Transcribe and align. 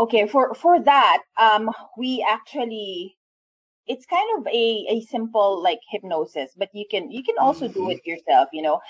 Okay, 0.00 0.28
for 0.28 0.54
for 0.54 0.80
that, 0.80 1.22
um, 1.38 1.70
we 1.96 2.24
actually 2.28 3.16
it's 3.88 4.06
kind 4.06 4.28
of 4.38 4.46
a, 4.46 4.86
a 4.90 5.00
simple 5.00 5.62
like 5.62 5.80
hypnosis, 5.90 6.52
but 6.56 6.68
you 6.72 6.84
can 6.90 7.10
you 7.10 7.24
can 7.24 7.36
also 7.38 7.66
mm-hmm. 7.66 7.80
do 7.80 7.90
it 7.90 8.06
yourself, 8.06 8.48
you 8.52 8.62
know. 8.62 8.80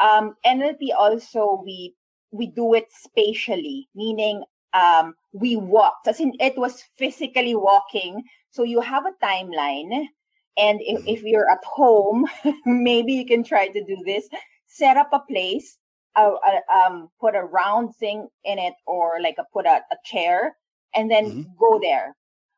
Um, 0.00 0.34
NLP 0.44 0.90
also 0.96 1.62
we 1.64 1.94
we 2.30 2.48
do 2.48 2.74
it 2.74 2.88
spatially, 2.90 3.88
meaning 3.94 4.44
um, 4.74 5.14
we 5.32 5.56
walked. 5.56 6.06
As 6.06 6.20
in, 6.20 6.34
it 6.40 6.56
was 6.58 6.84
physically 6.96 7.54
walking. 7.54 8.22
So 8.50 8.62
you 8.62 8.80
have 8.80 9.04
a 9.06 9.24
timeline, 9.24 10.06
and 10.56 10.80
if, 10.82 11.06
if 11.06 11.22
you're 11.22 11.50
at 11.50 11.64
home, 11.64 12.26
maybe 12.66 13.14
you 13.14 13.26
can 13.26 13.44
try 13.44 13.68
to 13.68 13.84
do 13.84 13.96
this. 14.04 14.28
Set 14.66 14.96
up 14.96 15.08
a 15.12 15.20
place, 15.20 15.78
uh, 16.16 16.32
uh, 16.46 16.86
um, 16.86 17.08
put 17.20 17.34
a 17.34 17.42
round 17.42 17.94
thing 17.96 18.28
in 18.44 18.58
it, 18.58 18.74
or 18.86 19.14
like 19.22 19.36
a, 19.38 19.44
put 19.52 19.66
a, 19.66 19.80
a 19.90 19.96
chair, 20.04 20.56
and 20.94 21.10
then 21.10 21.26
mm-hmm. 21.26 21.50
go 21.58 21.78
there. 21.80 22.16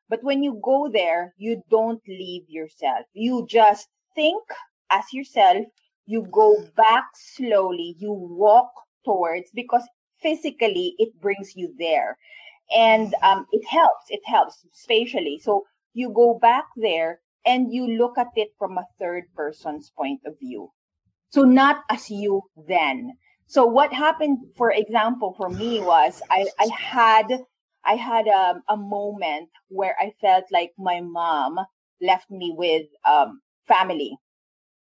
But 0.09 0.25
when 0.25 0.43
you 0.43 0.61
go 0.63 0.91
there, 0.93 1.35
you 1.37 1.63
don't 1.71 2.03
leave 2.09 2.45
yourself. 2.49 3.07
You 3.13 3.47
just 3.49 3.89
think 4.15 4.43
as 4.91 5.05
yourself. 5.13 5.67
You 6.07 6.27
go 6.33 6.65
back 6.77 7.05
slowly. 7.15 7.95
You 7.99 8.13
walk 8.13 8.73
towards 9.05 9.51
because 9.55 9.87
physically 10.21 10.95
it 10.99 11.19
brings 11.21 11.57
you 11.57 11.75
there 11.79 12.19
and 12.75 13.15
um, 13.23 13.47
it 13.53 13.67
helps 13.67 14.07
it 14.09 14.21
helps 14.25 14.65
spatially 14.73 15.41
so 15.43 15.65
you 15.95 16.11
go 16.11 16.39
back 16.41 16.65
there 16.77 17.21
and 17.47 17.73
you 17.73 17.87
look 17.87 18.19
at 18.19 18.29
it 18.37 18.49
from 18.59 18.79
a 18.79 18.87
third 18.99 19.25
person's 19.35 19.91
point 19.97 20.21
of 20.27 20.39
view 20.39 20.71
so 21.31 21.43
not 21.43 21.83
as 21.91 22.11
you 22.11 22.43
then 22.69 23.13
so 23.51 23.67
what 23.67 23.93
happened 23.93 24.39
for 24.57 24.71
example 24.71 25.35
for 25.37 25.49
me 25.51 25.81
was 25.81 26.23
i 26.31 26.47
i 26.61 26.69
had 26.73 27.27
i 27.85 27.95
had 27.95 28.29
a, 28.29 28.41
um, 28.51 28.63
a 28.69 28.77
moment 28.77 29.49
where 29.69 29.97
i 30.01 30.13
felt 30.21 30.45
like 30.53 30.71
my 30.79 31.01
mom 31.01 31.59
left 32.01 32.31
me 32.31 32.55
with 32.57 32.87
um 33.09 33.41
family. 33.67 34.17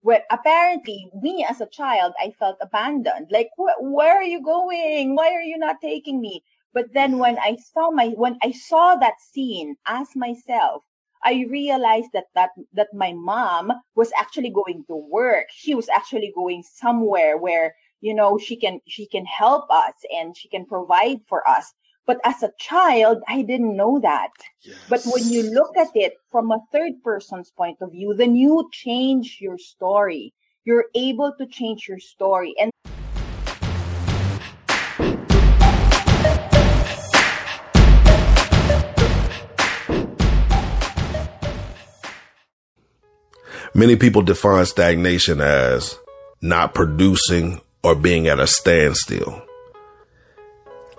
Where 0.01 0.23
apparently 0.31 1.11
me 1.21 1.45
as 1.49 1.61
a 1.61 1.67
child 1.79 2.13
i 2.19 2.31
felt 2.39 2.57
abandoned. 2.61 3.27
Like 3.31 3.49
where 3.57 4.15
are 4.17 4.23
you 4.35 4.41
going? 4.41 5.15
Why 5.15 5.29
are 5.33 5.41
you 5.51 5.57
not 5.57 5.81
taking 5.81 6.21
me? 6.21 6.43
But 6.73 6.93
then 6.93 7.17
when 7.17 7.37
i 7.39 7.57
saw 7.73 7.89
my 7.91 8.09
when 8.09 8.37
i 8.43 8.51
saw 8.51 8.95
that 8.95 9.19
scene 9.31 9.75
as 9.87 10.15
myself 10.15 10.83
i 11.23 11.45
realized 11.49 12.11
that 12.13 12.27
that 12.35 12.51
that 12.73 12.89
my 12.93 13.13
mom 13.13 13.73
was 13.95 14.11
actually 14.17 14.51
going 14.51 14.85
to 14.87 14.95
work. 14.95 15.47
She 15.51 15.73
was 15.75 15.89
actually 15.89 16.31
going 16.35 16.63
somewhere 16.63 17.37
where 17.37 17.73
you 18.01 18.13
know 18.13 18.37
she 18.37 18.55
can 18.55 18.79
she 18.87 19.05
can 19.05 19.25
help 19.25 19.69
us 19.69 19.93
and 20.11 20.35
she 20.35 20.47
can 20.49 20.65
provide 20.65 21.19
for 21.27 21.47
us 21.47 21.73
but 22.09 22.17
as 22.23 22.41
a 22.41 22.51
child, 22.57 23.21
I 23.27 23.43
didn't 23.43 23.77
know 23.77 23.99
that. 23.99 24.31
Yes. 24.63 24.77
But 24.89 25.03
when 25.05 25.29
you 25.29 25.43
look 25.43 25.77
at 25.77 25.89
it 25.93 26.13
from 26.31 26.49
a 26.49 26.57
third 26.71 26.93
person's 27.03 27.51
point 27.51 27.77
of 27.81 27.91
view, 27.91 28.15
then 28.15 28.35
you 28.35 28.67
change 28.71 29.37
your 29.39 29.59
story. 29.59 30.33
You're 30.65 30.85
able 30.95 31.35
to 31.37 31.45
change 31.45 31.87
your 31.87 31.99
story. 31.99 32.55
And 32.59 32.71
Many 43.75 43.97
people 43.97 44.23
define 44.23 44.65
stagnation 44.65 45.41
as 45.41 45.99
not 46.41 46.73
producing 46.73 47.61
or 47.83 47.95
being 47.95 48.27
at 48.27 48.39
a 48.39 48.47
standstill. 48.47 49.41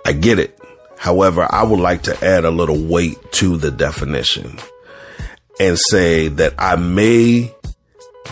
I 0.05 0.13
get 0.13 0.39
it. 0.39 0.57
However, 0.97 1.47
I 1.49 1.63
would 1.63 1.79
like 1.79 2.03
to 2.03 2.25
add 2.25 2.45
a 2.45 2.51
little 2.51 2.81
weight 2.81 3.31
to 3.33 3.57
the 3.57 3.71
definition 3.71 4.59
and 5.59 5.77
say 5.77 6.27
that 6.27 6.53
I 6.57 6.75
may 6.75 7.53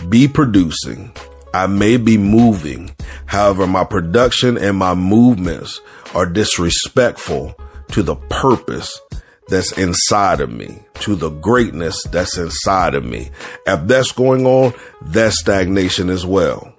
be 0.08 0.28
producing, 0.28 1.12
I 1.54 1.68
may 1.68 1.98
be 1.98 2.18
moving. 2.18 2.96
However, 3.26 3.68
my 3.68 3.84
production 3.84 4.58
and 4.58 4.78
my 4.78 4.94
movements 4.94 5.82
are 6.14 6.26
disrespectful 6.26 7.56
to 7.92 8.04
the 8.04 8.16
purpose 8.16 9.00
that's 9.48 9.78
inside 9.78 10.42
of 10.42 10.52
me, 10.52 10.80
to 10.96 11.16
the 11.16 11.30
greatness 11.30 12.02
that's 12.12 12.38
inside 12.38 12.94
of 12.94 13.04
me. 13.04 13.32
If 13.66 13.88
that's 13.88 14.12
going 14.12 14.46
on, 14.46 14.74
that's 15.02 15.40
stagnation 15.40 16.10
as 16.10 16.26
well. 16.26 16.74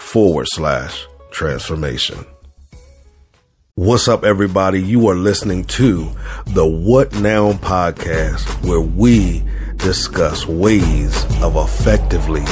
forward 0.00 0.46
slash 0.48 1.06
transformation. 1.30 2.24
What's 3.74 4.08
up, 4.08 4.24
everybody? 4.24 4.82
You 4.82 5.08
are 5.08 5.14
listening 5.14 5.64
to 5.66 6.10
the 6.46 6.66
What 6.66 7.14
Now 7.14 7.52
podcast, 7.52 8.44
where 8.66 8.80
we 8.80 9.42
discuss 9.76 10.46
ways 10.46 11.24
of 11.42 11.56
effectively 11.56 12.42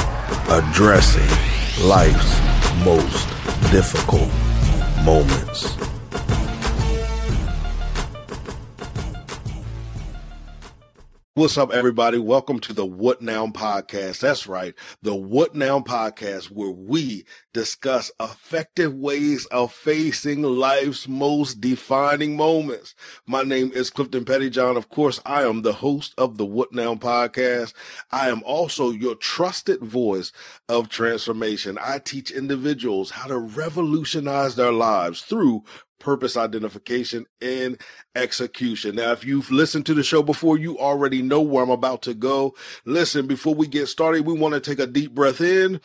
addressing 0.49 1.85
life's 1.85 2.39
most 2.85 3.27
difficult 3.71 4.29
moments. 5.03 5.75
What's 11.39 11.57
up, 11.57 11.71
everybody? 11.71 12.17
Welcome 12.17 12.59
to 12.59 12.73
the 12.73 12.85
What 12.85 13.21
Now 13.21 13.47
podcast. 13.47 14.19
That's 14.19 14.45
right. 14.45 14.75
The 15.01 15.15
What 15.15 15.55
Now 15.55 15.79
podcast, 15.79 16.51
where 16.51 16.69
we 16.69 17.23
discuss 17.53 18.11
effective 18.19 18.93
ways 18.93 19.45
of 19.45 19.71
facing 19.71 20.41
life's 20.41 21.07
most 21.07 21.61
defining 21.61 22.35
moments. 22.35 22.93
My 23.25 23.43
name 23.43 23.71
is 23.73 23.89
Clifton 23.89 24.25
Pettyjohn. 24.25 24.75
Of 24.75 24.89
course, 24.89 25.21
I 25.25 25.43
am 25.43 25.61
the 25.61 25.71
host 25.71 26.13
of 26.17 26.37
the 26.37 26.45
What 26.45 26.73
Now 26.73 26.95
podcast. 26.95 27.73
I 28.11 28.27
am 28.27 28.43
also 28.43 28.91
your 28.91 29.15
trusted 29.15 29.79
voice 29.79 30.33
of 30.67 30.89
transformation. 30.89 31.77
I 31.81 31.99
teach 31.99 32.31
individuals 32.31 33.11
how 33.11 33.29
to 33.29 33.37
revolutionize 33.37 34.57
their 34.57 34.73
lives 34.73 35.21
through 35.21 35.63
purpose 35.99 36.37
identification 36.37 37.25
and 37.41 37.79
execution. 38.15 38.95
Now, 38.95 39.11
if 39.11 39.25
you've 39.25 39.51
listened 39.51 39.85
to 39.87 39.93
the 39.93 40.03
show 40.03 40.23
before, 40.23 40.57
you 40.57 40.77
already 40.79 41.21
know 41.21 41.41
where 41.41 41.63
I'm 41.63 41.69
about 41.69 42.01
to 42.03 42.13
go. 42.13 42.55
Listen, 42.85 43.27
before 43.27 43.53
we 43.53 43.67
get 43.67 43.87
started, 43.87 44.25
we 44.25 44.33
want 44.33 44.53
to 44.55 44.59
take 44.59 44.79
a 44.79 44.87
deep 44.87 45.13
breath 45.13 45.41
in, 45.41 45.81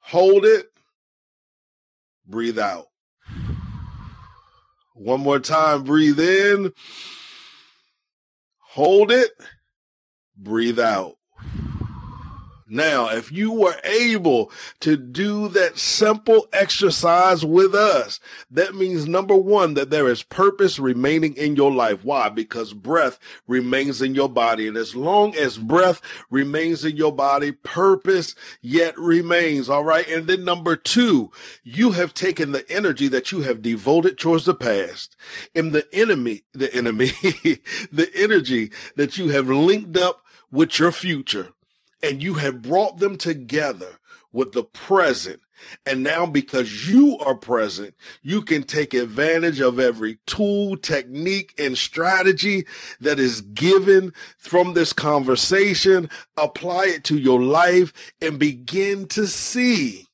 hold 0.00 0.44
it, 0.44 0.66
breathe 2.26 2.58
out. 2.58 2.86
One 4.94 5.20
more 5.20 5.40
time, 5.40 5.82
breathe 5.82 6.20
in, 6.20 6.72
hold 8.60 9.10
it, 9.10 9.32
breathe 10.36 10.78
out. 10.78 11.16
Now, 12.66 13.10
if 13.10 13.30
you 13.30 13.52
were 13.52 13.76
able 13.84 14.50
to 14.80 14.96
do 14.96 15.48
that 15.48 15.78
simple 15.78 16.48
exercise 16.52 17.44
with 17.44 17.74
us, 17.74 18.20
that 18.50 18.74
means 18.74 19.06
number 19.06 19.36
one, 19.36 19.74
that 19.74 19.90
there 19.90 20.08
is 20.08 20.22
purpose 20.22 20.78
remaining 20.78 21.34
in 21.36 21.56
your 21.56 21.70
life. 21.70 22.04
Why? 22.04 22.30
Because 22.30 22.72
breath 22.72 23.18
remains 23.46 24.00
in 24.00 24.14
your 24.14 24.30
body. 24.30 24.66
And 24.66 24.78
as 24.78 24.96
long 24.96 25.34
as 25.36 25.58
breath 25.58 26.00
remains 26.30 26.84
in 26.84 26.96
your 26.96 27.12
body, 27.12 27.52
purpose 27.52 28.34
yet 28.62 28.98
remains. 28.98 29.68
All 29.68 29.84
right. 29.84 30.08
And 30.08 30.26
then 30.26 30.44
number 30.44 30.74
two, 30.74 31.30
you 31.64 31.90
have 31.92 32.14
taken 32.14 32.52
the 32.52 32.68
energy 32.70 33.08
that 33.08 33.30
you 33.30 33.42
have 33.42 33.60
devoted 33.60 34.16
towards 34.16 34.46
the 34.46 34.54
past 34.54 35.16
and 35.54 35.72
the 35.72 35.86
enemy, 35.92 36.44
the 36.52 36.74
enemy, 36.74 37.06
the 37.92 38.10
energy 38.14 38.70
that 38.96 39.18
you 39.18 39.28
have 39.28 39.48
linked 39.48 39.98
up 39.98 40.24
with 40.50 40.78
your 40.78 40.92
future 40.92 41.52
and 42.04 42.22
you 42.22 42.34
have 42.34 42.60
brought 42.60 42.98
them 42.98 43.16
together 43.16 43.98
with 44.30 44.52
the 44.52 44.62
present. 44.62 45.40
And 45.86 46.02
now 46.02 46.26
because 46.26 46.86
you 46.86 47.16
are 47.18 47.34
present, 47.34 47.94
you 48.20 48.42
can 48.42 48.64
take 48.64 48.92
advantage 48.92 49.58
of 49.60 49.80
every 49.80 50.18
tool, 50.26 50.76
technique, 50.76 51.54
and 51.58 51.78
strategy 51.78 52.66
that 53.00 53.18
is 53.18 53.40
given 53.40 54.12
from 54.36 54.74
this 54.74 54.92
conversation, 54.92 56.10
apply 56.36 56.86
it 56.88 57.04
to 57.04 57.16
your 57.16 57.40
life 57.40 57.94
and 58.20 58.38
begin 58.38 59.06
to 59.08 59.26
see 59.26 60.08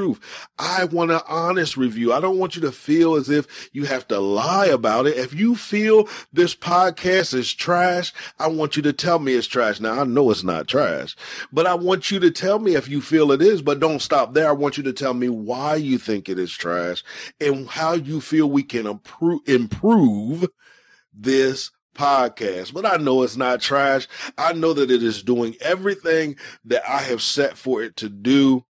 I 0.59 0.85
want 0.85 1.11
an 1.11 1.21
honest 1.27 1.77
review. 1.77 2.13
I 2.13 2.19
don't 2.19 2.37
want 2.37 2.55
you 2.55 2.61
to 2.63 2.71
feel 2.71 3.15
as 3.15 3.29
if 3.29 3.69
you 3.73 3.85
have 3.85 4.07
to 4.09 4.19
lie 4.19 4.67
about 4.67 5.07
it. 5.07 5.17
If 5.17 5.33
you 5.33 5.55
feel 5.55 6.07
this 6.31 6.55
podcast 6.55 7.33
is 7.33 7.53
trash, 7.53 8.13
I 8.39 8.47
want 8.47 8.75
you 8.75 8.81
to 8.83 8.93
tell 8.93 9.19
me 9.19 9.33
it's 9.33 9.47
trash. 9.47 9.79
Now 9.79 10.01
I 10.01 10.03
know 10.03 10.31
it's 10.31 10.43
not 10.43 10.67
trash, 10.67 11.15
but 11.51 11.65
I 11.65 11.73
want 11.73 12.11
you 12.11 12.19
to 12.19 12.31
tell 12.31 12.59
me 12.59 12.75
if 12.75 12.87
you 12.87 13.01
feel 13.01 13.31
it 13.31 13.41
is, 13.41 13.61
but 13.61 13.79
don't 13.79 14.01
stop 14.01 14.33
there. 14.33 14.49
I 14.49 14.53
want 14.53 14.77
you 14.77 14.83
to 14.83 14.93
tell 14.93 15.13
me 15.13 15.29
why 15.29 15.75
you 15.75 15.97
think 15.97 16.29
it 16.29 16.39
is 16.39 16.51
trash 16.51 17.03
and 17.39 17.67
how 17.67 17.93
you 17.93 18.21
feel 18.21 18.49
we 18.49 18.63
can 18.63 18.87
improve, 18.87 19.41
improve 19.47 20.47
this 21.13 21.71
podcast, 21.97 22.73
but 22.73 22.85
I 22.85 22.97
know 22.97 23.23
it's 23.23 23.35
not 23.35 23.59
trash. 23.59 24.07
I 24.37 24.53
know 24.53 24.73
that 24.73 24.91
it 24.91 25.01
is 25.01 25.23
doing 25.23 25.55
everything 25.59 26.35
that 26.65 26.87
I 26.87 26.99
have 26.99 27.21
set 27.21 27.57
for 27.57 27.81
it 27.81 27.95
to 27.97 28.09
do 28.09 28.63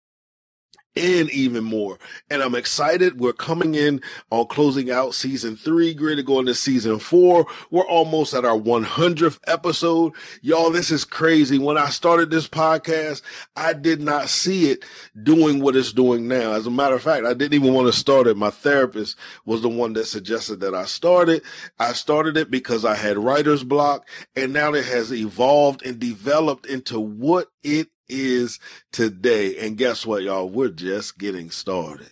and 0.97 1.31
even 1.31 1.65
more. 1.65 1.99
And 2.31 2.43
I'm 2.43 2.55
excited. 2.55 3.21
We're 3.21 3.33
coming 3.33 3.75
in 3.75 4.01
on 4.31 4.47
closing 4.47 4.91
out 4.91 5.15
season 5.15 5.57
three, 5.57 5.95
to 5.95 6.23
go 6.23 6.39
into 6.39 6.55
season 6.55 6.99
four. 6.99 7.47
We're 7.71 7.87
almost 7.87 8.35
at 8.35 8.45
our 8.45 8.59
100th 8.59 9.39
episode. 9.47 10.15
Y'all, 10.41 10.71
this 10.71 10.91
is 10.91 11.05
crazy. 11.05 11.59
When 11.59 11.77
I 11.77 11.91
started 11.91 12.31
this 12.31 12.49
podcast, 12.49 13.23
I 13.57 13.73
did 13.73 14.01
not 14.01 14.29
see 14.29 14.71
it 14.71 14.85
doing 15.23 15.61
what 15.61 15.77
it's 15.77 15.93
doing 15.93 16.29
now. 16.29 16.53
As 16.53 16.67
a 16.67 16.71
matter 16.71 16.95
of 16.95 17.03
fact, 17.03 17.27
I 17.27 17.35
didn't 17.35 17.55
even 17.55 17.75
want 17.75 17.87
to 17.87 17.93
start 17.93 18.27
it. 18.27 18.37
My 18.37 18.51
therapist 18.51 19.17
was 19.45 19.63
the 19.63 19.69
one 19.69 19.93
that 19.95 20.07
suggested 20.07 20.61
that 20.61 20.75
I 20.75 20.85
start 20.85 21.29
it. 21.29 21.43
I 21.79 21.93
started 21.93 22.37
it 22.37 22.51
because 22.51 22.85
I 22.85 22.95
had 22.95 23.19
writer's 23.19 23.65
block 23.65 24.09
and 24.35 24.53
now 24.53 24.73
it 24.75 24.85
has 24.85 25.13
evolved 25.13 25.85
and 25.85 25.99
developed 25.99 26.67
into 26.67 27.01
what 27.01 27.49
it 27.63 27.89
is 28.09 28.59
today. 28.93 29.57
And 29.59 29.77
guess 29.77 30.07
what, 30.07 30.23
y'all? 30.23 30.49
We're 30.49 30.69
just 30.69 31.19
getting 31.19 31.51
started. 31.51 32.11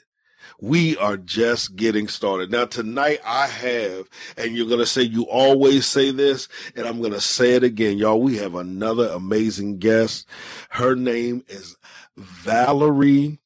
We 0.60 0.96
are 0.98 1.16
just 1.16 1.76
getting 1.76 2.08
started. 2.08 2.50
Now, 2.50 2.64
tonight 2.64 3.20
I 3.26 3.46
have, 3.46 4.08
and 4.36 4.56
you're 4.56 4.68
going 4.68 4.78
to 4.78 4.86
say, 4.86 5.02
you 5.02 5.24
always 5.24 5.86
say 5.86 6.10
this, 6.10 6.48
and 6.76 6.86
I'm 6.86 7.00
going 7.00 7.12
to 7.12 7.20
say 7.20 7.54
it 7.54 7.64
again. 7.64 7.98
Y'all, 7.98 8.20
we 8.20 8.36
have 8.36 8.54
another 8.54 9.08
amazing 9.08 9.78
guest. 9.78 10.28
Her 10.70 10.94
name 10.94 11.44
is 11.48 11.76
Valerie 12.16 13.40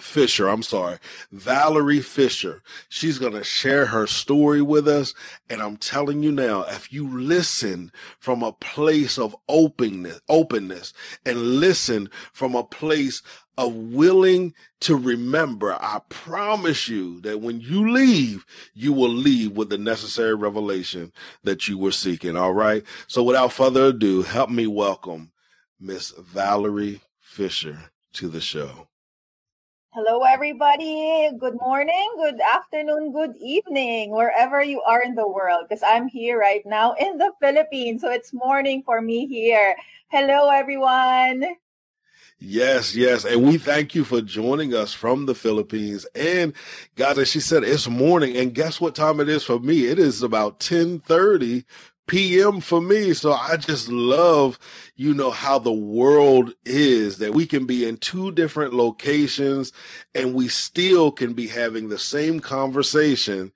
Fisher. 0.00 0.48
I'm 0.48 0.62
sorry, 0.62 0.98
Valerie 1.30 2.00
Fisher. 2.00 2.62
She's 2.88 3.18
going 3.18 3.32
to 3.32 3.44
share 3.44 3.86
her 3.86 4.06
story 4.06 4.62
with 4.62 4.88
us. 4.88 5.14
And 5.48 5.62
I'm 5.62 5.76
telling 5.76 6.22
you 6.22 6.32
now, 6.32 6.62
if 6.62 6.92
you 6.92 7.08
listen 7.08 7.92
from 8.18 8.42
a 8.42 8.52
place 8.52 9.18
of 9.18 9.36
openness, 9.48 10.20
openness 10.28 10.92
and 11.24 11.60
listen 11.60 12.10
from 12.32 12.54
a 12.54 12.64
place 12.64 13.22
of 13.56 13.74
willing 13.74 14.54
to 14.80 14.94
remember, 14.94 15.74
I 15.74 16.00
promise 16.08 16.88
you 16.88 17.20
that 17.22 17.40
when 17.40 17.60
you 17.60 17.90
leave, 17.90 18.46
you 18.72 18.92
will 18.92 19.08
leave 19.08 19.52
with 19.52 19.68
the 19.68 19.78
necessary 19.78 20.34
revelation 20.34 21.12
that 21.42 21.66
you 21.66 21.76
were 21.76 21.92
seeking. 21.92 22.36
All 22.36 22.52
right. 22.54 22.84
So 23.08 23.22
without 23.22 23.52
further 23.52 23.86
ado, 23.86 24.22
help 24.22 24.48
me 24.50 24.66
welcome 24.68 25.32
Miss 25.80 26.10
Valerie 26.10 27.00
Fisher 27.20 27.90
to 28.14 28.28
the 28.28 28.40
show. 28.40 28.87
Hello, 30.00 30.22
everybody. 30.22 31.28
Good 31.40 31.56
morning, 31.56 32.08
good 32.18 32.40
afternoon, 32.40 33.10
good 33.10 33.34
evening, 33.40 34.12
wherever 34.12 34.62
you 34.62 34.80
are 34.82 35.02
in 35.02 35.16
the 35.16 35.26
world, 35.26 35.66
because 35.68 35.82
I'm 35.82 36.06
here 36.06 36.38
right 36.38 36.64
now 36.64 36.92
in 36.92 37.18
the 37.18 37.32
Philippines. 37.40 38.02
So 38.02 38.08
it's 38.08 38.32
morning 38.32 38.84
for 38.84 39.02
me 39.02 39.26
here. 39.26 39.74
Hello, 40.06 40.50
everyone. 40.50 41.56
Yes, 42.38 42.94
yes. 42.94 43.24
And 43.24 43.42
we 43.42 43.58
thank 43.58 43.96
you 43.96 44.04
for 44.04 44.20
joining 44.20 44.72
us 44.72 44.94
from 44.94 45.26
the 45.26 45.34
Philippines. 45.34 46.06
And 46.14 46.52
guys, 46.94 47.18
as 47.18 47.28
she 47.28 47.40
said, 47.40 47.64
it's 47.64 47.88
morning. 47.88 48.36
And 48.36 48.54
guess 48.54 48.80
what 48.80 48.94
time 48.94 49.18
it 49.18 49.28
is 49.28 49.42
for 49.42 49.58
me? 49.58 49.86
It 49.86 49.98
is 49.98 50.22
about 50.22 50.62
1030 50.62 51.64
p.m. 52.08 52.60
for 52.60 52.80
me. 52.80 53.14
So 53.14 53.32
I 53.32 53.56
just 53.56 53.88
love, 53.88 54.58
you 54.96 55.14
know, 55.14 55.30
how 55.30 55.58
the 55.58 55.72
world 55.72 56.54
is 56.64 57.18
that 57.18 57.34
we 57.34 57.46
can 57.46 57.66
be 57.66 57.86
in 57.86 57.98
two 57.98 58.32
different 58.32 58.74
locations 58.74 59.72
and 60.14 60.34
we 60.34 60.48
still 60.48 61.12
can 61.12 61.34
be 61.34 61.46
having 61.46 61.88
the 61.88 61.98
same 61.98 62.40
conversation 62.40 63.52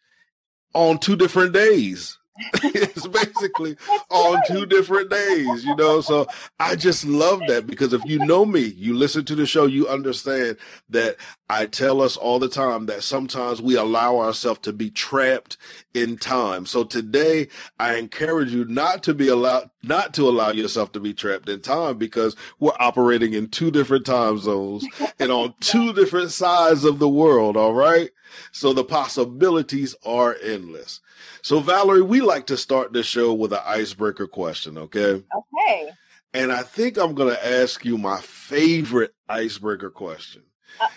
on 0.75 0.99
two 0.99 1.17
different 1.17 1.53
days. 1.53 2.19
it's 2.65 3.07
basically 3.07 3.77
on 4.11 4.41
two 4.47 4.67
different 4.67 5.11
days, 5.11 5.65
you 5.65 5.75
know. 5.77 6.01
So 6.01 6.27
I 6.59 6.77
just 6.77 7.05
love 7.05 7.41
that 7.49 7.67
because 7.67 7.93
if 7.93 8.05
you 8.05 8.19
know 8.21 8.45
me, 8.45 8.61
you 8.61 8.95
listen 8.95 9.25
to 9.27 9.35
the 9.35 9.47
show, 9.47 9.67
you 9.67 9.89
understand 9.89 10.57
that 10.91 11.17
I 11.49 11.67
tell 11.67 12.01
us 12.01 12.17
all 12.17 12.39
the 12.39 12.49
time 12.49 12.87
that 12.87 13.03
sometimes 13.03 13.61
we 13.61 13.77
allow 13.77 14.19
ourselves 14.19 14.61
to 14.61 14.73
be 14.73 14.91
trapped 14.91 15.57
in 15.95 16.17
time. 16.17 16.67
So 16.67 16.85
today 16.85 17.49
I 17.79 17.97
encourage 17.97 18.53
you 18.53 18.65
not 18.65 19.03
to 19.05 19.15
be 19.15 19.29
allowed, 19.29 19.71
not 19.83 20.15
to 20.15 20.29
allow 20.29 20.51
yourself 20.51 20.93
to 20.93 21.01
be 21.01 21.13
trapped 21.13 21.49
in 21.49 21.61
time 21.61 21.99
because 21.99 22.37
we're 22.59 22.73
operating 22.79 23.35
in 23.35 23.49
two 23.49 23.71
different 23.71 24.07
time 24.07 24.39
zones 24.39 24.87
and 25.19 25.31
on 25.31 25.55
two 25.61 25.93
different 25.93 26.31
sides 26.31 26.85
of 26.85 26.99
the 26.99 27.09
world. 27.09 27.57
All 27.57 27.75
right. 27.75 28.11
So 28.51 28.73
the 28.73 28.85
possibilities 28.85 29.95
are 30.05 30.37
endless. 30.43 31.01
So 31.43 31.61
Valerie, 31.61 32.03
we 32.03 32.21
like 32.21 32.47
to 32.47 32.57
start 32.57 32.93
the 32.93 33.03
show 33.03 33.33
with 33.33 33.53
an 33.53 33.61
icebreaker 33.65 34.27
question. 34.27 34.79
Okay. 34.79 35.23
Okay. 35.35 35.91
And 36.35 36.51
I 36.53 36.63
think 36.63 36.97
I'm 36.97 37.15
going 37.15 37.35
to 37.35 37.47
ask 37.47 37.85
you 37.85 37.99
my 37.99 38.21
favorite 38.21 39.15
icebreaker 39.29 39.91
question. 39.91 40.43
Uh- 40.81 40.89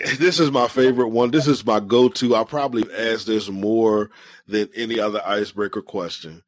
this 0.18 0.38
is 0.38 0.50
my 0.50 0.68
favorite 0.68 1.08
one. 1.08 1.30
This 1.30 1.46
is 1.46 1.64
my 1.64 1.80
go-to. 1.80 2.34
I 2.34 2.44
probably 2.44 2.84
ask 2.92 3.26
this 3.26 3.48
more 3.48 4.10
than 4.46 4.68
any 4.74 5.00
other 5.00 5.20
icebreaker 5.24 5.82
question. 5.82 6.42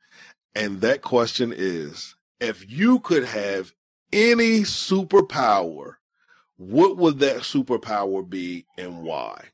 And 0.54 0.80
that 0.80 1.02
question 1.02 1.52
is, 1.56 2.14
if 2.40 2.70
you 2.70 3.00
could 3.00 3.24
have 3.24 3.72
any 4.12 4.60
superpower, 4.60 5.94
what 6.56 6.96
would 6.96 7.18
that 7.20 7.38
superpower 7.38 8.28
be 8.28 8.66
and 8.76 9.02
why? 9.02 9.46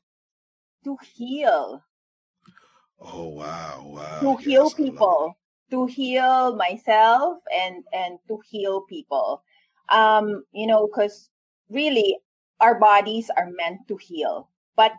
To 0.83 0.97
heal. 1.15 1.83
Oh 2.99 3.27
wow, 3.27 3.83
wow. 3.85 4.19
To 4.21 4.35
heal 4.37 4.69
people. 4.71 5.37
To 5.69 5.85
heal 5.85 6.55
myself 6.55 7.39
and 7.53 7.83
and 7.93 8.19
to 8.27 8.39
heal 8.49 8.81
people. 8.81 9.43
Um, 9.89 10.43
you 10.51 10.67
know, 10.67 10.87
because 10.87 11.29
really 11.69 12.17
our 12.59 12.79
bodies 12.79 13.29
are 13.37 13.49
meant 13.51 13.87
to 13.87 13.97
heal, 13.97 14.49
but 14.75 14.93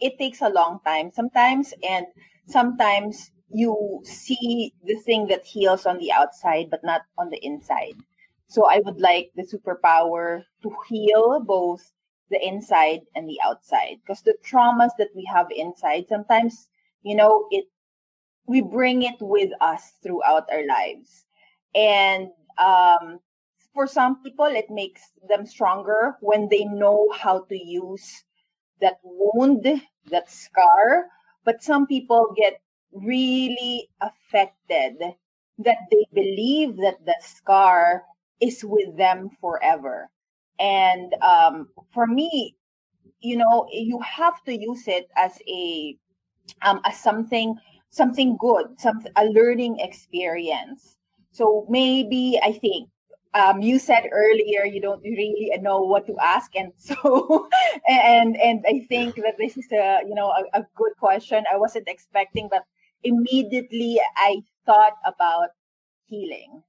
it 0.00 0.18
takes 0.18 0.40
a 0.42 0.50
long 0.50 0.80
time 0.84 1.10
sometimes, 1.10 1.72
and 1.82 2.06
sometimes 2.46 3.30
you 3.48 4.00
see 4.04 4.72
the 4.84 4.94
thing 4.96 5.26
that 5.28 5.44
heals 5.44 5.86
on 5.86 5.98
the 5.98 6.12
outside, 6.12 6.70
but 6.70 6.84
not 6.84 7.02
on 7.18 7.30
the 7.30 7.38
inside. 7.44 7.94
So 8.48 8.66
I 8.66 8.80
would 8.84 9.00
like 9.00 9.30
the 9.34 9.42
superpower 9.46 10.42
to 10.62 10.70
heal 10.88 11.40
both 11.40 11.92
the 12.30 12.44
inside 12.46 13.00
and 13.14 13.28
the 13.28 13.40
outside, 13.42 13.98
because 14.02 14.22
the 14.22 14.36
traumas 14.44 14.90
that 14.98 15.10
we 15.16 15.24
have 15.24 15.46
inside 15.50 16.06
sometimes, 16.08 16.68
you 17.02 17.14
know, 17.16 17.46
it 17.50 17.66
we 18.46 18.60
bring 18.60 19.02
it 19.02 19.16
with 19.20 19.50
us 19.60 19.92
throughout 20.02 20.48
our 20.52 20.66
lives, 20.66 21.24
and 21.74 22.28
um, 22.58 23.20
for 23.74 23.86
some 23.86 24.22
people, 24.22 24.46
it 24.46 24.70
makes 24.70 25.02
them 25.28 25.46
stronger 25.46 26.16
when 26.20 26.48
they 26.48 26.64
know 26.64 27.08
how 27.16 27.44
to 27.44 27.56
use 27.56 28.24
that 28.80 28.98
wound, 29.04 29.66
that 30.10 30.30
scar. 30.30 31.06
But 31.44 31.62
some 31.62 31.86
people 31.86 32.34
get 32.36 32.60
really 32.92 33.88
affected 34.00 34.96
that 35.58 35.78
they 35.90 36.06
believe 36.12 36.76
that 36.78 37.04
the 37.06 37.14
scar 37.20 38.04
is 38.40 38.64
with 38.64 38.96
them 38.96 39.30
forever. 39.40 40.10
And 40.58 41.14
um, 41.22 41.68
for 41.92 42.06
me, 42.06 42.56
you 43.20 43.36
know, 43.36 43.66
you 43.70 44.00
have 44.00 44.42
to 44.44 44.58
use 44.58 44.88
it 44.88 45.08
as 45.16 45.38
a 45.48 45.96
um, 46.62 46.80
as 46.84 46.98
something 46.98 47.56
something 47.90 48.36
good, 48.38 48.66
some 48.78 49.04
a 49.16 49.24
learning 49.26 49.80
experience. 49.80 50.96
So 51.32 51.66
maybe 51.68 52.38
I 52.42 52.52
think 52.52 52.88
um, 53.34 53.62
you 53.62 53.78
said 53.78 54.08
earlier 54.12 54.64
you 54.64 54.80
don't 54.80 55.02
really 55.02 55.50
know 55.60 55.80
what 55.80 56.06
to 56.06 56.16
ask 56.18 56.50
and 56.56 56.72
so 56.76 57.48
and 57.88 58.36
and 58.36 58.64
i 58.66 58.84
think 58.88 59.14
that 59.16 59.34
this 59.38 59.56
is 59.56 59.70
a 59.70 60.00
you 60.06 60.14
know 60.14 60.30
a, 60.30 60.60
a, 60.60 60.66
good 60.74 60.92
question. 60.98 61.44
I 61.52 61.56
wasn't 61.56 61.88
expecting 61.88 62.48
but 62.50 62.64
immediately 63.04 64.00
i 64.16 64.42
thought 64.66 64.96
about 65.06 65.50
healing. 66.06 66.62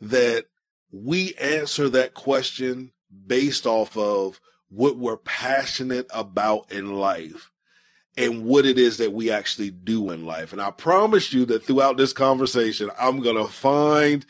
that 0.00 0.46
we 0.90 1.34
answer 1.34 1.90
that 1.90 2.14
question 2.14 2.92
based 3.26 3.66
off 3.66 3.94
of 3.96 4.40
what 4.70 4.96
we're 4.96 5.18
passionate 5.18 6.06
about 6.14 6.72
in 6.72 6.94
life 6.94 7.50
and 8.16 8.46
what 8.46 8.64
it 8.64 8.78
is 8.78 8.96
that 8.96 9.12
we 9.12 9.30
actually 9.30 9.70
do 9.70 10.10
in 10.10 10.24
life. 10.24 10.52
And 10.52 10.62
I 10.62 10.70
promise 10.70 11.30
you 11.32 11.44
that 11.46 11.64
throughout 11.64 11.96
this 11.98 12.12
conversation, 12.14 12.90
I'm 12.98 13.20
going 13.20 13.36
to 13.36 13.52
find 13.52 14.24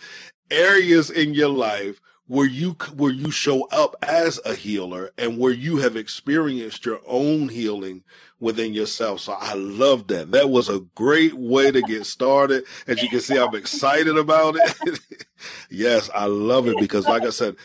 areas 0.51 1.11
in 1.11 1.33
your 1.33 1.49
life 1.49 2.01
where 2.29 2.47
you 2.47 2.77
where 2.95 3.11
you 3.11 3.31
show 3.31 3.67
up 3.69 3.97
as 4.03 4.39
a 4.45 4.55
healer 4.55 5.11
and 5.19 5.39
where 5.39 5.53
you 5.53 5.79
have 5.79 5.97
experienced 5.97 6.85
your 6.87 7.01
own 7.07 7.49
healing 7.49 8.05
within 8.39 8.75
yourself. 8.75 9.21
So 9.21 9.33
I 9.33 9.55
love 9.55 10.07
that. 10.09 10.31
That 10.31 10.51
was 10.51 10.69
a 10.69 10.81
great 10.95 11.35
way 11.35 11.71
to 11.71 11.83
get 11.83 12.07
started. 12.07 12.65
As 12.87 13.03
you 13.03 13.09
can 13.09 13.21
see, 13.21 13.37
I'm 13.37 13.55
excited 13.55 14.17
about 14.17 14.57
it. 14.57 15.01
yes, 15.71 16.11
I 16.15 16.27
love 16.27 16.69
it 16.69 16.79
because 16.79 17.07
like 17.07 17.23
I 17.23 17.31
said, 17.31 17.57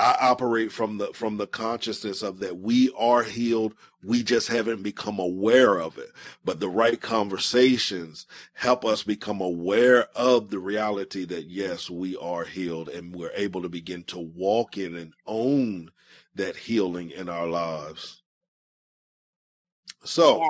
I 0.00 0.16
operate 0.30 0.72
from 0.72 0.96
the 0.96 1.12
from 1.12 1.36
the 1.36 1.46
consciousness 1.46 2.22
of 2.22 2.40
that 2.40 2.58
we 2.58 2.90
are 2.96 3.22
healed. 3.22 3.74
We 4.02 4.22
just 4.22 4.48
haven't 4.48 4.82
become 4.82 5.18
aware 5.18 5.78
of 5.78 5.98
it. 5.98 6.10
But 6.42 6.58
the 6.58 6.70
right 6.70 6.98
conversations 6.98 8.26
help 8.54 8.84
us 8.84 9.02
become 9.02 9.42
aware 9.42 10.08
of 10.16 10.48
the 10.48 10.58
reality 10.58 11.26
that 11.26 11.50
yes, 11.50 11.90
we 11.90 12.16
are 12.16 12.44
healed 12.44 12.88
and 12.88 13.14
we're 13.14 13.32
able 13.34 13.60
to 13.60 13.68
begin 13.68 14.02
to 14.04 14.18
walk 14.18 14.78
in 14.78 14.96
and 14.96 15.12
own 15.26 15.90
that 16.34 16.56
healing 16.56 17.10
in 17.10 17.28
our 17.28 17.46
lives. 17.46 18.22
So, 20.04 20.42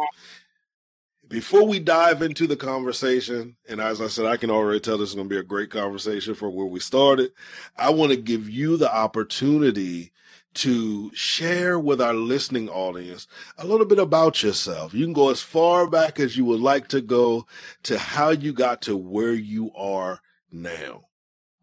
before 1.30 1.64
we 1.64 1.78
dive 1.78 2.22
into 2.22 2.48
the 2.48 2.56
conversation, 2.56 3.56
and 3.68 3.80
as 3.80 4.00
I 4.00 4.08
said, 4.08 4.26
I 4.26 4.36
can 4.36 4.50
already 4.50 4.80
tell 4.80 4.98
this 4.98 5.10
is 5.10 5.14
going 5.14 5.28
to 5.28 5.34
be 5.34 5.38
a 5.38 5.44
great 5.44 5.70
conversation 5.70 6.34
for 6.34 6.50
where 6.50 6.66
we 6.66 6.80
started. 6.80 7.30
I 7.78 7.90
want 7.90 8.10
to 8.10 8.16
give 8.16 8.50
you 8.50 8.76
the 8.76 8.92
opportunity 8.92 10.12
to 10.54 11.14
share 11.14 11.78
with 11.78 12.00
our 12.00 12.14
listening 12.14 12.68
audience 12.68 13.28
a 13.58 13.64
little 13.64 13.86
bit 13.86 14.00
about 14.00 14.42
yourself. 14.42 14.92
You 14.92 15.06
can 15.06 15.12
go 15.12 15.30
as 15.30 15.40
far 15.40 15.86
back 15.86 16.18
as 16.18 16.36
you 16.36 16.44
would 16.46 16.60
like 16.60 16.88
to 16.88 17.00
go 17.00 17.46
to 17.84 17.96
how 17.96 18.30
you 18.30 18.52
got 18.52 18.82
to 18.82 18.96
where 18.96 19.32
you 19.32 19.70
are 19.76 20.20
now. 20.50 21.04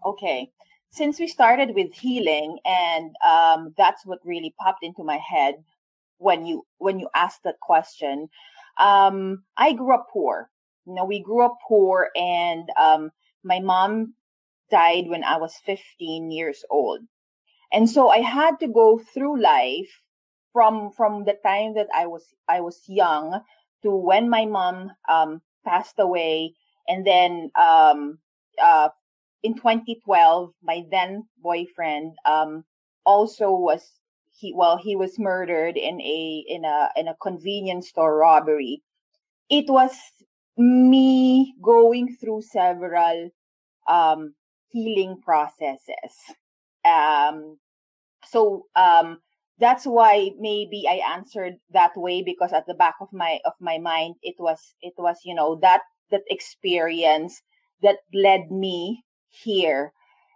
Okay. 0.06 0.50
Since 0.92 1.20
we 1.20 1.28
started 1.28 1.76
with 1.76 1.94
healing, 1.94 2.58
and 2.66 3.14
um, 3.26 3.74
that's 3.78 4.06
what 4.06 4.20
really 4.24 4.56
popped 4.58 4.86
into 4.86 5.04
my 5.04 5.18
head 5.18 5.56
when 6.20 6.46
you 6.46 6.66
when 6.78 7.00
you 7.00 7.10
asked 7.14 7.44
that 7.44 7.60
question 7.60 8.30
um, 8.79 9.43
I 9.57 9.74
grew 9.74 9.93
up 9.93 10.07
poor. 10.12 10.50
You 10.86 10.96
know, 10.96 11.05
we 11.05 11.19
grew 11.22 11.43
up 11.43 11.57
poor, 11.67 12.10
and 12.15 12.69
um, 12.79 13.12
my 13.43 13.60
mom 13.60 14.13
died 14.72 15.07
when 15.07 15.24
I 15.24 15.38
was 15.38 15.55
15 15.65 16.31
years 16.31 16.63
old, 16.69 17.01
and 17.72 17.89
so 17.89 18.10
I 18.10 18.19
had 18.19 18.60
to 18.62 18.67
go 18.67 18.98
through 19.00 19.41
life 19.41 20.01
from 20.53 20.91
from 20.91 21.25
the 21.25 21.36
time 21.43 21.75
that 21.75 21.88
I 21.93 22.07
was 22.07 22.24
I 22.48 22.62
was 22.62 22.81
young 22.88 23.41
to 23.84 23.91
when 23.91 24.29
my 24.29 24.46
mom 24.46 24.91
um, 25.10 25.41
passed 25.65 25.96
away, 26.00 26.53
and 26.88 27.05
then 27.05 27.51
um, 27.60 28.19
uh, 28.62 28.89
in 29.43 29.55
2012, 29.55 30.51
my 30.63 30.84
then 30.89 31.27
boyfriend 31.41 32.13
um, 32.25 32.63
also 33.05 33.51
was 33.51 34.00
he 34.38 34.53
well 34.56 34.77
he 34.77 34.96
was 34.96 35.20
murdered 35.20 35.77
in 35.77 36.00
a 36.01 36.44
in 36.48 36.65
a 36.65 36.89
in 36.96 37.08
a 37.08 37.15
convenience 37.22 37.89
store 37.89 38.17
robbery. 38.17 38.84
It 39.50 39.65
was 39.70 39.94
me 40.58 41.56
going 41.62 42.15
through 42.20 42.41
several 42.41 43.29
um, 43.88 44.34
healing 44.70 45.22
processes. 45.22 46.13
Um, 46.84 47.58
so 48.25 48.65
um, 48.75 49.20
that's 49.60 49.86
why 49.86 50.32
maybe 50.39 50.86
I 50.89 51.01
answered 51.15 51.56
that 51.72 51.91
way 51.96 52.22
because 52.22 52.53
at 52.53 52.67
the 52.67 52.74
back 52.74 52.96
of 53.01 53.10
my 53.12 53.39
of 53.46 53.53
my 53.60 53.77
mind 53.77 54.15
it 54.22 54.36
was 54.39 54.75
it 54.82 54.94
was 54.98 55.17
you 55.24 55.34
know 55.34 55.58
that 55.62 55.82
that 56.12 56.24
experience 56.29 57.41
that 57.82 57.98
led 58.13 58.51
me 58.51 59.03
here 59.29 59.94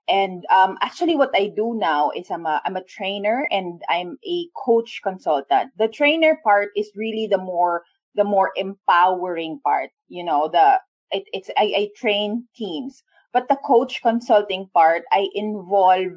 and 0.08 0.44
um, 0.50 0.78
actually 0.82 1.16
what 1.16 1.32
i 1.36 1.48
do 1.56 1.76
now 1.78 2.12
is 2.12 2.30
i'm 2.32 2.46
a 2.46 2.62
i'm 2.66 2.76
a 2.76 2.84
trainer 2.84 3.48
and 3.52 3.82
i'm 3.90 4.18
a 4.28 4.48
coach 4.56 5.02
consultant. 5.04 5.72
The 5.78 5.88
trainer 5.88 6.40
part 6.44 6.70
is 6.76 6.92
really 6.96 7.28
the 7.28 7.38
more 7.38 7.84
the 8.16 8.24
more 8.24 8.52
empowering 8.56 9.60
part 9.64 9.90
you 10.10 10.24
know 10.24 10.50
the 10.52 10.80
it, 11.12 11.24
it's 11.34 11.50
I, 11.58 11.74
I 11.76 11.90
train 11.96 12.48
teams. 12.56 13.04
But 13.34 13.48
the 13.48 13.58
coach 13.66 14.02
consulting 14.02 14.70
part 14.74 15.04
i 15.12 15.28
involve 15.36 16.14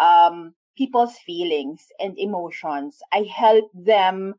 um, 0.00 0.54
people's 0.76 1.16
feelings 1.18 1.86
and 2.00 2.18
emotions. 2.18 2.98
I 3.12 3.28
help 3.30 3.70
them 3.74 4.34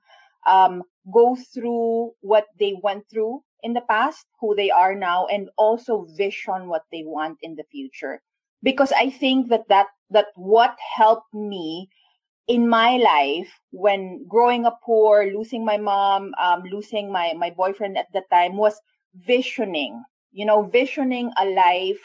um, 0.48 0.83
go 1.13 1.36
through 1.53 2.13
what 2.21 2.48
they 2.60 2.75
went 2.81 3.10
through 3.10 3.43
in 3.63 3.74
the 3.74 3.81
past, 3.81 4.25
who 4.39 4.55
they 4.55 4.71
are 4.71 4.95
now, 4.95 5.27
and 5.27 5.50
also 5.57 6.07
vision 6.17 6.67
what 6.67 6.83
they 6.91 7.03
want 7.05 7.38
in 7.43 7.55
the 7.55 7.63
future. 7.71 8.21
Because 8.63 8.91
I 8.91 9.10
think 9.10 9.50
that 9.50 9.68
that, 9.70 9.88
that 10.12 10.27
what 10.36 10.75
helped 10.96 11.34
me 11.34 11.89
in 12.48 12.68
my 12.68 12.98
life 12.98 13.60
when 13.72 14.25
growing 14.27 14.65
up 14.65 14.80
poor, 14.84 15.25
losing 15.25 15.65
my 15.65 15.77
mom, 15.77 16.34
um, 16.41 16.63
losing 16.72 17.12
my, 17.12 17.34
my 17.38 17.50
boyfriend 17.50 17.98
at 17.98 18.12
the 18.13 18.24
time 18.32 18.58
was 18.58 18.80
visioning, 19.15 20.03
you 20.32 20.46
know, 20.46 20.63
visioning 20.63 21.32
a 21.39 21.46
life 21.46 22.01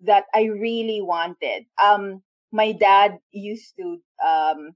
that 0.00 0.24
I 0.34 0.44
really 0.44 1.02
wanted. 1.02 1.64
Um, 1.82 2.22
my 2.52 2.72
dad 2.72 3.18
used 3.32 3.74
to, 3.78 3.98
um, 4.26 4.70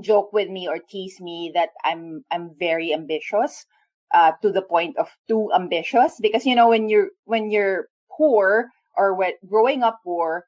joke 0.00 0.32
with 0.32 0.48
me 0.48 0.68
or 0.68 0.78
tease 0.78 1.20
me 1.20 1.50
that 1.54 1.70
I'm, 1.84 2.24
I'm 2.30 2.54
very 2.58 2.94
ambitious 2.94 3.66
uh, 4.14 4.32
to 4.42 4.50
the 4.52 4.62
point 4.62 4.96
of 4.96 5.08
too 5.28 5.50
ambitious 5.54 6.18
because 6.20 6.46
you 6.46 6.54
know 6.54 6.68
when 6.68 6.88
you're 6.88 7.08
when 7.24 7.50
you're 7.50 7.86
poor 8.10 8.68
or 8.96 9.14
when 9.14 9.32
growing 9.48 9.82
up 9.82 10.00
poor 10.04 10.46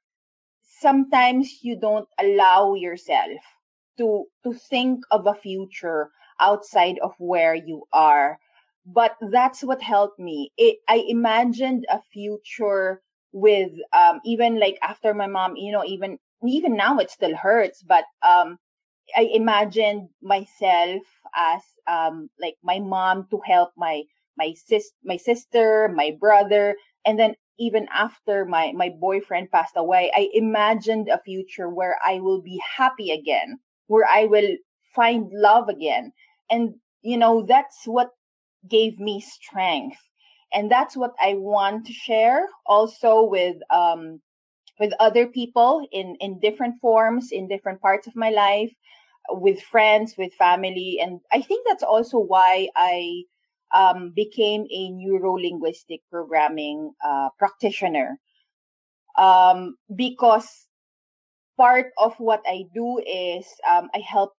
sometimes 0.81 1.63
you 1.63 1.77
don't 1.79 2.09
allow 2.19 2.75
yourself 2.75 3.41
to 3.99 4.25
to 4.45 4.53
think 4.55 5.05
of 5.11 5.27
a 5.27 5.35
future 5.35 6.11
outside 6.41 6.99
of 7.03 7.13
where 7.19 7.55
you 7.55 7.85
are. 7.93 8.39
But 8.85 9.17
that's 9.31 9.63
what 9.63 9.81
helped 9.83 10.19
me. 10.19 10.51
It, 10.57 10.79
i 10.89 11.05
imagined 11.09 11.87
a 11.91 12.01
future 12.13 13.01
with 13.33 13.71
um 13.93 14.21
even 14.25 14.59
like 14.61 14.79
after 14.83 15.15
my 15.15 15.27
mom 15.27 15.57
you 15.57 15.73
know 15.73 15.85
even 15.85 16.19
even 16.47 16.77
now 16.77 16.99
it 16.99 17.11
still 17.11 17.35
hurts 17.37 17.83
but 17.83 18.05
um 18.23 18.59
I 19.17 19.23
imagined 19.33 20.09
myself 20.23 21.03
as 21.35 21.63
um 21.87 22.29
like 22.41 22.57
my 22.63 22.79
mom 22.79 23.27
to 23.31 23.41
help 23.45 23.71
my 23.77 24.03
my 24.37 24.55
sis 24.55 24.93
my 25.05 25.17
sister, 25.17 25.89
my 25.95 26.17
brother, 26.19 26.77
and 27.05 27.19
then 27.19 27.35
even 27.59 27.87
after 27.93 28.45
my 28.45 28.73
my 28.73 28.91
boyfriend 29.01 29.51
passed 29.51 29.75
away, 29.77 30.11
I 30.15 30.29
imagined 30.35 31.09
a 31.09 31.21
future 31.25 31.69
where 31.69 31.99
I 32.05 32.21
will 32.21 32.43
be 32.43 32.61
happy 32.77 33.11
again, 33.11 33.59
where 33.87 34.07
I 34.09 34.25
will 34.25 34.57
find 34.95 35.31
love 35.33 35.69
again. 35.69 36.13
And 36.51 36.75
you 37.03 37.17
know, 37.17 37.45
that's 37.47 37.85
what 37.87 38.11
gave 38.69 38.99
me 38.99 39.21
strength. 39.21 39.99
And 40.53 40.71
that's 40.71 40.97
what 40.97 41.13
I 41.21 41.35
want 41.35 41.87
to 41.87 41.93
share 41.93 42.47
also 42.67 43.23
with 43.25 43.57
um 43.71 44.21
with 44.81 44.93
other 45.01 45.27
people 45.27 45.87
in 45.93 46.17
in 46.21 46.41
different 46.41 46.81
forms 46.81 47.31
in 47.33 47.49
different 47.49 47.81
parts 47.81 48.07
of 48.07 48.17
my 48.17 48.31
life 48.31 48.73
with 49.31 49.63
friends, 49.63 50.15
with 50.19 50.35
family. 50.35 50.99
And 51.01 51.21
I 51.33 51.43
think 51.43 51.67
that's 51.69 51.83
also 51.83 52.19
why 52.19 52.69
I 52.77 53.25
um, 53.75 54.13
became 54.15 54.67
a 54.71 54.91
neuro 54.91 55.35
linguistic 55.35 56.01
programming 56.11 56.93
uh, 57.05 57.29
practitioner. 57.39 58.19
Um, 59.19 59.77
because 59.95 60.67
part 61.57 61.93
of 61.99 62.15
what 62.19 62.43
I 62.47 62.65
do 62.75 62.99
is 63.07 63.47
um, 63.71 63.89
I 63.95 63.99
help, 63.99 64.33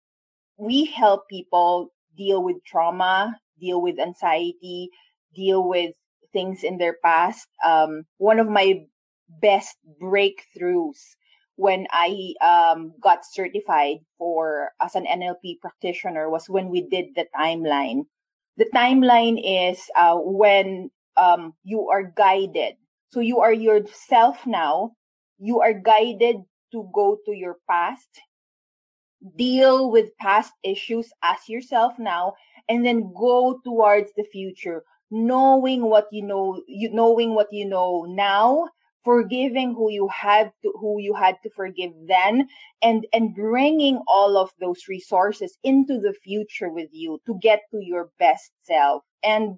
we 0.57 0.85
help 0.85 1.27
people 1.29 1.89
deal 2.17 2.43
with 2.43 2.57
trauma, 2.65 3.37
deal 3.59 3.81
with 3.81 3.99
anxiety, 3.99 4.89
deal 5.35 5.67
with 5.67 5.95
things 6.31 6.63
in 6.63 6.77
their 6.77 6.97
past. 7.03 7.47
Um, 7.65 8.03
one 8.17 8.39
of 8.39 8.47
my 8.49 8.85
best 9.41 9.77
breakthroughs 10.01 11.15
when 11.55 11.87
I 11.91 12.33
um, 12.41 12.93
got 13.01 13.19
certified 13.25 13.97
for 14.17 14.71
as 14.81 14.95
an 14.95 15.05
NLP 15.05 15.59
practitioner 15.61 16.29
was 16.29 16.49
when 16.49 16.69
we 16.69 16.81
did 16.81 17.15
the 17.15 17.27
timeline. 17.35 18.05
The 18.57 18.65
timeline 18.73 19.41
is 19.43 19.81
uh, 19.95 20.15
when 20.17 20.91
um, 21.17 21.53
you 21.63 21.89
are 21.89 22.03
guided. 22.03 22.75
So 23.11 23.19
you 23.19 23.39
are 23.39 23.53
yourself 23.53 24.45
now. 24.45 24.95
You 25.39 25.61
are 25.61 25.73
guided 25.73 26.37
to 26.71 26.89
go 26.93 27.17
to 27.25 27.31
your 27.33 27.57
past, 27.69 28.09
deal 29.37 29.91
with 29.91 30.15
past 30.17 30.53
issues 30.63 31.11
as 31.23 31.47
yourself 31.47 31.93
now, 31.99 32.33
and 32.69 32.85
then 32.85 33.13
go 33.13 33.59
towards 33.63 34.11
the 34.15 34.23
future, 34.31 34.83
knowing 35.11 35.83
what 35.83 36.07
you 36.11 36.23
know, 36.23 36.61
you 36.67 36.89
knowing 36.91 37.35
what 37.35 37.51
you 37.51 37.65
know 37.65 38.05
now 38.07 38.67
forgiving 39.03 39.73
who 39.73 39.91
you 39.91 40.07
had 40.07 40.51
to 40.63 40.73
who 40.79 40.99
you 40.99 41.13
had 41.13 41.35
to 41.43 41.49
forgive 41.49 41.91
then 42.07 42.47
and 42.81 43.05
and 43.13 43.35
bringing 43.35 43.99
all 44.07 44.37
of 44.37 44.51
those 44.59 44.87
resources 44.87 45.57
into 45.63 45.99
the 45.99 46.13
future 46.23 46.69
with 46.69 46.89
you 46.91 47.19
to 47.25 47.37
get 47.41 47.61
to 47.71 47.79
your 47.81 48.09
best 48.19 48.51
self. 48.63 49.03
And 49.23 49.57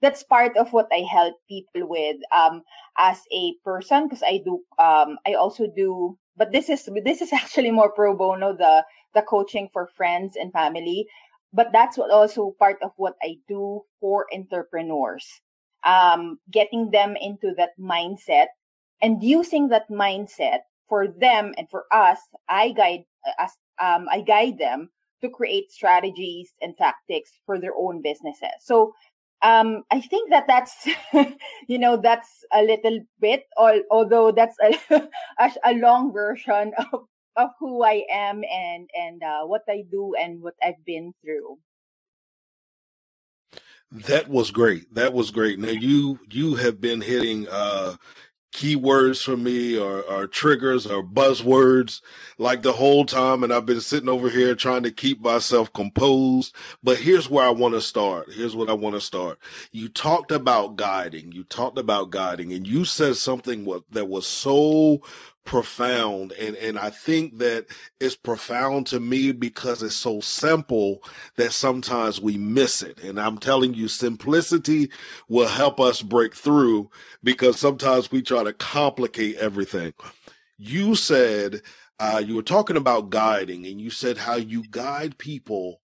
that's 0.00 0.22
part 0.22 0.56
of 0.56 0.72
what 0.72 0.86
i 0.92 1.02
help 1.10 1.34
people 1.48 1.88
with 1.88 2.16
um 2.34 2.62
as 2.98 3.18
a 3.32 3.54
person 3.64 4.06
because 4.06 4.22
i 4.22 4.40
do 4.44 4.62
um 4.78 5.18
i 5.26 5.34
also 5.34 5.66
do 5.76 6.16
but 6.36 6.52
this 6.52 6.68
is 6.68 6.88
this 7.04 7.20
is 7.20 7.32
actually 7.40 7.70
more 7.70 7.92
pro 7.92 8.16
bono 8.16 8.52
the 8.56 8.84
the 9.14 9.22
coaching 9.22 9.68
for 9.72 9.88
friends 9.96 10.36
and 10.36 10.52
family 10.52 11.06
but 11.52 11.70
that's 11.72 11.96
what 11.96 12.10
also 12.10 12.54
part 12.58 12.76
of 12.82 12.92
what 12.96 13.14
i 13.22 13.34
do 13.48 13.80
for 14.00 14.26
entrepreneurs. 14.34 15.26
Um 15.84 16.38
getting 16.50 16.90
them 16.90 17.16
into 17.16 17.54
that 17.56 17.70
mindset 17.80 18.48
and 19.02 19.22
using 19.22 19.68
that 19.68 19.88
mindset 19.90 20.60
for 20.88 21.08
them 21.08 21.54
and 21.56 21.68
for 21.70 21.84
us 21.92 22.18
i 22.48 22.72
guide 22.72 23.04
us 23.38 23.52
um, 23.80 24.08
i 24.10 24.20
guide 24.20 24.58
them 24.58 24.90
to 25.20 25.28
create 25.28 25.70
strategies 25.70 26.52
and 26.62 26.76
tactics 26.76 27.30
for 27.46 27.58
their 27.58 27.74
own 27.76 28.02
businesses 28.02 28.58
so 28.60 28.92
um, 29.42 29.82
i 29.90 30.00
think 30.00 30.30
that 30.30 30.46
that's 30.46 30.88
you 31.68 31.78
know 31.78 31.96
that's 31.96 32.44
a 32.52 32.62
little 32.62 33.00
bit 33.20 33.44
although 33.56 34.32
that's 34.32 34.56
a, 34.62 35.08
a, 35.64 35.74
long 35.74 36.12
version 36.12 36.72
of, 36.92 37.06
of 37.36 37.50
who 37.60 37.82
i 37.84 38.04
am 38.10 38.42
and 38.50 38.88
and 38.94 39.22
uh, 39.22 39.44
what 39.44 39.62
i 39.68 39.84
do 39.90 40.14
and 40.20 40.40
what 40.42 40.54
i've 40.62 40.84
been 40.84 41.12
through 41.22 41.58
that 43.90 44.28
was 44.28 44.50
great. 44.50 44.92
That 44.94 45.14
was 45.14 45.30
great. 45.30 45.58
Now 45.58 45.70
you 45.70 46.18
you 46.30 46.56
have 46.56 46.80
been 46.80 47.00
hitting 47.00 47.48
uh 47.48 47.96
keywords 48.52 49.22
for 49.22 49.36
me 49.36 49.78
or, 49.78 50.02
or 50.02 50.26
triggers 50.26 50.86
or 50.86 51.02
buzzwords 51.02 52.00
like 52.38 52.62
the 52.62 52.72
whole 52.72 53.04
time. 53.04 53.44
And 53.44 53.52
I've 53.52 53.66
been 53.66 53.80
sitting 53.80 54.08
over 54.08 54.30
here 54.30 54.54
trying 54.54 54.82
to 54.84 54.90
keep 54.90 55.20
myself 55.20 55.72
composed. 55.72 56.54
But 56.82 56.98
here's 56.98 57.28
where 57.28 57.44
I 57.44 57.50
want 57.50 57.74
to 57.74 57.80
start. 57.80 58.32
Here's 58.32 58.56
what 58.56 58.70
I 58.70 58.74
want 58.74 58.94
to 58.94 59.00
start. 59.00 59.38
You 59.72 59.88
talked 59.88 60.32
about 60.32 60.76
guiding. 60.76 61.32
You 61.32 61.44
talked 61.44 61.78
about 61.78 62.10
guiding 62.10 62.52
and 62.52 62.66
you 62.66 62.84
said 62.84 63.16
something 63.16 63.68
that 63.90 64.08
was 64.08 64.26
so 64.26 65.02
profound 65.48 66.32
and 66.32 66.56
and 66.56 66.78
I 66.78 66.90
think 66.90 67.38
that 67.38 67.68
it's 68.00 68.14
profound 68.14 68.86
to 68.88 69.00
me 69.00 69.32
because 69.32 69.82
it's 69.82 69.94
so 69.94 70.20
simple 70.20 71.02
that 71.36 71.54
sometimes 71.54 72.20
we 72.20 72.36
miss 72.36 72.82
it 72.82 73.02
and 73.02 73.18
I'm 73.18 73.38
telling 73.38 73.72
you 73.72 73.88
simplicity 73.88 74.90
will 75.26 75.48
help 75.48 75.80
us 75.80 76.02
break 76.02 76.34
through 76.34 76.90
because 77.24 77.58
sometimes 77.58 78.12
we 78.12 78.20
try 78.20 78.44
to 78.44 78.52
complicate 78.52 79.36
everything. 79.36 79.94
You 80.58 80.94
said 80.94 81.62
uh, 81.98 82.22
you 82.22 82.34
were 82.34 82.42
talking 82.42 82.76
about 82.76 83.08
guiding 83.08 83.64
and 83.64 83.80
you 83.80 83.88
said 83.88 84.18
how 84.18 84.36
you 84.36 84.64
guide 84.70 85.16
people 85.16 85.80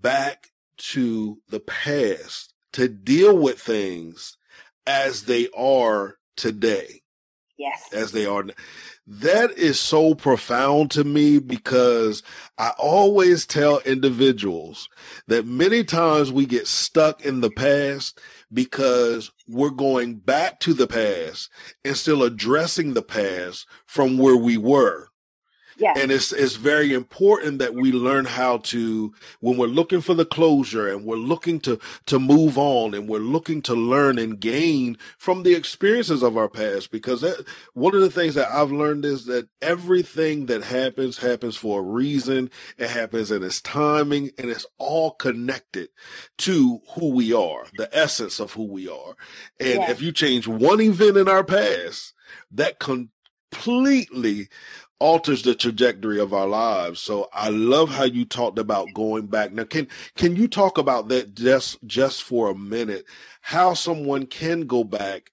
back 0.00 0.52
to 0.76 1.40
the 1.48 1.58
past 1.58 2.54
to 2.74 2.86
deal 2.86 3.36
with 3.36 3.58
things 3.58 4.36
as 4.86 5.24
they 5.24 5.48
are 5.56 6.18
today. 6.36 7.01
Yes. 7.62 7.92
As 7.92 8.10
they 8.10 8.26
are. 8.26 8.44
That 9.06 9.52
is 9.52 9.78
so 9.78 10.16
profound 10.16 10.90
to 10.92 11.04
me 11.04 11.38
because 11.38 12.24
I 12.58 12.72
always 12.76 13.46
tell 13.46 13.78
individuals 13.80 14.88
that 15.28 15.46
many 15.46 15.84
times 15.84 16.32
we 16.32 16.44
get 16.44 16.66
stuck 16.66 17.24
in 17.24 17.40
the 17.40 17.50
past 17.50 18.20
because 18.52 19.30
we're 19.46 19.70
going 19.70 20.16
back 20.16 20.58
to 20.60 20.74
the 20.74 20.88
past 20.88 21.50
and 21.84 21.96
still 21.96 22.24
addressing 22.24 22.94
the 22.94 23.02
past 23.02 23.66
from 23.86 24.18
where 24.18 24.36
we 24.36 24.56
were. 24.56 25.11
Yeah. 25.78 25.94
And 25.96 26.12
it's 26.12 26.32
it's 26.32 26.56
very 26.56 26.92
important 26.94 27.58
that 27.60 27.74
we 27.74 27.92
learn 27.92 28.24
how 28.26 28.58
to 28.58 29.12
when 29.40 29.56
we're 29.58 29.66
looking 29.68 30.00
for 30.00 30.14
the 30.14 30.24
closure 30.26 30.88
and 30.88 31.04
we're 31.04 31.16
looking 31.16 31.60
to 31.60 31.78
to 32.06 32.18
move 32.20 32.58
on 32.58 32.94
and 32.94 33.08
we're 33.08 33.18
looking 33.18 33.62
to 33.62 33.74
learn 33.74 34.18
and 34.18 34.40
gain 34.40 34.98
from 35.18 35.42
the 35.44 35.54
experiences 35.54 36.22
of 36.22 36.36
our 36.36 36.48
past 36.48 36.90
because 36.90 37.22
that, 37.22 37.44
one 37.74 37.94
of 37.94 38.00
the 38.02 38.10
things 38.10 38.34
that 38.36 38.50
I've 38.52 38.72
learned 38.72 39.04
is 39.04 39.26
that 39.26 39.48
everything 39.62 40.46
that 40.46 40.62
happens 40.64 41.18
happens 41.18 41.56
for 41.56 41.80
a 41.80 41.84
reason. 41.84 42.50
It 42.78 42.90
happens 42.90 43.30
in 43.30 43.42
its 43.42 43.60
timing 43.60 44.30
and 44.38 44.50
it's 44.50 44.66
all 44.78 45.12
connected 45.12 45.88
to 46.38 46.80
who 46.94 47.10
we 47.10 47.32
are, 47.32 47.66
the 47.76 47.88
essence 47.96 48.40
of 48.40 48.52
who 48.52 48.64
we 48.64 48.88
are. 48.88 49.16
And 49.60 49.80
Yeah. 49.80 49.90
if 49.90 50.02
you 50.02 50.12
change 50.12 50.48
one 50.48 50.80
event 50.80 51.16
in 51.16 51.28
our 51.28 51.44
past, 51.44 52.14
that 52.52 52.78
completely 52.78 54.48
alters 55.02 55.42
the 55.42 55.54
trajectory 55.56 56.20
of 56.20 56.34
our 56.34 56.48
lives. 56.48 57.00
So 57.00 57.28
I 57.34 57.50
love 57.50 57.90
how 57.90 58.04
you 58.04 58.24
talked 58.26 58.58
about 58.60 58.94
going 58.94 59.26
back. 59.28 59.52
Now, 59.52 59.64
can 59.64 59.88
can 60.16 60.36
you 60.36 60.48
talk 60.48 60.78
about 60.78 61.08
that 61.10 61.34
just 61.36 61.78
just 61.86 62.24
for 62.24 62.50
a 62.50 62.56
minute? 62.56 63.06
How 63.42 63.74
someone 63.74 64.26
can 64.26 64.62
go 64.68 64.84
back 64.84 65.32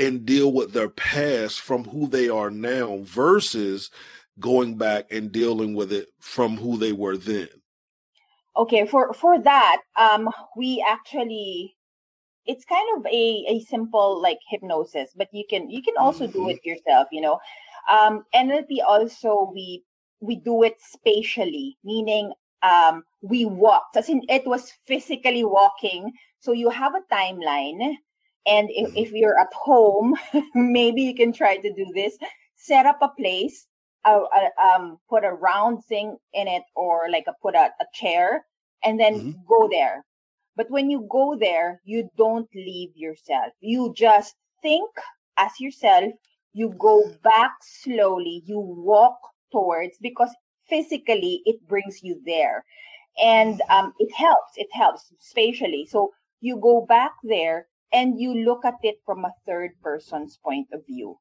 and 0.00 0.26
deal 0.26 0.52
with 0.52 0.72
their 0.74 0.90
past 0.90 1.60
from 1.62 1.84
who 1.84 2.08
they 2.08 2.28
are 2.28 2.50
now 2.50 3.00
versus 3.04 3.90
going 4.40 4.76
back 4.78 5.06
and 5.12 5.32
dealing 5.32 5.74
with 5.74 5.92
it 5.92 6.08
from 6.20 6.58
who 6.58 6.78
they 6.78 6.92
were 6.92 7.16
then. 7.18 7.48
Okay, 8.56 8.86
for 8.86 9.12
for 9.14 9.38
that, 9.40 9.82
um, 9.96 10.30
we 10.56 10.84
actually 10.86 11.76
it's 12.46 12.64
kind 12.66 12.86
of 12.98 13.06
a 13.06 13.46
a 13.48 13.60
simple 13.62 14.20
like 14.22 14.38
hypnosis, 14.50 15.10
but 15.16 15.28
you 15.32 15.44
can 15.48 15.70
you 15.70 15.82
can 15.82 15.94
also 15.98 16.26
do 16.28 16.48
Mhm. 16.48 16.50
it 16.50 16.60
yourself. 16.64 17.08
You 17.12 17.22
know, 17.22 17.40
um, 17.90 18.24
NLP 18.32 18.80
also 18.80 19.50
we 19.54 19.82
we 20.20 20.36
do 20.36 20.62
it 20.62 20.74
spatially, 20.80 21.76
meaning 21.84 22.32
um 22.62 23.02
we 23.22 23.44
walked. 23.44 23.96
As 23.96 24.08
in, 24.08 24.22
it 24.28 24.46
was 24.46 24.72
physically 24.86 25.44
walking. 25.44 26.12
So 26.40 26.52
you 26.52 26.70
have 26.70 26.92
a 26.94 27.14
timeline, 27.14 27.96
and 28.46 28.68
if, 28.70 28.88
Mhm. 28.88 28.94
if 28.94 29.12
you're 29.12 29.38
at 29.40 29.52
home, 29.54 30.14
maybe 30.54 31.02
you 31.02 31.14
can 31.14 31.32
try 31.32 31.56
to 31.56 31.72
do 31.74 31.86
this. 31.94 32.16
Set 32.56 32.86
up 32.86 32.98
a 33.02 33.08
place, 33.18 33.66
uh, 34.04 34.20
uh, 34.34 34.62
um, 34.62 34.98
put 35.08 35.24
a 35.24 35.30
round 35.32 35.84
thing 35.84 36.16
in 36.32 36.48
it, 36.48 36.62
or 36.76 37.02
like 37.10 37.24
a, 37.28 37.34
put 37.42 37.54
a, 37.54 37.70
a 37.80 37.84
chair, 37.94 38.44
and 38.82 38.98
then 39.00 39.22
Mhm. 39.22 39.44
go 39.48 39.68
there. 39.70 40.04
But 40.56 40.70
when 40.70 40.90
you 40.90 41.06
go 41.10 41.36
there, 41.38 41.80
you 41.84 42.08
don't 42.16 42.48
leave 42.54 42.90
yourself. 42.96 43.52
You 43.60 43.92
just 43.96 44.34
think 44.62 44.90
as 45.36 45.52
yourself. 45.60 46.12
You 46.54 46.74
go 46.78 47.12
back 47.22 47.52
slowly. 47.60 48.42
You 48.46 48.58
walk 48.58 49.18
towards 49.52 49.98
because 50.00 50.30
physically 50.66 51.42
it 51.44 51.56
brings 51.68 52.02
you 52.02 52.20
there, 52.24 52.64
and 53.22 53.60
um, 53.68 53.92
it 53.98 54.12
helps. 54.14 54.52
It 54.56 54.68
helps 54.72 55.12
spatially. 55.18 55.86
So 55.90 56.12
you 56.40 56.56
go 56.56 56.86
back 56.88 57.12
there 57.22 57.66
and 57.92 58.18
you 58.20 58.34
look 58.34 58.64
at 58.64 58.74
it 58.82 58.96
from 59.04 59.24
a 59.24 59.32
third 59.46 59.70
person's 59.82 60.38
point 60.42 60.68
of 60.72 60.86
view. 60.86 61.18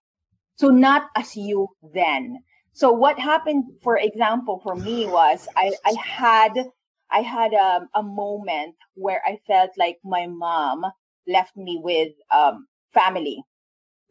So 0.55 0.69
not 0.69 1.09
as 1.15 1.35
you 1.35 1.67
then. 1.93 2.43
So 2.73 2.91
what 2.91 3.19
happened, 3.19 3.65
for 3.81 3.97
example, 3.97 4.59
for 4.63 4.75
me 4.75 5.05
was 5.07 5.47
I, 5.55 5.73
I 5.85 5.93
had 6.01 6.65
I 7.11 7.21
had 7.21 7.53
a, 7.53 7.87
a 7.95 8.01
moment 8.01 8.75
where 8.95 9.21
I 9.25 9.39
felt 9.45 9.69
like 9.77 9.99
my 10.03 10.25
mom 10.25 10.83
left 11.27 11.55
me 11.55 11.79
with 11.81 12.13
um, 12.31 12.67
family. 12.91 13.43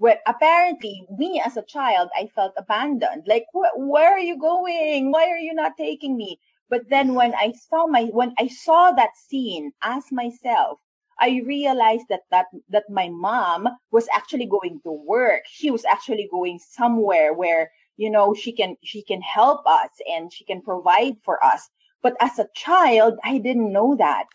Where 0.02 0.18
apparently 0.26 1.06
me 1.16 1.40
as 1.40 1.56
a 1.56 1.62
child, 1.62 2.10
I 2.12 2.26
felt 2.26 2.54
abandoned. 2.56 3.22
Like, 3.28 3.46
wh- 3.52 3.78
where 3.78 4.10
are 4.12 4.26
you 4.30 4.36
going? 4.36 5.12
Why 5.12 5.28
are 5.28 5.38
you 5.38 5.54
not 5.54 5.76
taking 5.76 6.16
me? 6.16 6.40
But 6.68 6.88
then 6.88 7.06
mm-hmm. 7.06 7.16
when 7.20 7.34
I 7.36 7.52
saw 7.52 7.86
my 7.86 8.04
when 8.06 8.34
I 8.36 8.48
saw 8.48 8.90
that 8.90 9.16
scene 9.16 9.70
as 9.80 10.10
myself, 10.10 10.80
I 11.20 11.42
realized 11.46 12.06
that 12.08 12.22
that 12.32 12.46
that 12.68 12.90
my 12.90 13.10
mom 13.10 13.68
was 13.92 14.08
actually 14.12 14.46
going 14.46 14.80
to 14.82 14.90
work. 14.90 15.42
She 15.46 15.70
was 15.70 15.84
actually 15.84 16.28
going 16.32 16.58
somewhere 16.58 17.32
where 17.32 17.70
you 17.96 18.10
know 18.10 18.34
she 18.34 18.50
can 18.50 18.76
she 18.82 19.02
can 19.04 19.22
help 19.22 19.64
us 19.68 19.90
and 20.12 20.32
she 20.32 20.44
can 20.44 20.62
provide 20.62 21.14
for 21.22 21.38
us. 21.44 21.70
But 22.02 22.16
as 22.20 22.38
a 22.38 22.48
child, 22.54 23.18
I 23.24 23.38
didn't 23.38 23.72
know 23.72 23.94
that. 23.96 24.26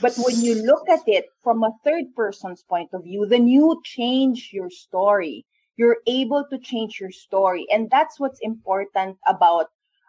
But 0.00 0.14
when 0.16 0.40
you 0.40 0.54
look 0.62 0.88
at 0.88 1.06
it 1.06 1.26
from 1.42 1.62
a 1.62 1.74
third 1.84 2.14
person's 2.14 2.62
point 2.62 2.90
of 2.92 3.04
view, 3.04 3.26
then 3.26 3.48
you 3.48 3.80
change 3.84 4.50
your 4.52 4.70
story. 4.70 5.44
You're 5.76 5.98
able 6.06 6.44
to 6.50 6.58
change 6.58 7.00
your 7.00 7.10
story. 7.10 7.66
And 7.72 7.90
that's 7.90 8.18
what's 8.20 8.40
important 8.40 9.18
about 9.26 9.66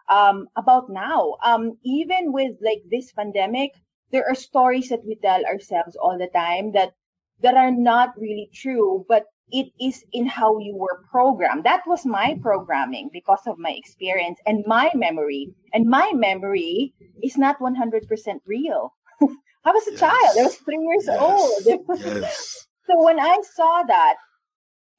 um 0.08 0.48
about 0.56 0.90
now. 0.90 1.36
Um 1.44 1.78
even 1.84 2.32
with 2.32 2.56
like 2.60 2.82
this 2.90 3.12
pandemic, 3.12 3.74
there 4.10 4.26
are 4.28 4.34
stories 4.34 4.88
that 4.88 5.04
we 5.04 5.14
tell 5.16 5.44
ourselves 5.44 5.96
all 5.96 6.18
the 6.18 6.28
time 6.28 6.72
that 6.72 6.94
that 7.42 7.56
are 7.56 7.70
not 7.70 8.18
really 8.18 8.50
true, 8.52 9.04
but 9.08 9.26
it 9.52 9.72
is 9.80 10.04
in 10.12 10.26
how 10.26 10.58
you 10.58 10.76
were 10.76 11.02
programmed. 11.10 11.64
That 11.64 11.82
was 11.86 12.06
my 12.06 12.38
programming 12.42 13.10
because 13.12 13.40
of 13.46 13.58
my 13.58 13.70
experience 13.72 14.38
and 14.46 14.64
my 14.66 14.90
memory. 14.94 15.50
And 15.72 15.86
my 15.86 16.12
memory 16.14 16.92
is 17.22 17.36
not 17.38 17.60
100% 17.60 18.40
real. 18.46 18.94
I 19.64 19.70
was 19.72 19.86
a 19.88 19.92
Yes. 19.92 20.00
child. 20.00 20.38
I 20.38 20.42
was 20.44 20.56
three 20.56 20.78
years 20.82 21.06
Yes. 21.06 21.18
old. 21.20 21.66
Yes. 22.00 22.66
so 22.86 23.02
when 23.02 23.20
I 23.20 23.38
saw 23.54 23.82
that, 23.84 24.16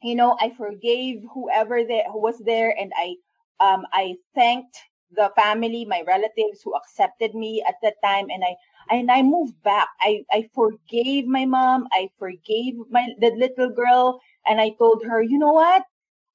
you 0.03 0.15
know, 0.15 0.37
I 0.39 0.51
forgave 0.57 1.23
whoever 1.33 1.83
there 1.83 2.05
who 2.11 2.19
was 2.21 2.37
there, 2.39 2.73
and 2.77 2.91
I, 2.97 3.15
um, 3.59 3.85
I 3.93 4.15
thanked 4.35 4.77
the 5.11 5.31
family, 5.35 5.85
my 5.85 6.01
relatives 6.07 6.61
who 6.63 6.75
accepted 6.75 7.35
me 7.35 7.63
at 7.67 7.75
that 7.83 7.95
time, 8.03 8.29
and 8.29 8.43
I, 8.43 8.55
and 8.89 9.11
I 9.11 9.21
moved 9.21 9.61
back. 9.63 9.87
I, 10.01 10.23
I 10.31 10.49
forgave 10.55 11.27
my 11.27 11.45
mom. 11.45 11.87
I 11.91 12.09
forgave 12.17 12.75
my 12.89 13.07
the 13.19 13.31
little 13.31 13.69
girl, 13.69 14.19
and 14.45 14.60
I 14.62 14.71
told 14.77 15.04
her, 15.06 15.21
you 15.21 15.38
know 15.38 15.54
what, 15.54 15.84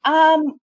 um, 0.05 0.59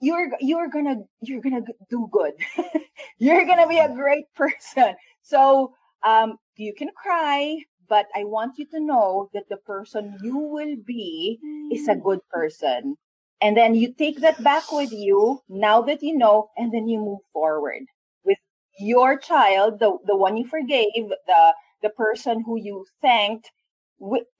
you're 0.00 0.30
you're 0.40 0.68
gonna 0.68 0.96
you're 1.22 1.40
gonna 1.40 1.62
do 1.90 2.08
good. 2.12 2.32
you're 3.18 3.44
gonna 3.46 3.66
be 3.68 3.78
a 3.78 3.92
great 3.94 4.26
person. 4.36 4.94
So 5.22 5.74
um, 6.06 6.38
you 6.56 6.74
can 6.74 6.90
cry, 6.96 7.56
but 7.88 8.06
I 8.14 8.24
want 8.24 8.58
you 8.58 8.66
to 8.66 8.80
know 8.80 9.30
that 9.34 9.48
the 9.48 9.56
person 9.58 10.16
you 10.22 10.38
will 10.38 10.76
be 10.86 11.38
is 11.72 11.88
a 11.88 11.96
good 11.96 12.20
person. 12.30 12.96
And 13.40 13.56
then 13.56 13.74
you 13.74 13.92
take 13.94 14.20
that 14.20 14.42
back 14.42 14.72
with 14.72 14.92
you 14.92 15.40
now 15.48 15.80
that 15.82 16.02
you 16.02 16.16
know, 16.16 16.50
and 16.56 16.72
then 16.72 16.88
you 16.88 16.98
move 16.98 17.20
forward 17.32 17.82
with 18.24 18.38
your 18.78 19.16
child, 19.18 19.78
the, 19.78 19.96
the 20.06 20.16
one 20.16 20.36
you 20.36 20.46
forgave, 20.46 21.08
the 21.26 21.54
the 21.82 21.90
person 21.90 22.42
who 22.44 22.56
you 22.60 22.84
thanked 23.00 23.50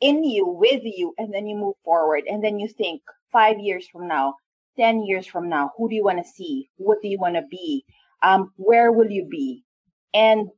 in 0.01 0.25
you, 0.25 0.47
with 0.47 0.83
you, 0.85 1.15
and 1.19 1.33
then 1.33 1.47
you 1.47 1.57
move 1.57 1.77
forward. 1.85 2.25
And 2.29 2.43
then 2.43 2.59
you 2.59 2.69
think 2.69 3.03
five 3.33 3.59
years 3.59 3.87
from 3.89 4.09
now, 4.09 4.35
10 4.77 5.05
years 5.05 5.27
from 5.27 5.49
now, 5.49 5.73
who 5.77 5.89
do 5.89 5.95
you 5.95 6.05
want 6.05 6.25
to 6.25 6.31
see? 6.31 6.69
What 6.77 6.99
do 7.03 7.09
you 7.09 7.19
want 7.19 7.35
to 7.35 7.43
be? 7.51 7.85
Um, 8.23 8.53
where 8.57 8.93
will 8.93 9.11
you 9.11 9.27
be? 9.29 9.65
And 10.15 10.49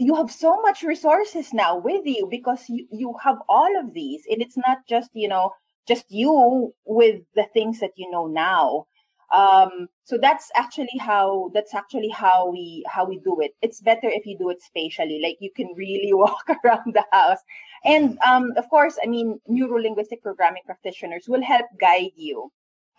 you 0.00 0.14
have 0.14 0.30
so 0.30 0.60
much 0.62 0.82
resources 0.82 1.52
now 1.52 1.76
with 1.76 2.06
you 2.06 2.26
because 2.30 2.64
you, 2.70 2.86
you 2.90 3.14
have 3.22 3.36
all 3.50 3.78
of 3.78 3.92
these 3.92 4.22
and 4.30 4.40
it's 4.40 4.56
not 4.56 4.78
just 4.88 5.10
you 5.12 5.28
know 5.28 5.50
just 5.86 6.06
you 6.08 6.72
with 6.86 7.20
the 7.34 7.44
things 7.52 7.80
that 7.80 7.90
you 7.96 8.10
know 8.10 8.26
now 8.26 8.86
um 9.34 9.88
so 10.04 10.16
that's 10.20 10.50
actually 10.56 10.98
how 10.98 11.50
that's 11.52 11.74
actually 11.74 12.08
how 12.08 12.50
we 12.50 12.82
how 12.88 13.04
we 13.04 13.18
do 13.18 13.36
it 13.40 13.52
it's 13.60 13.82
better 13.82 14.08
if 14.08 14.24
you 14.24 14.38
do 14.38 14.48
it 14.48 14.62
spatially 14.62 15.20
like 15.22 15.36
you 15.38 15.50
can 15.54 15.68
really 15.76 16.12
walk 16.14 16.48
around 16.64 16.94
the 16.94 17.04
house 17.12 17.40
and 17.84 18.18
um 18.26 18.52
of 18.56 18.68
course 18.68 18.98
i 19.02 19.06
mean 19.06 19.40
neuro 19.46 19.80
linguistic 19.80 20.22
programming 20.22 20.62
practitioners 20.66 21.24
will 21.28 21.42
help 21.42 21.66
guide 21.80 22.12
you 22.16 22.50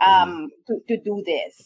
um 0.06 0.50
to, 0.68 0.80
to 0.88 0.98
do 0.98 1.22
this 1.26 1.62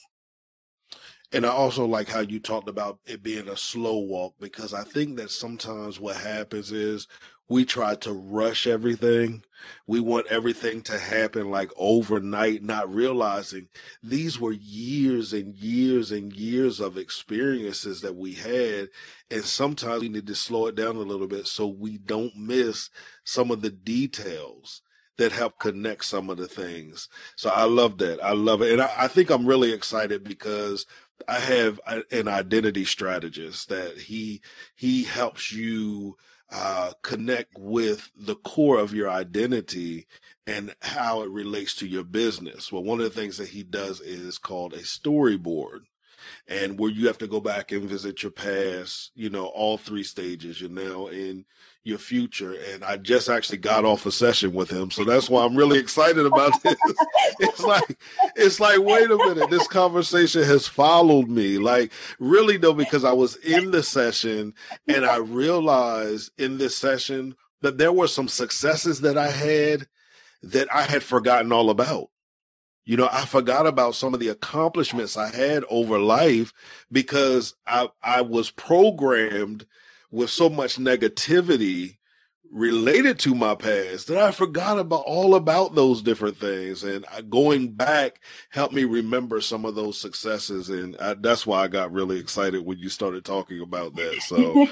And 1.36 1.46
I 1.46 1.50
also 1.50 1.86
like 1.86 2.08
how 2.08 2.22
you 2.22 2.40
talked 2.40 2.70
about 2.70 3.00
it 3.06 3.22
being 3.22 3.50
a 3.50 3.58
slow 3.58 3.98
walk 3.98 4.36
because 4.40 4.74
I 4.74 4.86
think 4.86 5.18
that 5.18 5.30
sometimes 5.30 6.00
what 6.00 6.16
happens 6.16 6.72
is 6.72 7.10
we 7.50 7.66
try 7.66 7.96
to 7.96 8.14
rush 8.14 8.66
everything. 8.66 9.44
We 9.86 10.00
want 10.00 10.28
everything 10.28 10.82
to 10.84 10.98
happen 10.98 11.52
like 11.52 11.72
overnight, 11.76 12.64
not 12.64 12.90
realizing 12.90 13.68
these 14.02 14.40
were 14.40 14.54
years 14.54 15.34
and 15.34 15.54
years 15.54 16.10
and 16.10 16.32
years 16.32 16.80
of 16.80 16.98
experiences 16.98 18.00
that 18.00 18.16
we 18.16 18.36
had. 18.36 18.88
And 19.30 19.44
sometimes 19.44 20.04
we 20.04 20.08
need 20.08 20.28
to 20.28 20.36
slow 20.36 20.68
it 20.68 20.76
down 20.76 20.96
a 20.96 21.00
little 21.00 21.28
bit 21.28 21.48
so 21.48 21.68
we 21.68 21.98
don't 21.98 22.38
miss 22.38 22.90
some 23.26 23.52
of 23.52 23.62
the 23.62 23.72
details 23.72 24.84
that 25.18 25.32
help 25.32 25.60
connect 25.60 26.06
some 26.06 26.30
of 26.30 26.38
the 26.38 26.48
things. 26.48 27.08
So 27.36 27.50
I 27.50 27.64
love 27.64 27.98
that. 28.00 28.24
I 28.24 28.34
love 28.34 28.62
it. 28.62 28.74
And 28.74 28.82
I, 28.82 28.92
I 28.98 29.08
think 29.08 29.30
I'm 29.30 29.46
really 29.46 29.72
excited 29.72 30.24
because 30.24 30.86
I 31.28 31.40
have 31.40 31.80
an 32.12 32.28
identity 32.28 32.86
strategist 32.86 33.70
that 33.70 33.98
he, 33.98 34.42
he 34.76 35.04
helps 35.04 35.52
you, 35.52 36.18
uh, 36.52 36.92
connect 37.02 37.58
with 37.58 38.12
the 38.16 38.36
core 38.36 38.80
of 38.80 38.94
your 38.94 39.10
identity 39.10 40.08
and 40.46 40.76
how 40.82 41.24
it 41.24 41.30
relates 41.30 41.74
to 41.76 41.88
your 41.88 42.04
business. 42.04 42.72
Well, 42.72 42.84
one 42.84 43.00
of 43.00 43.06
the 43.06 43.20
things 43.20 43.38
that 43.38 43.50
he 43.50 43.64
does 43.64 44.00
is 44.00 44.38
called 44.38 44.74
a 44.74 44.80
storyboard 44.80 45.82
and 46.48 46.80
where 46.80 46.92
you 46.92 47.08
have 47.08 47.18
to 47.20 47.28
go 47.28 47.40
back 47.40 47.72
and 47.72 47.84
visit 47.84 48.24
your 48.24 48.32
past, 48.32 49.12
you 49.16 49.30
know, 49.30 49.46
all 49.48 49.78
three 49.78 50.04
stages. 50.04 50.62
You're 50.62 50.70
now 50.70 51.08
in 51.08 51.46
your 51.84 52.00
future. 52.00 52.54
And 52.72 52.84
I 52.84 52.98
just 52.98 53.30
actually 53.30 53.60
got 53.60 53.86
off 53.86 54.06
a 54.06 54.12
session 54.12 54.54
with 54.54 54.72
him. 54.72 54.92
So 54.92 55.04
that's 55.04 55.30
why 55.30 55.46
I'm 55.46 55.56
really 55.56 55.80
excited 55.80 56.26
about 56.26 56.52
this. 56.64 56.76
it's 57.40 57.62
like, 57.62 58.00
it's 58.36 58.60
like, 58.60 58.80
wait 58.80 59.10
a 59.10 59.18
minute, 59.18 59.50
this 59.50 59.68
conversation 59.68 60.44
has 60.44 60.68
followed 60.68 61.30
me. 61.30 61.60
Like, 61.60 61.92
really 62.20 62.58
though, 62.58 62.74
because 62.74 63.04
I 63.04 63.14
was 63.14 63.36
in 63.38 63.72
the 63.72 63.84
session 63.84 64.54
and 64.88 65.06
I 65.06 65.18
realized 65.18 66.32
in 66.40 66.58
this 66.58 66.76
session 66.76 67.36
that 67.62 67.78
there 67.78 67.94
were 67.94 68.08
some 68.08 68.28
successes 68.28 69.02
that 69.02 69.18
I 69.18 69.30
had 69.30 69.88
that 70.42 70.68
I 70.74 70.84
had 70.84 71.04
forgotten 71.04 71.52
all 71.52 71.70
about. 71.70 72.10
You 72.86 72.98
know, 72.98 73.10
I 73.12 73.26
forgot 73.26 73.66
about 73.66 73.96
some 73.96 74.14
of 74.14 74.20
the 74.20 74.28
accomplishments 74.28 75.18
I 75.18 75.36
had 75.36 75.64
over 75.70 75.98
life 75.98 76.54
because 76.92 77.56
I, 77.66 77.90
I 78.04 78.22
was 78.22 78.52
programmed 78.52 79.66
with 80.12 80.30
so 80.30 80.50
much 80.50 80.78
negativity 80.78 81.98
related 82.52 83.20
to 83.20 83.36
my 83.36 83.56
past 83.56 84.08
that 84.08 84.18
I 84.18 84.32
forgot 84.32 84.80
about 84.80 85.04
all 85.06 85.36
about 85.36 85.76
those 85.76 86.02
different 86.02 86.38
things. 86.38 86.84
And 86.84 87.06
going 87.30 87.74
back 87.74 88.22
helped 88.50 88.74
me 88.74 88.84
remember 88.84 89.42
some 89.42 89.66
of 89.66 89.76
those 89.76 90.00
successes. 90.00 90.70
And 90.70 90.96
I, 90.98 91.16
that's 91.16 91.46
why 91.46 91.64
I 91.64 91.68
got 91.68 91.92
really 91.92 92.20
excited 92.20 92.66
when 92.66 92.78
you 92.78 92.90
started 92.90 93.26
talking 93.26 93.62
about 93.62 93.96
that. 93.96 94.22
So 94.22 94.68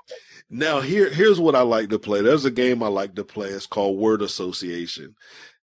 now 0.50 0.80
here, 0.80 1.08
here's 1.10 1.40
what 1.40 1.54
I 1.54 1.62
like 1.62 1.90
to 1.90 1.98
play. 1.98 2.22
There's 2.22 2.44
a 2.44 2.50
game 2.50 2.82
I 2.82 2.88
like 2.88 3.14
to 3.14 3.24
play. 3.24 3.48
It's 3.48 3.66
called 3.66 3.98
word 3.98 4.20
association. 4.20 5.14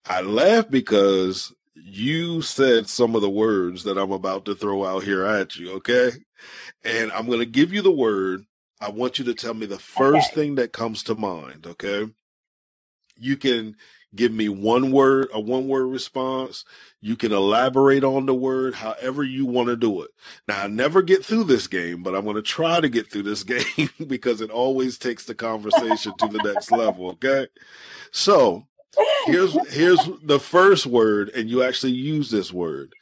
I 0.05 0.21
laugh 0.21 0.69
because 0.69 1.53
you 1.75 2.41
said 2.41 2.87
some 2.87 3.15
of 3.15 3.21
the 3.21 3.29
words 3.29 3.83
that 3.83 3.97
I'm 3.97 4.11
about 4.11 4.45
to 4.45 4.55
throw 4.55 4.85
out 4.85 5.03
here 5.03 5.25
at 5.25 5.55
you, 5.55 5.73
okay? 5.73 6.11
And 6.83 7.11
I'm 7.11 7.27
going 7.27 7.39
to 7.39 7.45
give 7.45 7.73
you 7.73 7.81
the 7.81 7.91
word. 7.91 8.45
I 8.79 8.89
want 8.89 9.19
you 9.19 9.25
to 9.25 9.33
tell 9.33 9.53
me 9.53 9.65
the 9.65 9.79
first 9.79 10.31
okay. 10.31 10.41
thing 10.41 10.55
that 10.55 10.73
comes 10.73 11.03
to 11.03 11.15
mind, 11.15 11.67
okay? 11.67 12.07
You 13.17 13.37
can 13.37 13.75
give 14.15 14.31
me 14.31 14.47
one 14.49 14.91
word, 14.91 15.27
a 15.33 15.39
one 15.39 15.67
word 15.67 15.87
response. 15.87 16.63
You 17.01 17.15
can 17.15 17.31
elaborate 17.31 18.03
on 18.03 18.25
the 18.25 18.33
word 18.33 18.75
however 18.75 19.23
you 19.23 19.45
want 19.45 19.67
to 19.67 19.75
do 19.75 20.01
it. 20.01 20.11
Now, 20.47 20.63
I 20.63 20.67
never 20.67 21.01
get 21.01 21.25
through 21.25 21.45
this 21.45 21.67
game, 21.67 22.03
but 22.03 22.15
I'm 22.15 22.23
going 22.23 22.35
to 22.35 22.41
try 22.41 22.79
to 22.79 22.89
get 22.89 23.11
through 23.11 23.23
this 23.23 23.43
game 23.77 23.89
because 24.07 24.41
it 24.41 24.49
always 24.49 24.97
takes 24.97 25.25
the 25.25 25.35
conversation 25.35 26.13
to 26.17 26.27
the 26.27 26.43
next 26.43 26.71
level, 26.71 27.09
okay? 27.11 27.47
So, 28.11 28.65
here's 29.25 29.73
here's 29.73 30.09
the 30.23 30.39
first 30.39 30.85
word, 30.85 31.29
and 31.35 31.49
you 31.49 31.63
actually 31.63 31.93
use 31.93 32.29
this 32.29 32.51
word, 32.51 32.93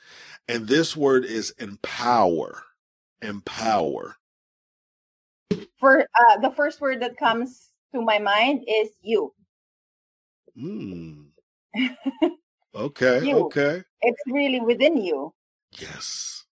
and 0.48 0.68
this 0.68 0.96
word 0.96 1.26
is 1.26 1.52
empower. 1.60 2.64
Empower. 3.22 4.18
For 5.80 6.02
uh, 6.02 6.40
the 6.42 6.52
first 6.52 6.82
word 6.82 7.02
that 7.02 7.18
comes 7.18 7.70
to 7.94 8.02
my 8.02 8.20
mind 8.20 8.64
is 8.68 8.90
you. 9.02 9.34
Hmm. 10.58 11.22
okay. 12.76 13.26
you. 13.26 13.38
Okay. 13.46 13.84
It's 14.02 14.22
really 14.28 14.60
within 14.60 14.98
you. 14.98 15.34
Yes. 15.80 16.44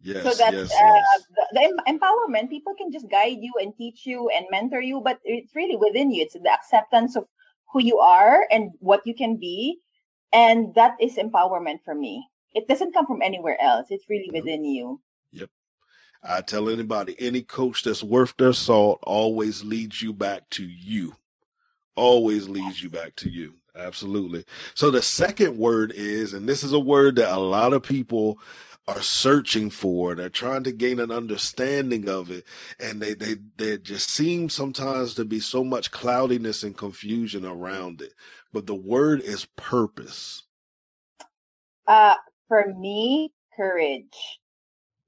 Yes. 0.00 0.24
So 0.24 0.30
that's 0.30 0.54
yes, 0.54 0.72
uh, 0.72 0.94
yes. 0.94 1.26
The, 1.30 1.46
the, 1.52 1.92
empowerment. 1.92 2.50
People 2.50 2.74
can 2.74 2.90
just 2.90 3.08
guide 3.08 3.38
you 3.40 3.52
and 3.60 3.72
teach 3.76 4.04
you 4.04 4.28
and 4.30 4.46
mentor 4.50 4.80
you, 4.80 5.00
but 5.00 5.20
it's 5.24 5.54
really 5.54 5.76
within 5.76 6.10
you. 6.10 6.22
It's 6.22 6.34
the 6.34 6.50
acceptance 6.50 7.14
of 7.14 7.26
who 7.72 7.82
you 7.82 7.98
are 7.98 8.46
and 8.50 8.70
what 8.80 9.06
you 9.06 9.14
can 9.14 9.36
be. 9.36 9.78
And 10.32 10.74
that 10.74 10.96
is 11.00 11.16
empowerment 11.16 11.78
for 11.84 11.94
me. 11.94 12.26
It 12.54 12.68
doesn't 12.68 12.92
come 12.92 13.06
from 13.06 13.22
anywhere 13.22 13.60
else. 13.60 13.88
It's 13.90 14.08
really 14.08 14.28
mm-hmm. 14.28 14.36
within 14.36 14.64
you. 14.64 15.00
Yep. 15.32 15.50
I 16.22 16.40
tell 16.42 16.68
anybody, 16.68 17.16
any 17.18 17.42
coach 17.42 17.82
that's 17.82 18.02
worth 18.02 18.34
their 18.36 18.52
salt 18.52 19.00
always 19.02 19.64
leads 19.64 20.00
you 20.02 20.12
back 20.12 20.48
to 20.50 20.64
you. 20.64 21.16
Always 21.96 22.48
leads 22.48 22.82
you 22.82 22.90
back 22.90 23.16
to 23.16 23.30
you. 23.30 23.54
Absolutely. 23.74 24.44
So 24.74 24.90
the 24.90 25.02
second 25.02 25.56
word 25.56 25.92
is, 25.94 26.34
and 26.34 26.48
this 26.48 26.62
is 26.62 26.72
a 26.72 26.80
word 26.80 27.16
that 27.16 27.34
a 27.34 27.40
lot 27.40 27.72
of 27.72 27.82
people 27.82 28.38
are 28.88 29.02
searching 29.02 29.70
for. 29.70 30.14
They're 30.14 30.28
trying 30.28 30.64
to 30.64 30.72
gain 30.72 30.98
an 30.98 31.10
understanding 31.10 32.08
of 32.08 32.30
it. 32.30 32.44
And 32.80 33.00
they, 33.00 33.14
they, 33.14 33.36
they 33.56 33.78
just 33.78 34.10
seem 34.10 34.48
sometimes 34.48 35.14
to 35.14 35.24
be 35.24 35.40
so 35.40 35.62
much 35.62 35.90
cloudiness 35.90 36.62
and 36.62 36.76
confusion 36.76 37.44
around 37.44 38.00
it. 38.00 38.12
But 38.52 38.66
the 38.66 38.74
word 38.74 39.20
is 39.20 39.46
purpose. 39.56 40.42
Uh, 41.86 42.16
for 42.48 42.74
me, 42.74 43.32
courage. 43.56 44.40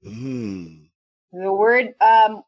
Mm. 0.05 0.89
The 1.33 1.51
word, 1.51 1.93
um, 1.99 2.43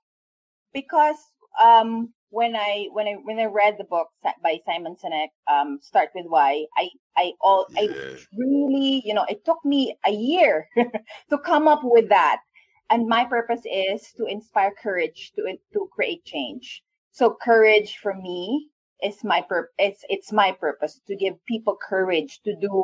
because, 0.74 1.18
um, 1.62 2.14
when 2.30 2.56
I 2.56 2.88
when 2.92 3.08
I 3.08 3.14
when 3.24 3.40
I 3.40 3.46
read 3.46 3.76
the 3.78 3.84
book 3.86 4.10
by 4.44 4.60
Simon 4.66 4.96
Sinek, 4.96 5.30
um, 5.52 5.80
Start 5.82 6.10
with 6.14 6.26
Why, 6.28 6.66
I 6.78 6.90
I 7.16 7.34
all 7.42 7.66
yeah. 7.72 7.82
I 7.82 8.18
really 8.38 9.02
you 9.06 9.14
know 9.14 9.26
it 9.30 9.46
took 9.46 9.64
me 9.64 9.98
a 10.06 10.12
year 10.12 10.68
to 11.30 11.38
come 11.38 11.68
up 11.68 11.82
with 11.84 12.10
that, 12.10 12.42
and 12.90 13.08
my 13.08 13.26
purpose 13.26 13.62
is 13.66 14.12
to 14.18 14.26
inspire 14.26 14.74
courage 14.82 15.32
to 15.36 15.58
to 15.74 15.90
create 15.94 16.26
change. 16.26 16.84
So 17.12 17.38
courage 17.42 17.98
for 17.98 18.14
me 18.14 18.70
is 19.02 19.24
my 19.24 19.42
purpose. 19.42 19.74
It's 19.78 20.04
it's 20.10 20.32
my 20.32 20.52
purpose 20.52 21.00
to 21.08 21.16
give 21.16 21.44
people 21.46 21.78
courage 21.82 22.42
to 22.44 22.56
do 22.56 22.84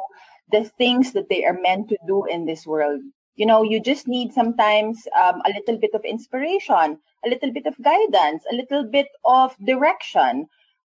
the 0.52 0.66
things 0.78 1.14
that 1.14 1.30
they 1.30 1.44
are 1.46 1.60
meant 1.60 1.90
to 1.90 1.98
do 2.08 2.26
in 2.26 2.46
this 2.46 2.66
world. 2.66 3.02
You 3.36 3.46
know, 3.46 3.64
you 3.64 3.82
just 3.82 4.08
need 4.08 4.34
sometimes 4.34 5.08
um, 5.20 5.42
a 5.46 5.50
little 5.50 5.78
bit 5.78 5.92
of 5.94 6.06
inspiration 6.06 7.00
a 7.26 7.30
little 7.30 7.52
bit 7.52 7.66
of 7.66 7.82
guidance, 7.82 8.44
a 8.52 8.56
little 8.56 8.84
bit 8.84 9.08
of 9.26 9.56
direction. 9.64 10.48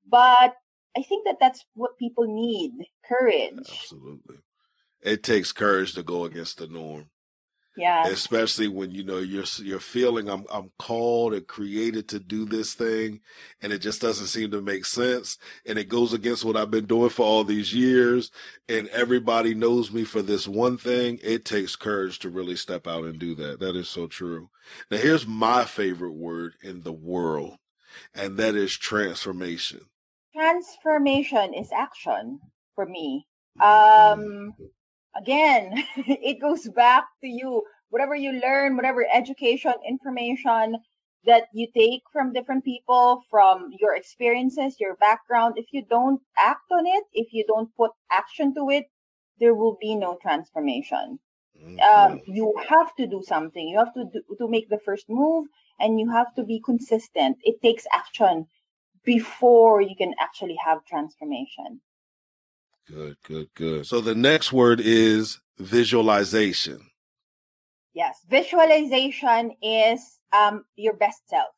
But 0.08 0.56
I 0.98 1.02
think 1.02 1.26
that 1.26 1.38
that's 1.40 1.66
what 1.76 1.98
people 1.98 2.26
need 2.26 2.72
courage. 3.08 3.60
Absolutely. 3.60 4.38
It 5.02 5.24
takes 5.24 5.52
courage 5.52 5.94
to 5.94 6.04
go 6.04 6.26
against 6.26 6.58
the 6.58 6.68
norm. 6.68 7.10
Yeah. 7.76 8.06
Especially 8.08 8.68
when 8.68 8.92
you 8.92 9.04
know 9.04 9.18
you're 9.18 9.46
you're 9.60 9.80
feeling 9.80 10.30
I'm 10.30 10.46
I'm 10.52 10.72
called 10.78 11.34
and 11.34 11.48
created 11.48 12.08
to 12.10 12.20
do 12.20 12.46
this 12.46 12.76
thing 12.76 13.22
and 13.62 13.74
it 13.74 13.80
just 13.80 14.00
doesn't 14.00 14.28
seem 14.28 14.52
to 14.52 14.62
make 14.62 14.86
sense 14.86 15.40
and 15.66 15.80
it 15.80 15.90
goes 15.90 16.14
against 16.14 16.46
what 16.46 16.56
I've 16.56 16.70
been 16.70 16.86
doing 16.86 17.10
for 17.10 17.26
all 17.26 17.44
these 17.44 17.74
years 17.74 18.30
and 18.70 18.88
everybody 18.90 19.56
knows 19.56 19.92
me 19.92 20.04
for 20.04 20.22
this 20.22 20.48
one 20.48 20.78
thing. 20.78 21.20
It 21.24 21.46
takes 21.46 21.76
courage 21.76 22.20
to 22.20 22.30
really 22.30 22.56
step 22.56 22.86
out 22.88 23.06
and 23.06 23.18
do 23.18 23.34
that. 23.36 23.60
That 23.60 23.76
is 23.76 23.90
so 23.90 24.06
true. 24.06 24.50
Now 24.92 24.98
here's 24.98 25.26
my 25.26 25.66
favorite 25.66 26.14
word 26.14 26.54
in 26.62 26.84
the 26.84 26.94
world 26.94 27.58
and 28.14 28.38
that 28.38 28.54
is 28.54 28.78
transformation. 28.78 29.82
Transformation 30.36 31.56
is 31.56 31.72
action 31.72 32.40
for 32.76 32.86
me. 32.86 33.26
Um 33.60 34.54
again, 35.16 35.84
it 35.98 36.42
goes 36.42 36.68
back 36.70 37.06
to 37.22 37.28
you. 37.28 37.64
Whatever 37.90 38.16
you 38.16 38.32
learn, 38.32 38.76
whatever 38.76 39.06
education, 39.14 39.74
information 39.88 40.78
that 41.26 41.44
you 41.54 41.68
take 41.76 42.02
from 42.12 42.34
different 42.34 42.66
people, 42.66 43.22
from 43.30 43.70
your 43.80 43.96
experiences, 43.96 44.78
your 44.80 44.96
background, 44.96 45.54
if 45.58 45.68
you 45.72 45.86
don't 45.90 46.20
act 46.38 46.72
on 46.72 46.86
it, 46.86 47.04
if 47.14 47.28
you 47.32 47.46
don't 47.48 47.70
put 47.78 47.92
action 48.12 48.54
to 48.56 48.70
it, 48.70 48.86
there 49.40 49.54
will 49.54 49.78
be 49.80 49.96
no 49.96 50.18
transformation. 50.22 51.20
Mm-hmm. 51.62 51.80
Um, 51.80 52.22
you 52.26 52.54
have 52.68 52.96
to 52.96 53.08
do 53.08 53.22
something. 53.26 53.68
You 53.68 53.78
have 53.78 53.94
to 53.94 54.06
do, 54.12 54.22
to 54.38 54.48
make 54.48 54.70
the 54.70 54.80
first 54.84 55.06
move, 55.08 55.48
and 55.80 56.00
you 56.00 56.12
have 56.12 56.34
to 56.36 56.44
be 56.44 56.60
consistent. 56.60 57.38
It 57.44 57.62
takes 57.62 57.86
action 57.94 58.48
before 59.06 59.82
you 59.82 59.96
can 59.96 60.14
actually 60.20 60.58
have 60.66 60.86
transformation. 60.86 61.82
Good, 62.88 63.18
good, 63.24 63.48
good. 63.56 63.86
So 63.86 64.02
the 64.02 64.16
next 64.16 64.52
word 64.52 64.82
is 64.82 65.40
visualization. 65.58 66.90
Yes, 67.94 68.20
visualization 68.28 69.52
is 69.62 70.20
um, 70.34 70.66
your 70.76 70.94
best 70.94 71.30
self. 71.30 71.54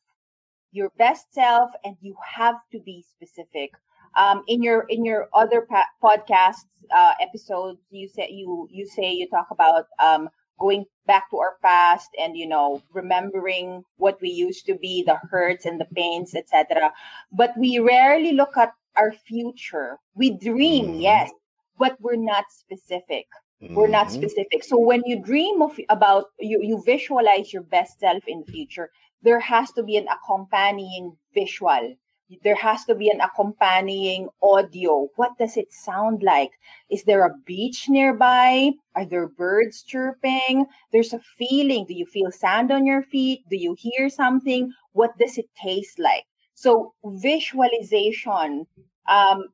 Your 0.70 0.90
best 0.98 1.32
self, 1.32 1.70
and 1.84 1.96
you 2.00 2.14
have 2.24 2.56
to 2.72 2.78
be 2.80 3.04
specific. 3.10 3.72
Um, 4.16 4.44
in 4.46 4.62
your 4.62 4.86
in 4.88 5.04
your 5.04 5.28
other 5.32 5.66
podcasts 6.02 6.66
uh, 6.94 7.12
episodes, 7.20 7.80
you 7.90 8.08
say 8.08 8.28
you 8.30 8.68
you 8.70 8.86
say 8.86 9.12
you 9.12 9.28
talk 9.28 9.48
about 9.50 9.86
um, 10.02 10.28
going 10.58 10.84
back 11.06 11.30
to 11.30 11.38
our 11.38 11.56
past 11.62 12.10
and 12.18 12.36
you 12.36 12.46
know 12.46 12.82
remembering 12.92 13.84
what 13.96 14.20
we 14.20 14.28
used 14.30 14.66
to 14.66 14.74
be, 14.76 15.02
the 15.02 15.16
hurts 15.30 15.64
and 15.64 15.80
the 15.80 15.86
pains, 15.86 16.34
etc. 16.34 16.92
But 17.32 17.56
we 17.58 17.78
rarely 17.78 18.32
look 18.32 18.56
at 18.56 18.72
our 18.96 19.12
future. 19.12 19.98
We 20.14 20.30
dream, 20.30 20.86
mm-hmm. 20.86 21.00
yes, 21.00 21.30
but 21.78 21.96
we're 22.00 22.16
not 22.16 22.44
specific. 22.50 23.26
Mm-hmm. 23.62 23.74
We're 23.74 23.88
not 23.88 24.08
mm-hmm. 24.08 24.22
specific. 24.22 24.64
So 24.64 24.78
when 24.78 25.02
you 25.06 25.22
dream 25.22 25.62
of 25.62 25.78
about 25.88 26.26
you, 26.38 26.60
you 26.62 26.82
visualize 26.84 27.52
your 27.52 27.62
best 27.62 28.00
self 28.00 28.22
in 28.26 28.44
the 28.46 28.52
future, 28.52 28.90
there 29.22 29.40
has 29.40 29.72
to 29.72 29.82
be 29.82 29.96
an 29.96 30.06
accompanying 30.08 31.16
visual 31.34 31.96
there 32.42 32.56
has 32.56 32.84
to 32.86 32.94
be 32.94 33.08
an 33.08 33.20
accompanying 33.20 34.28
audio. 34.42 35.08
What 35.16 35.38
does 35.38 35.56
it 35.56 35.72
sound 35.72 36.22
like? 36.22 36.50
Is 36.90 37.04
there 37.04 37.24
a 37.24 37.38
beach 37.46 37.88
nearby? 37.88 38.72
Are 38.96 39.04
there 39.04 39.28
birds 39.28 39.82
chirping? 39.82 40.66
There's 40.92 41.12
a 41.12 41.20
feeling. 41.38 41.86
Do 41.86 41.94
you 41.94 42.06
feel 42.06 42.32
sand 42.32 42.72
on 42.72 42.84
your 42.84 43.02
feet? 43.02 43.42
Do 43.48 43.56
you 43.56 43.76
hear 43.78 44.08
something? 44.08 44.72
What 44.92 45.16
does 45.18 45.38
it 45.38 45.46
taste 45.62 45.98
like? 45.98 46.24
So 46.56 46.94
visualization 47.04 48.66
um, 49.08 49.44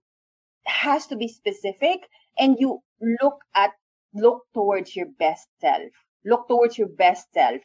has 0.67 1.07
to 1.09 1.17
be 1.17 1.27
specific, 1.27 2.09
and 2.39 2.57
you 2.61 2.81
look 3.21 3.39
at 3.57 3.73
look 4.15 4.45
towards 4.55 4.95
your 4.95 5.07
best 5.19 5.49
self. 5.61 5.91
Look 6.25 6.47
towards 6.47 6.79
your 6.79 6.87
best 6.87 7.27
self, 7.35 7.61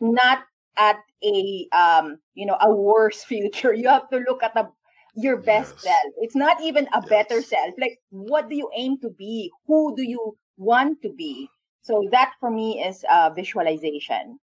not 0.00 0.44
at 0.78 0.98
a 1.24 1.66
um 1.72 2.18
you 2.34 2.46
know 2.46 2.56
a 2.60 2.72
worse 2.72 3.24
future. 3.30 3.74
You 3.74 3.88
have 3.88 4.08
to 4.10 4.18
look 4.18 4.44
at 4.44 4.56
a 4.56 4.68
your 5.16 5.38
best 5.38 5.74
yes. 5.82 5.82
self. 5.82 6.14
It's 6.18 6.36
not 6.36 6.62
even 6.62 6.86
a 6.94 7.00
yes. 7.00 7.08
better 7.08 7.42
self. 7.42 7.74
Like 7.78 7.98
what 8.10 8.48
do 8.48 8.54
you 8.54 8.70
aim 8.76 8.98
to 9.00 9.10
be? 9.10 9.50
Who 9.66 9.96
do 9.96 10.04
you 10.04 10.36
want 10.56 11.02
to 11.02 11.08
be? 11.12 11.48
So 11.82 12.08
that 12.12 12.34
for 12.38 12.52
me 12.52 12.84
is 12.84 13.04
uh, 13.10 13.30
visualization 13.34 14.38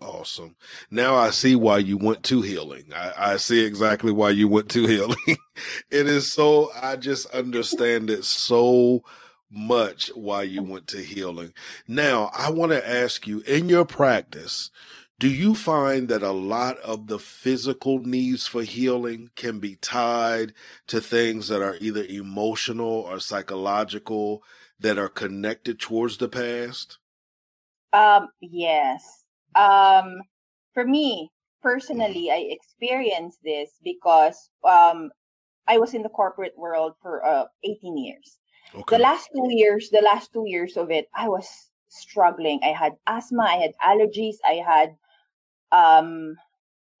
Awesome. 0.00 0.56
Now 0.90 1.16
I 1.16 1.30
see 1.30 1.54
why 1.56 1.78
you 1.78 1.98
went 1.98 2.22
to 2.24 2.40
healing. 2.40 2.86
I, 2.94 3.12
I 3.34 3.36
see 3.36 3.64
exactly 3.64 4.12
why 4.12 4.30
you 4.30 4.48
went 4.48 4.70
to 4.70 4.86
healing. 4.86 5.16
it 5.90 6.06
is 6.06 6.32
so, 6.32 6.70
I 6.80 6.96
just 6.96 7.26
understand 7.26 8.08
it 8.08 8.24
so 8.24 9.02
much 9.50 10.10
why 10.14 10.42
you 10.44 10.62
went 10.62 10.86
to 10.88 11.02
healing. 11.02 11.52
Now 11.86 12.30
I 12.34 12.50
want 12.50 12.72
to 12.72 12.88
ask 12.88 13.26
you 13.26 13.40
in 13.40 13.68
your 13.68 13.84
practice, 13.84 14.70
do 15.18 15.28
you 15.28 15.54
find 15.54 16.08
that 16.08 16.22
a 16.22 16.32
lot 16.32 16.78
of 16.78 17.06
the 17.08 17.18
physical 17.18 17.98
needs 17.98 18.46
for 18.46 18.62
healing 18.62 19.30
can 19.36 19.58
be 19.58 19.76
tied 19.76 20.54
to 20.86 20.98
things 20.98 21.48
that 21.48 21.60
are 21.60 21.76
either 21.78 22.04
emotional 22.04 22.88
or 22.88 23.20
psychological 23.20 24.42
that 24.78 24.98
are 24.98 25.10
connected 25.10 25.78
towards 25.78 26.16
the 26.16 26.28
past? 26.28 26.96
Um, 27.92 28.28
yes. 28.40 29.19
Um, 29.54 30.20
for 30.74 30.84
me 30.84 31.30
personally, 31.62 32.30
I 32.30 32.48
experienced 32.50 33.38
this 33.44 33.70
because 33.82 34.50
um, 34.64 35.10
I 35.66 35.78
was 35.78 35.94
in 35.94 36.02
the 36.02 36.08
corporate 36.08 36.54
world 36.56 36.94
for 37.02 37.24
uh, 37.24 37.44
18 37.64 37.96
years. 37.98 38.38
Okay. 38.74 38.96
The 38.96 39.02
last 39.02 39.30
two 39.34 39.48
years, 39.50 39.90
the 39.90 40.02
last 40.02 40.32
two 40.32 40.44
years 40.46 40.76
of 40.76 40.90
it, 40.90 41.08
I 41.14 41.28
was 41.28 41.48
struggling. 41.88 42.60
I 42.62 42.68
had 42.68 42.92
asthma, 43.06 43.42
I 43.42 43.56
had 43.56 43.72
allergies, 43.84 44.36
I 44.44 44.62
had 44.64 44.96
um, 45.72 46.36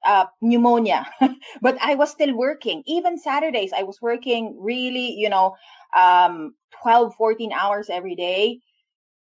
uh, 0.04 0.26
pneumonia, 0.40 1.06
but 1.62 1.78
I 1.80 1.94
was 1.94 2.10
still 2.10 2.36
working. 2.36 2.82
Even 2.86 3.18
Saturdays, 3.18 3.72
I 3.76 3.84
was 3.84 4.00
working 4.02 4.56
really, 4.60 5.12
you 5.12 5.28
know, 5.28 5.54
um, 5.96 6.54
12, 6.82 7.14
14 7.14 7.52
hours 7.52 7.88
every 7.90 8.16
day. 8.16 8.60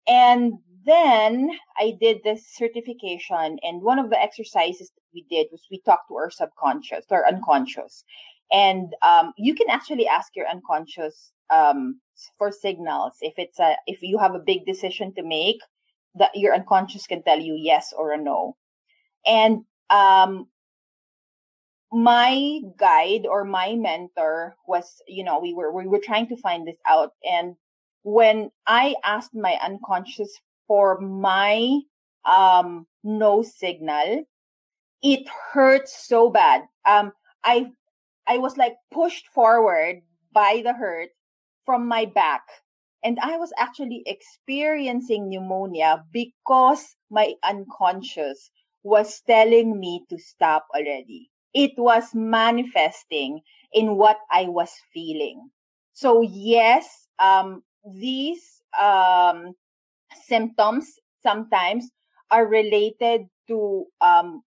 And 0.07 0.53
then 0.87 1.51
I 1.77 1.97
did 1.99 2.23
this 2.23 2.47
certification, 2.55 3.59
and 3.61 3.81
one 3.81 3.99
of 3.99 4.09
the 4.09 4.19
exercises 4.19 4.89
that 4.95 5.03
we 5.13 5.25
did 5.29 5.47
was 5.51 5.61
we 5.69 5.81
talked 5.81 6.07
to 6.09 6.15
our 6.15 6.29
subconscious, 6.29 7.05
to 7.07 7.15
our 7.15 7.27
unconscious. 7.27 8.03
And 8.51 8.93
um, 9.01 9.33
you 9.37 9.53
can 9.53 9.69
actually 9.69 10.07
ask 10.07 10.35
your 10.35 10.47
unconscious 10.47 11.31
um, 11.49 11.99
for 12.37 12.51
signals. 12.51 13.13
If 13.21 13.33
it's 13.37 13.59
a, 13.59 13.75
if 13.87 14.01
you 14.01 14.17
have 14.17 14.35
a 14.35 14.39
big 14.39 14.65
decision 14.65 15.13
to 15.15 15.23
make, 15.23 15.59
that 16.15 16.31
your 16.33 16.53
unconscious 16.53 17.05
can 17.05 17.23
tell 17.23 17.39
you 17.39 17.55
yes 17.55 17.93
or 17.95 18.13
a 18.13 18.17
no. 18.17 18.55
And 19.25 19.65
um, 19.89 20.47
my 21.91 22.59
guide 22.77 23.25
or 23.29 23.43
my 23.45 23.75
mentor 23.75 24.55
was, 24.67 25.01
you 25.07 25.23
know, 25.23 25.39
we 25.39 25.53
were 25.53 25.71
we 25.71 25.87
were 25.87 26.01
trying 26.03 26.27
to 26.27 26.37
find 26.37 26.67
this 26.67 26.77
out. 26.87 27.11
And 27.23 27.55
when 28.03 28.49
I 28.65 28.95
asked 29.03 29.35
my 29.35 29.57
unconscious 29.61 30.31
for 30.67 30.99
my 30.99 31.79
um 32.25 32.85
no 33.03 33.41
signal, 33.41 34.25
it 35.01 35.27
hurt 35.53 35.87
so 35.87 36.29
bad. 36.29 36.63
Um, 36.85 37.13
I 37.43 37.71
I 38.27 38.37
was 38.37 38.57
like 38.57 38.75
pushed 38.91 39.27
forward 39.27 40.01
by 40.33 40.61
the 40.63 40.73
hurt 40.73 41.09
from 41.65 41.87
my 41.87 42.05
back. 42.05 42.41
And 43.03 43.19
I 43.21 43.37
was 43.37 43.53
actually 43.57 44.03
experiencing 44.05 45.29
pneumonia 45.29 46.03
because 46.11 46.95
my 47.09 47.35
unconscious 47.43 48.51
was 48.83 49.21
telling 49.21 49.79
me 49.79 50.03
to 50.09 50.17
stop 50.17 50.67
already. 50.75 51.29
It 51.53 51.71
was 51.77 52.13
manifesting 52.13 53.41
in 53.71 53.95
what 53.95 54.17
I 54.31 54.43
was 54.43 54.71
feeling. 54.93 55.49
So 55.93 56.21
yes, 56.21 57.07
um, 57.19 57.63
these 57.85 58.61
um, 58.79 59.53
symptoms 60.25 60.99
sometimes 61.21 61.91
are 62.31 62.47
related 62.47 63.27
to 63.47 63.85
um, 64.01 64.43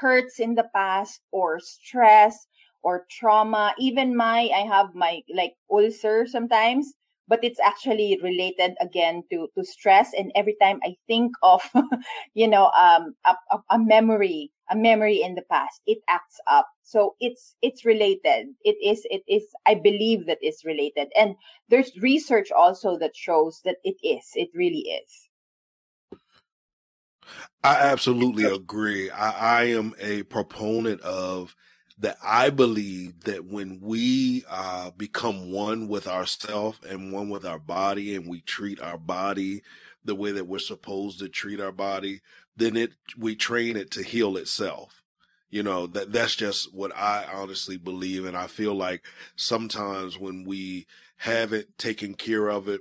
hurts 0.00 0.40
in 0.40 0.54
the 0.54 0.68
past 0.74 1.20
or 1.32 1.60
stress 1.60 2.46
or 2.82 3.06
trauma. 3.10 3.74
Even 3.78 4.16
my, 4.16 4.50
I 4.54 4.66
have 4.66 4.94
my 4.94 5.20
like 5.34 5.54
ulcer 5.70 6.26
sometimes 6.26 6.94
but 7.28 7.42
it's 7.42 7.60
actually 7.60 8.18
related 8.22 8.74
again 8.80 9.22
to 9.30 9.48
to 9.56 9.64
stress 9.64 10.12
and 10.12 10.32
every 10.34 10.56
time 10.60 10.80
i 10.84 10.94
think 11.06 11.32
of 11.42 11.62
you 12.34 12.48
know 12.48 12.66
um 12.76 13.14
a, 13.24 13.58
a, 13.70 13.78
memory 13.78 14.50
a 14.70 14.76
memory 14.76 15.22
in 15.22 15.34
the 15.34 15.42
past. 15.50 15.80
It 15.86 15.98
acts 16.08 16.40
up. 16.46 16.68
So 16.82 17.14
it's 17.20 17.56
it's 17.62 17.84
related. 17.84 18.48
It 18.64 18.76
is 18.84 19.06
it 19.10 19.22
is 19.28 19.44
i 19.66 19.74
believe 19.74 20.26
that 20.26 20.38
it's 20.40 20.64
related. 20.64 21.08
And 21.16 21.34
there's 21.68 21.96
research 21.98 22.50
also 22.52 22.98
that 22.98 23.16
shows 23.16 23.60
that 23.64 23.76
it 23.84 23.96
is. 24.02 24.24
It 24.34 24.50
really 24.54 24.88
is. 25.02 25.28
I 27.64 27.76
absolutely 27.76 28.44
agree. 28.44 29.10
I, 29.10 29.60
I 29.60 29.64
am 29.64 29.94
a 30.00 30.24
proponent 30.24 31.00
of 31.02 31.54
that. 31.98 32.16
I 32.24 32.50
believe 32.50 33.20
that 33.20 33.44
when 33.44 33.80
we 33.80 34.44
uh, 34.50 34.90
become 34.92 35.52
one 35.52 35.88
with 35.88 36.08
ourself 36.08 36.80
and 36.88 37.12
one 37.12 37.30
with 37.30 37.46
our 37.46 37.60
body, 37.60 38.16
and 38.16 38.28
we 38.28 38.40
treat 38.40 38.80
our 38.80 38.98
body 38.98 39.62
the 40.04 40.14
way 40.16 40.32
that 40.32 40.46
we're 40.46 40.58
supposed 40.58 41.20
to 41.20 41.28
treat 41.28 41.60
our 41.60 41.70
body, 41.72 42.20
then 42.56 42.76
it 42.76 42.92
we 43.16 43.34
train 43.34 43.76
it 43.76 43.90
to 43.92 44.02
heal 44.02 44.36
itself. 44.36 45.02
You 45.50 45.62
know 45.62 45.86
that 45.88 46.12
that's 46.12 46.34
just 46.34 46.72
what 46.74 46.96
I 46.96 47.26
honestly 47.32 47.76
believe, 47.76 48.24
and 48.24 48.36
I 48.36 48.46
feel 48.46 48.74
like 48.74 49.04
sometimes 49.36 50.18
when 50.18 50.44
we 50.44 50.86
haven't 51.16 51.78
taken 51.78 52.14
care 52.14 52.48
of 52.48 52.68
it, 52.68 52.80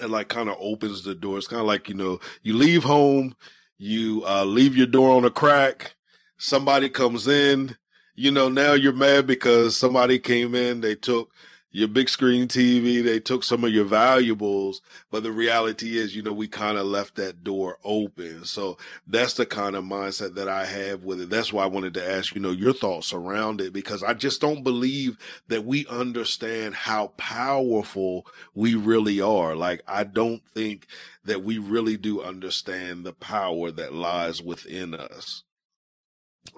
it 0.00 0.08
like 0.08 0.28
kind 0.28 0.48
of 0.48 0.56
opens 0.58 1.02
the 1.02 1.14
door. 1.14 1.38
It's 1.38 1.48
kind 1.48 1.60
of 1.60 1.66
like 1.66 1.88
you 1.88 1.94
know 1.94 2.20
you 2.42 2.54
leave 2.54 2.84
home, 2.84 3.36
you 3.78 4.24
uh, 4.26 4.44
leave 4.44 4.76
your 4.76 4.86
door 4.86 5.16
on 5.16 5.24
a 5.24 5.30
crack, 5.30 5.96
somebody 6.38 6.88
comes 6.88 7.28
in 7.28 7.76
you 8.16 8.30
know, 8.30 8.48
now 8.48 8.72
you're 8.72 8.94
mad 8.94 9.26
because 9.26 9.76
somebody 9.76 10.18
came 10.18 10.54
in, 10.54 10.80
they 10.80 10.94
took 10.94 11.30
your 11.76 11.88
big 11.88 12.08
screen 12.08 12.48
TV, 12.48 13.04
they 13.04 13.20
took 13.20 13.44
some 13.44 13.62
of 13.62 13.70
your 13.70 13.84
valuables, 13.84 14.80
but 15.10 15.22
the 15.22 15.30
reality 15.30 15.98
is, 15.98 16.16
you 16.16 16.22
know, 16.22 16.32
we 16.32 16.48
kind 16.48 16.78
of 16.78 16.86
left 16.86 17.16
that 17.16 17.44
door 17.44 17.76
open. 17.84 18.46
So 18.46 18.78
that's 19.06 19.34
the 19.34 19.44
kind 19.44 19.76
of 19.76 19.84
mindset 19.84 20.36
that 20.36 20.48
I 20.48 20.64
have 20.64 21.04
with 21.04 21.20
it. 21.20 21.28
That's 21.28 21.52
why 21.52 21.64
I 21.64 21.66
wanted 21.66 21.92
to 21.92 22.10
ask, 22.10 22.34
you 22.34 22.40
know, 22.40 22.50
your 22.50 22.72
thoughts 22.72 23.12
around 23.12 23.60
it 23.60 23.74
because 23.74 24.02
I 24.02 24.14
just 24.14 24.40
don't 24.40 24.62
believe 24.62 25.18
that 25.48 25.66
we 25.66 25.86
understand 25.88 26.74
how 26.74 27.08
powerful 27.18 28.26
we 28.54 28.74
really 28.74 29.20
are. 29.20 29.54
Like, 29.54 29.82
I 29.86 30.04
don't 30.04 30.48
think 30.48 30.86
that 31.26 31.44
we 31.44 31.58
really 31.58 31.98
do 31.98 32.22
understand 32.22 33.04
the 33.04 33.12
power 33.12 33.70
that 33.70 33.92
lies 33.92 34.40
within 34.40 34.94
us. 34.94 35.42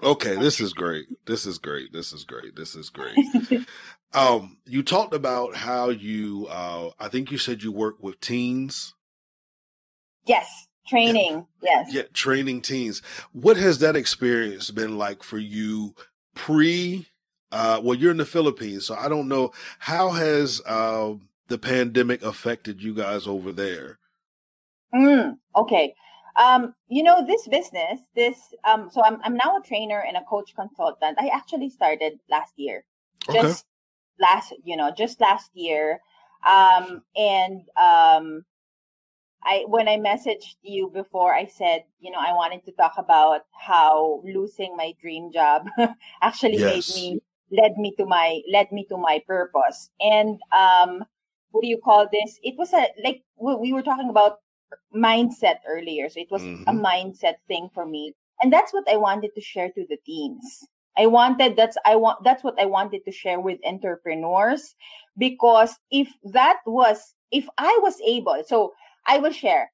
Okay, 0.01 0.35
this 0.35 0.61
is 0.61 0.73
great. 0.73 1.07
This 1.25 1.45
is 1.45 1.57
great. 1.57 1.91
This 1.91 2.13
is 2.13 2.23
great. 2.23 2.55
This 2.55 2.75
is 2.75 2.89
great. 2.89 3.17
um, 4.13 4.57
you 4.65 4.83
talked 4.83 5.13
about 5.13 5.55
how 5.55 5.89
you, 5.89 6.47
uh, 6.49 6.89
I 6.99 7.09
think 7.09 7.31
you 7.31 7.37
said 7.37 7.63
you 7.63 7.71
work 7.71 8.01
with 8.01 8.19
teens. 8.19 8.93
Yes, 10.25 10.67
training. 10.87 11.47
Yeah. 11.61 11.83
Yes. 11.83 11.93
Yeah, 11.93 12.03
training 12.13 12.61
teens. 12.61 13.01
What 13.31 13.57
has 13.57 13.79
that 13.79 13.95
experience 13.95 14.71
been 14.71 14.97
like 14.97 15.23
for 15.23 15.37
you 15.37 15.95
pre? 16.35 17.07
Uh, 17.51 17.81
well, 17.83 17.97
you're 17.97 18.11
in 18.11 18.17
the 18.17 18.25
Philippines, 18.25 18.85
so 18.85 18.95
I 18.95 19.09
don't 19.09 19.27
know 19.27 19.51
how 19.79 20.11
has 20.11 20.61
uh, 20.65 21.13
the 21.47 21.57
pandemic 21.57 22.21
affected 22.21 22.81
you 22.81 22.93
guys 22.93 23.27
over 23.27 23.51
there. 23.51 23.97
Mm, 24.93 25.37
okay. 25.55 25.95
Um, 26.35 26.73
you 26.87 27.03
know, 27.03 27.25
this 27.25 27.47
business, 27.47 27.99
this 28.15 28.37
um, 28.67 28.89
so 28.91 29.03
I'm 29.03 29.19
I'm 29.23 29.35
now 29.35 29.57
a 29.57 29.61
trainer 29.67 30.03
and 30.07 30.15
a 30.15 30.23
coach 30.23 30.53
consultant. 30.55 31.17
I 31.19 31.27
actually 31.27 31.69
started 31.69 32.19
last 32.29 32.53
year. 32.55 32.85
Just 33.31 33.65
last 34.19 34.53
you 34.63 34.75
know 34.75 34.91
just 34.95 35.19
last 35.21 35.51
year 35.53 35.99
um 36.45 37.01
and 37.15 37.61
um 37.81 38.45
I 39.43 39.63
when 39.67 39.87
I 39.87 39.97
messaged 39.97 40.57
you 40.61 40.89
before, 40.93 41.33
I 41.33 41.45
said, 41.45 41.83
you 41.99 42.11
know, 42.11 42.19
I 42.19 42.33
wanted 42.33 42.65
to 42.65 42.71
talk 42.73 42.95
about 42.97 43.41
how 43.53 44.21
losing 44.25 44.75
my 44.75 44.93
dream 45.01 45.31
job 45.31 45.67
actually 46.21 46.57
yes. 46.57 46.93
made 46.95 47.01
me 47.01 47.21
led 47.51 47.77
me 47.77 47.93
to 47.97 48.05
my 48.05 48.41
led 48.51 48.71
me 48.71 48.85
to 48.89 48.97
my 48.97 49.21
purpose. 49.25 49.89
And 49.99 50.39
um, 50.51 51.05
what 51.51 51.61
do 51.61 51.67
you 51.67 51.79
call 51.83 52.07
this? 52.11 52.39
It 52.43 52.55
was 52.57 52.73
a 52.73 52.87
like 53.03 53.23
we 53.39 53.73
were 53.73 53.81
talking 53.81 54.09
about 54.09 54.39
mindset 54.95 55.59
earlier, 55.67 56.09
so 56.09 56.19
it 56.19 56.29
was 56.29 56.41
mm-hmm. 56.41 56.67
a 56.67 56.73
mindset 56.73 57.35
thing 57.47 57.69
for 57.73 57.85
me, 57.85 58.13
and 58.41 58.51
that's 58.51 58.73
what 58.73 58.89
I 58.91 58.97
wanted 58.97 59.31
to 59.35 59.41
share 59.41 59.69
to 59.69 59.85
the 59.89 59.97
teens. 60.05 60.67
I 60.99 61.05
wanted 61.07 61.55
that's 61.55 61.77
I 61.85 61.95
want 61.95 62.23
that's 62.23 62.43
what 62.43 62.59
I 62.59 62.65
wanted 62.65 63.05
to 63.05 63.11
share 63.11 63.39
with 63.39 63.59
entrepreneurs 63.65 64.75
because 65.17 65.73
if 65.89 66.09
that 66.25 66.57
was 66.65 67.15
if 67.31 67.47
I 67.57 67.79
was 67.81 67.95
able 68.05 68.43
so 68.45 68.73
I 69.07 69.17
will 69.17 69.31
share. 69.31 69.71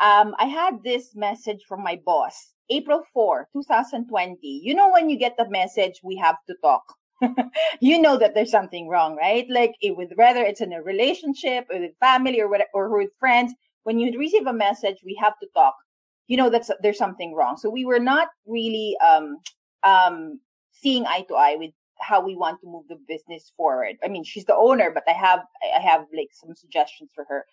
Um, 0.00 0.34
I 0.38 0.46
had 0.46 0.82
this 0.84 1.14
message 1.14 1.64
from 1.68 1.82
my 1.82 2.00
boss, 2.06 2.54
April 2.70 3.02
4, 3.12 3.48
2020. 3.52 4.38
You 4.42 4.74
know, 4.74 4.90
when 4.90 5.10
you 5.10 5.18
get 5.18 5.36
the 5.36 5.50
message, 5.50 6.00
we 6.02 6.16
have 6.16 6.36
to 6.48 6.54
talk. 6.62 6.84
you 7.80 8.00
know 8.00 8.16
that 8.16 8.34
there's 8.34 8.50
something 8.50 8.88
wrong, 8.88 9.16
right? 9.16 9.44
Like 9.50 9.74
it, 9.82 9.96
with 9.96 10.12
whether 10.14 10.40
it's 10.40 10.60
in 10.60 10.72
a 10.72 10.82
relationship 10.82 11.66
or 11.68 11.80
with 11.80 11.98
family 11.98 12.40
or, 12.40 12.48
with, 12.48 12.62
or 12.72 12.96
with 12.96 13.10
friends, 13.18 13.52
when 13.82 13.98
you 13.98 14.16
receive 14.16 14.46
a 14.46 14.52
message, 14.52 14.98
we 15.04 15.18
have 15.20 15.34
to 15.42 15.48
talk. 15.54 15.74
You 16.28 16.36
know 16.36 16.48
that 16.50 16.66
there's 16.80 16.98
something 16.98 17.34
wrong. 17.34 17.56
So 17.56 17.68
we 17.68 17.84
were 17.84 17.98
not 17.98 18.28
really 18.46 18.96
um, 19.04 19.38
um, 19.82 20.40
seeing 20.80 21.06
eye 21.06 21.24
to 21.28 21.34
eye 21.34 21.56
with 21.58 21.72
how 22.00 22.24
we 22.24 22.36
want 22.36 22.60
to 22.60 22.66
move 22.66 22.84
the 22.88 22.98
business 23.08 23.52
forward. 23.56 23.96
I 24.04 24.08
mean, 24.08 24.24
she's 24.24 24.44
the 24.44 24.54
owner, 24.54 24.90
but 24.92 25.02
I 25.08 25.12
have 25.12 25.40
I 25.76 25.80
have 25.80 26.06
like 26.14 26.30
some 26.32 26.54
suggestions 26.54 27.10
for 27.14 27.24
her. 27.28 27.44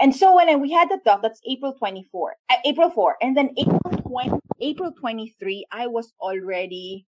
And 0.00 0.14
so 0.14 0.34
when 0.34 0.60
we 0.60 0.72
had 0.72 0.88
the 0.88 0.98
talk, 1.04 1.22
that's 1.22 1.40
April 1.48 1.72
24, 1.72 2.34
uh, 2.50 2.56
April 2.64 2.90
4. 2.90 3.16
And 3.22 3.36
then 3.36 3.50
April 3.56 3.80
20, 4.02 4.38
April 4.60 4.92
23, 4.92 5.66
I 5.70 5.86
was 5.86 6.12
already 6.20 7.06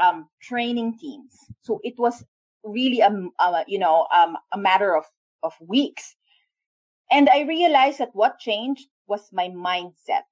um, 0.00 0.28
training 0.40 0.98
teams. 0.98 1.34
So 1.62 1.80
it 1.82 1.94
was 1.98 2.24
really, 2.62 3.00
a, 3.00 3.10
a 3.40 3.64
you 3.66 3.78
know, 3.78 4.06
um, 4.16 4.36
a 4.52 4.58
matter 4.58 4.96
of, 4.96 5.04
of 5.42 5.52
weeks. 5.60 6.14
And 7.10 7.28
I 7.28 7.42
realized 7.42 7.98
that 7.98 8.10
what 8.12 8.38
changed 8.38 8.86
was 9.08 9.28
my 9.32 9.48
mindset. 9.48 10.22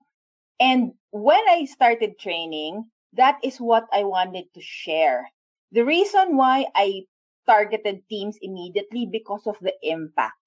And 0.61 0.93
when 1.11 1.43
I 1.49 1.65
started 1.65 2.19
training, 2.19 2.85
that 3.17 3.39
is 3.43 3.59
what 3.59 3.87
I 3.93 4.05
wanted 4.05 4.53
to 4.55 4.61
share. 4.61 5.31
The 5.73 5.85
reason 5.85 6.37
why 6.37 6.67
I 6.75 7.03
targeted 7.47 8.03
teams 8.09 8.39
immediately 8.43 9.07
because 9.07 9.47
of 9.47 9.57
the 9.61 9.75
impact 9.83 10.47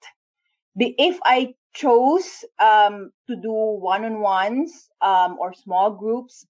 if 0.80 1.20
I 1.24 1.54
chose 1.74 2.46
um, 2.60 3.12
to 3.28 3.36
do 3.36 3.52
one-on-ones 3.52 4.90
um, 5.02 5.38
or 5.40 5.54
small 5.54 5.92
groups, 5.92 6.46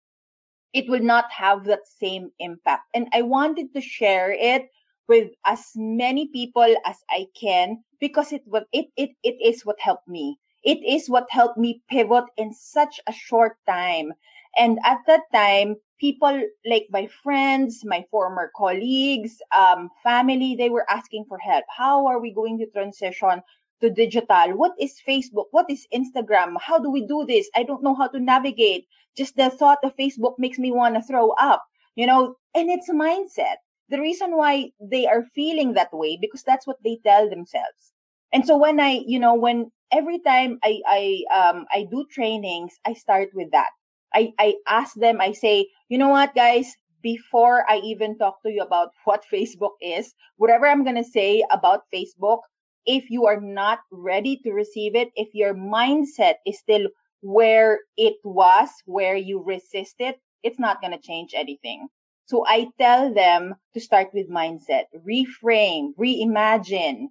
it 0.74 0.88
will 0.88 1.01
not 1.01 1.32
have 1.32 1.65
that 1.65 1.88
same 1.88 2.32
impact. 2.39 2.84
And 2.93 3.07
I 3.13 3.24
wanted 3.24 3.74
to 3.74 3.82
share 3.82 4.32
it 4.32 4.70
with 5.07 5.32
as 5.45 5.72
many 5.76 6.28
people 6.28 6.76
as 6.86 6.97
I 7.09 7.26
can 7.39 7.84
because 7.99 8.32
it 8.32 8.43
it 8.72 8.88
it 8.95 9.09
it 9.24 9.38
is 9.43 9.65
what 9.65 9.80
helped 9.80 10.07
me. 10.07 10.38
It 10.63 10.80
is 10.86 11.09
what 11.09 11.26
helped 11.32 11.57
me 11.57 11.82
pivot 11.89 12.26
in 12.38 12.53
such 12.53 12.99
a 13.07 13.13
short 13.13 13.57
time. 13.67 14.13
And 14.57 14.78
at 14.84 14.99
that 15.07 15.24
time, 15.34 15.78
people 16.00 16.41
like 16.66 16.88
my 16.89 17.08
friends, 17.24 17.82
my 17.84 18.06
former 18.10 18.52
colleagues, 18.56 19.41
um, 19.56 19.89
family, 20.04 20.56
they 20.56 20.70
were 20.70 20.89
asking 20.89 21.26
for 21.28 21.38
help. 21.38 21.66
How 21.76 22.06
are 22.08 22.20
we 22.20 22.34
going 22.34 22.58
to 22.60 22.68
transition 22.68 23.41
to 23.82 23.89
digital. 23.89 24.58
What 24.58 24.74
is 24.80 25.02
Facebook? 25.08 25.45
What 25.52 25.70
is 25.70 25.88
Instagram? 25.93 26.56
How 26.60 26.80
do 26.80 26.89
we 26.89 27.06
do 27.06 27.26
this? 27.26 27.50
I 27.56 27.64
don't 27.64 27.84
know 27.84 27.95
how 27.95 28.08
to 28.08 28.20
navigate. 28.20 28.88
Just 29.18 29.36
the 29.36 29.50
thought 29.50 29.80
of 29.84 29.95
Facebook 29.97 30.34
makes 30.38 30.60
me 30.60 30.72
want 30.72 30.95
to 30.95 31.02
throw 31.02 31.32
up, 31.32 31.66
you 31.95 32.06
know, 32.06 32.36
and 32.56 32.70
it's 32.70 32.89
a 32.89 32.93
mindset. 32.93 33.58
The 33.89 34.00
reason 34.00 34.38
why 34.38 34.72
they 34.80 35.08
are 35.08 35.26
feeling 35.34 35.74
that 35.74 35.93
way, 35.93 36.18
because 36.22 36.43
that's 36.43 36.68
what 36.68 36.78
they 36.84 37.00
tell 37.04 37.30
themselves. 37.30 37.91
And 38.32 38.45
so 38.45 38.58
when 38.58 38.80
I, 38.80 39.02
you 39.08 39.20
know, 39.20 39.34
when 39.34 39.72
every 39.91 40.20
time 40.20 40.60
I, 40.64 40.82
I, 40.88 41.24
um, 41.34 41.66
I 41.72 41.88
do 41.89 42.06
trainings, 42.12 42.74
I 42.86 42.93
start 42.93 43.30
with 43.34 43.52
that. 43.52 43.70
I, 44.14 44.34
I 44.39 44.55
ask 44.68 44.95
them, 44.95 45.22
I 45.22 45.32
say, 45.34 45.68
you 45.89 45.97
know 45.97 46.10
what, 46.10 46.36
guys, 46.36 46.76
before 47.01 47.64
I 47.70 47.78
even 47.78 48.18
talk 48.18 48.41
to 48.43 48.51
you 48.51 48.62
about 48.62 48.89
what 49.05 49.26
Facebook 49.32 49.74
is, 49.82 50.14
whatever 50.38 50.68
I'm 50.68 50.84
going 50.84 50.95
to 50.95 51.03
say 51.03 51.43
about 51.51 51.84
Facebook, 51.93 52.39
if 52.86 53.10
you 53.10 53.26
are 53.28 53.39
not 53.39 53.80
ready 53.91 54.38
to 54.43 54.51
receive 54.51 54.95
it, 54.95 55.10
if 55.16 55.30
your 55.34 55.53
mindset 55.53 56.36
is 56.45 56.57
still 56.60 56.88
where 57.22 57.80
it 57.97 58.16
was, 58.24 58.70
where 58.86 59.16
you 59.16 59.43
resist 59.43 59.95
it, 59.99 60.20
it's 60.43 60.60
not 60.60 60.82
going 60.82 60.93
to 60.93 61.07
change 61.07 61.34
anything. 61.36 61.88
So 62.26 62.45
I 62.47 62.68
tell 62.78 63.14
them 63.14 63.55
to 63.74 63.80
start 63.80 64.10
with 64.14 64.30
mindset, 64.30 64.84
reframe, 65.05 65.93
reimagine, 65.99 67.07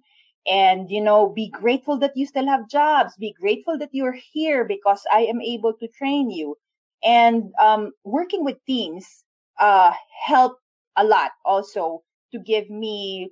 and, 0.49 0.89
you 0.89 1.01
know, 1.01 1.29
be 1.29 1.49
grateful 1.49 1.97
that 1.99 2.15
you 2.15 2.25
still 2.25 2.47
have 2.47 2.69
jobs. 2.69 3.15
Be 3.17 3.35
grateful 3.39 3.77
that 3.77 3.89
you're 3.91 4.17
here 4.33 4.63
because 4.65 5.03
I 5.11 5.21
am 5.21 5.41
able 5.41 5.73
to 5.73 5.87
train 5.89 6.31
you. 6.31 6.55
And 7.03 7.51
um, 7.59 7.91
working 8.03 8.43
with 8.43 8.57
teams 8.67 9.23
uh, 9.59 9.93
help 10.25 10.57
a 10.97 11.03
lot 11.03 11.31
also 11.45 12.03
to 12.31 12.39
give 12.39 12.69
me 12.69 13.31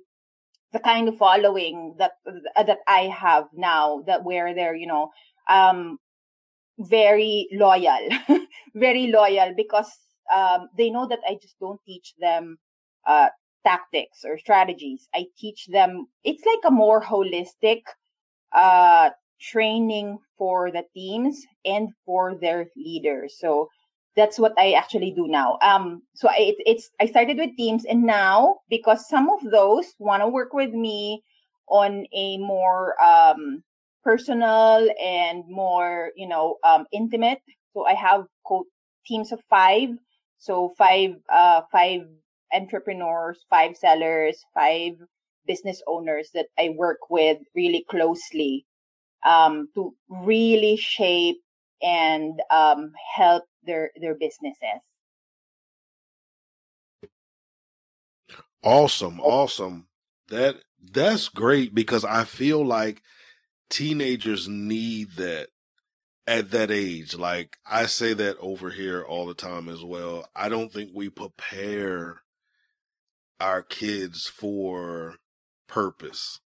the 0.72 0.78
kind 0.80 1.08
of 1.08 1.16
following 1.16 1.94
that 1.98 2.12
uh, 2.26 2.62
that 2.62 2.78
I 2.86 3.02
have 3.08 3.44
now 3.54 4.02
that 4.06 4.24
where 4.24 4.54
they're 4.54 4.74
you 4.74 4.86
know 4.86 5.10
um 5.48 5.98
very 6.78 7.48
loyal 7.52 8.08
very 8.74 9.08
loyal 9.08 9.54
because 9.56 9.90
um 10.34 10.68
they 10.76 10.90
know 10.90 11.06
that 11.08 11.20
I 11.28 11.38
just 11.40 11.58
don't 11.60 11.80
teach 11.86 12.14
them 12.20 12.58
uh 13.06 13.28
tactics 13.66 14.24
or 14.24 14.38
strategies. 14.38 15.08
I 15.14 15.26
teach 15.38 15.66
them 15.66 16.06
it's 16.24 16.44
like 16.46 16.64
a 16.66 16.70
more 16.70 17.02
holistic 17.02 17.82
uh 18.54 19.10
training 19.40 20.18
for 20.36 20.70
the 20.70 20.84
teams 20.94 21.44
and 21.64 21.88
for 22.04 22.34
their 22.40 22.66
leaders 22.76 23.36
so 23.38 23.68
that's 24.18 24.38
what 24.38 24.52
I 24.58 24.72
actually 24.72 25.12
do 25.12 25.28
now. 25.28 25.58
Um, 25.62 26.02
so 26.14 26.28
I, 26.28 26.36
it, 26.38 26.56
it's 26.66 26.90
I 27.00 27.06
started 27.06 27.38
with 27.38 27.56
teams, 27.56 27.84
and 27.84 28.02
now 28.02 28.56
because 28.68 29.08
some 29.08 29.30
of 29.30 29.48
those 29.50 29.86
want 30.00 30.22
to 30.22 30.28
work 30.28 30.52
with 30.52 30.72
me 30.72 31.22
on 31.68 32.04
a 32.12 32.36
more 32.38 33.00
um, 33.02 33.62
personal 34.02 34.88
and 35.00 35.44
more 35.48 36.10
you 36.16 36.28
know 36.28 36.56
um, 36.64 36.86
intimate. 36.92 37.38
So 37.74 37.86
I 37.86 37.94
have 37.94 38.26
quote 38.44 38.66
teams 39.06 39.30
of 39.32 39.40
five. 39.48 39.90
So 40.38 40.74
five 40.76 41.14
uh, 41.32 41.62
five 41.70 42.02
entrepreneurs, 42.52 43.38
five 43.48 43.76
sellers, 43.76 44.42
five 44.52 44.94
business 45.46 45.80
owners 45.86 46.30
that 46.34 46.46
I 46.58 46.70
work 46.76 46.98
with 47.08 47.38
really 47.54 47.84
closely 47.88 48.66
um, 49.24 49.68
to 49.74 49.94
really 50.08 50.76
shape 50.76 51.38
and 51.82 52.40
um, 52.50 52.92
help 53.14 53.44
their 53.64 53.90
their 54.00 54.14
businesses. 54.14 54.82
Awesome, 58.62 59.20
awesome. 59.20 59.88
That 60.28 60.56
that's 60.92 61.28
great 61.28 61.74
because 61.74 62.04
I 62.04 62.24
feel 62.24 62.64
like 62.64 63.02
teenagers 63.70 64.48
need 64.48 65.12
that 65.16 65.48
at 66.26 66.50
that 66.50 66.70
age. 66.70 67.16
Like 67.16 67.58
I 67.66 67.86
say 67.86 68.14
that 68.14 68.36
over 68.38 68.70
here 68.70 69.02
all 69.02 69.26
the 69.26 69.34
time 69.34 69.68
as 69.68 69.82
well. 69.82 70.28
I 70.36 70.48
don't 70.48 70.72
think 70.72 70.90
we 70.94 71.08
prepare 71.08 72.22
our 73.40 73.62
kids 73.62 74.26
for 74.26 75.16
purpose. 75.68 76.40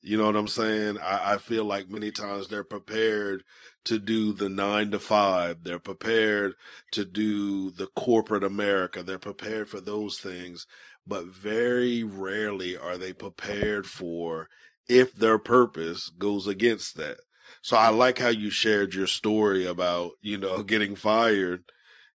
You 0.00 0.16
know 0.16 0.26
what 0.26 0.36
I'm 0.36 0.48
saying? 0.48 0.98
I, 0.98 1.34
I 1.34 1.38
feel 1.38 1.64
like 1.64 1.90
many 1.90 2.10
times 2.10 2.48
they're 2.48 2.64
prepared 2.64 3.42
to 3.84 3.98
do 3.98 4.32
the 4.32 4.48
nine 4.48 4.90
to 4.92 4.98
five. 4.98 5.64
They're 5.64 5.78
prepared 5.78 6.54
to 6.92 7.04
do 7.04 7.70
the 7.70 7.88
corporate 7.96 8.44
America. 8.44 9.02
They're 9.02 9.18
prepared 9.18 9.68
for 9.68 9.80
those 9.80 10.18
things, 10.18 10.66
but 11.06 11.26
very 11.26 12.04
rarely 12.04 12.76
are 12.76 12.96
they 12.96 13.12
prepared 13.12 13.86
for 13.86 14.48
if 14.88 15.14
their 15.14 15.38
purpose 15.38 16.10
goes 16.10 16.46
against 16.46 16.96
that. 16.96 17.18
So 17.62 17.76
I 17.76 17.88
like 17.88 18.18
how 18.18 18.28
you 18.28 18.50
shared 18.50 18.94
your 18.94 19.06
story 19.06 19.66
about, 19.66 20.12
you 20.20 20.38
know, 20.38 20.62
getting 20.64 20.94
fired, 20.96 21.64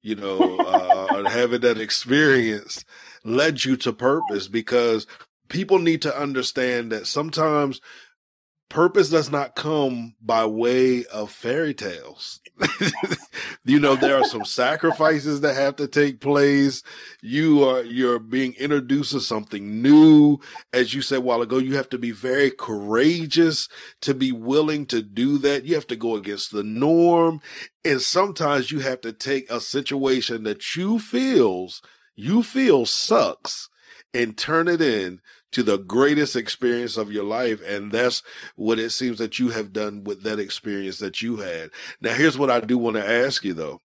you 0.01 0.15
know, 0.15 0.57
uh, 0.59 1.29
having 1.29 1.61
that 1.61 1.79
experience 1.79 2.85
led 3.23 3.63
you 3.65 3.75
to 3.77 3.93
purpose 3.93 4.47
because 4.47 5.07
people 5.51 5.79
need 5.79 6.01
to 6.03 6.17
understand 6.17 6.91
that 6.91 7.05
sometimes 7.05 7.81
purpose 8.69 9.09
does 9.09 9.29
not 9.29 9.53
come 9.53 10.15
by 10.21 10.45
way 10.45 11.03
of 11.07 11.29
fairy 11.29 11.73
tales. 11.73 12.39
you 13.65 13.77
know, 13.77 13.97
there 13.97 14.15
are 14.15 14.23
some 14.23 14.45
sacrifices 14.45 15.41
that 15.41 15.55
have 15.55 15.75
to 15.75 15.89
take 15.89 16.21
place. 16.21 16.83
You 17.21 17.65
are, 17.65 17.83
you're 17.83 18.17
being 18.17 18.53
introduced 18.53 19.11
to 19.11 19.19
something 19.19 19.81
new. 19.81 20.39
As 20.71 20.93
you 20.93 21.01
said 21.01 21.17
a 21.17 21.21
while 21.21 21.41
ago, 21.41 21.57
you 21.57 21.75
have 21.75 21.89
to 21.89 21.97
be 21.97 22.11
very 22.11 22.49
courageous 22.49 23.67
to 24.01 24.13
be 24.13 24.31
willing 24.31 24.85
to 24.85 25.01
do 25.01 25.37
that. 25.39 25.65
You 25.65 25.75
have 25.75 25.87
to 25.87 25.97
go 25.97 26.15
against 26.15 26.53
the 26.53 26.63
norm. 26.63 27.41
And 27.83 28.01
sometimes 28.01 28.71
you 28.71 28.79
have 28.79 29.01
to 29.01 29.11
take 29.11 29.51
a 29.51 29.59
situation 29.59 30.43
that 30.43 30.77
you 30.77 30.97
feels, 30.97 31.81
you 32.15 32.41
feel 32.41 32.85
sucks 32.85 33.67
and 34.13 34.37
turn 34.37 34.69
it 34.69 34.81
in 34.81 35.19
to 35.51 35.63
the 35.63 35.77
greatest 35.77 36.35
experience 36.35 36.97
of 36.97 37.11
your 37.11 37.23
life. 37.23 37.61
And 37.65 37.91
that's 37.91 38.23
what 38.55 38.79
it 38.79 38.91
seems 38.91 39.17
that 39.19 39.39
you 39.39 39.49
have 39.49 39.73
done 39.73 40.03
with 40.03 40.23
that 40.23 40.39
experience 40.39 40.99
that 40.99 41.21
you 41.21 41.37
had. 41.37 41.71
Now, 41.99 42.13
here's 42.13 42.37
what 42.37 42.49
I 42.49 42.59
do 42.59 42.77
want 42.77 42.97
to 42.97 43.07
ask 43.07 43.43
you 43.43 43.53
though. 43.53 43.81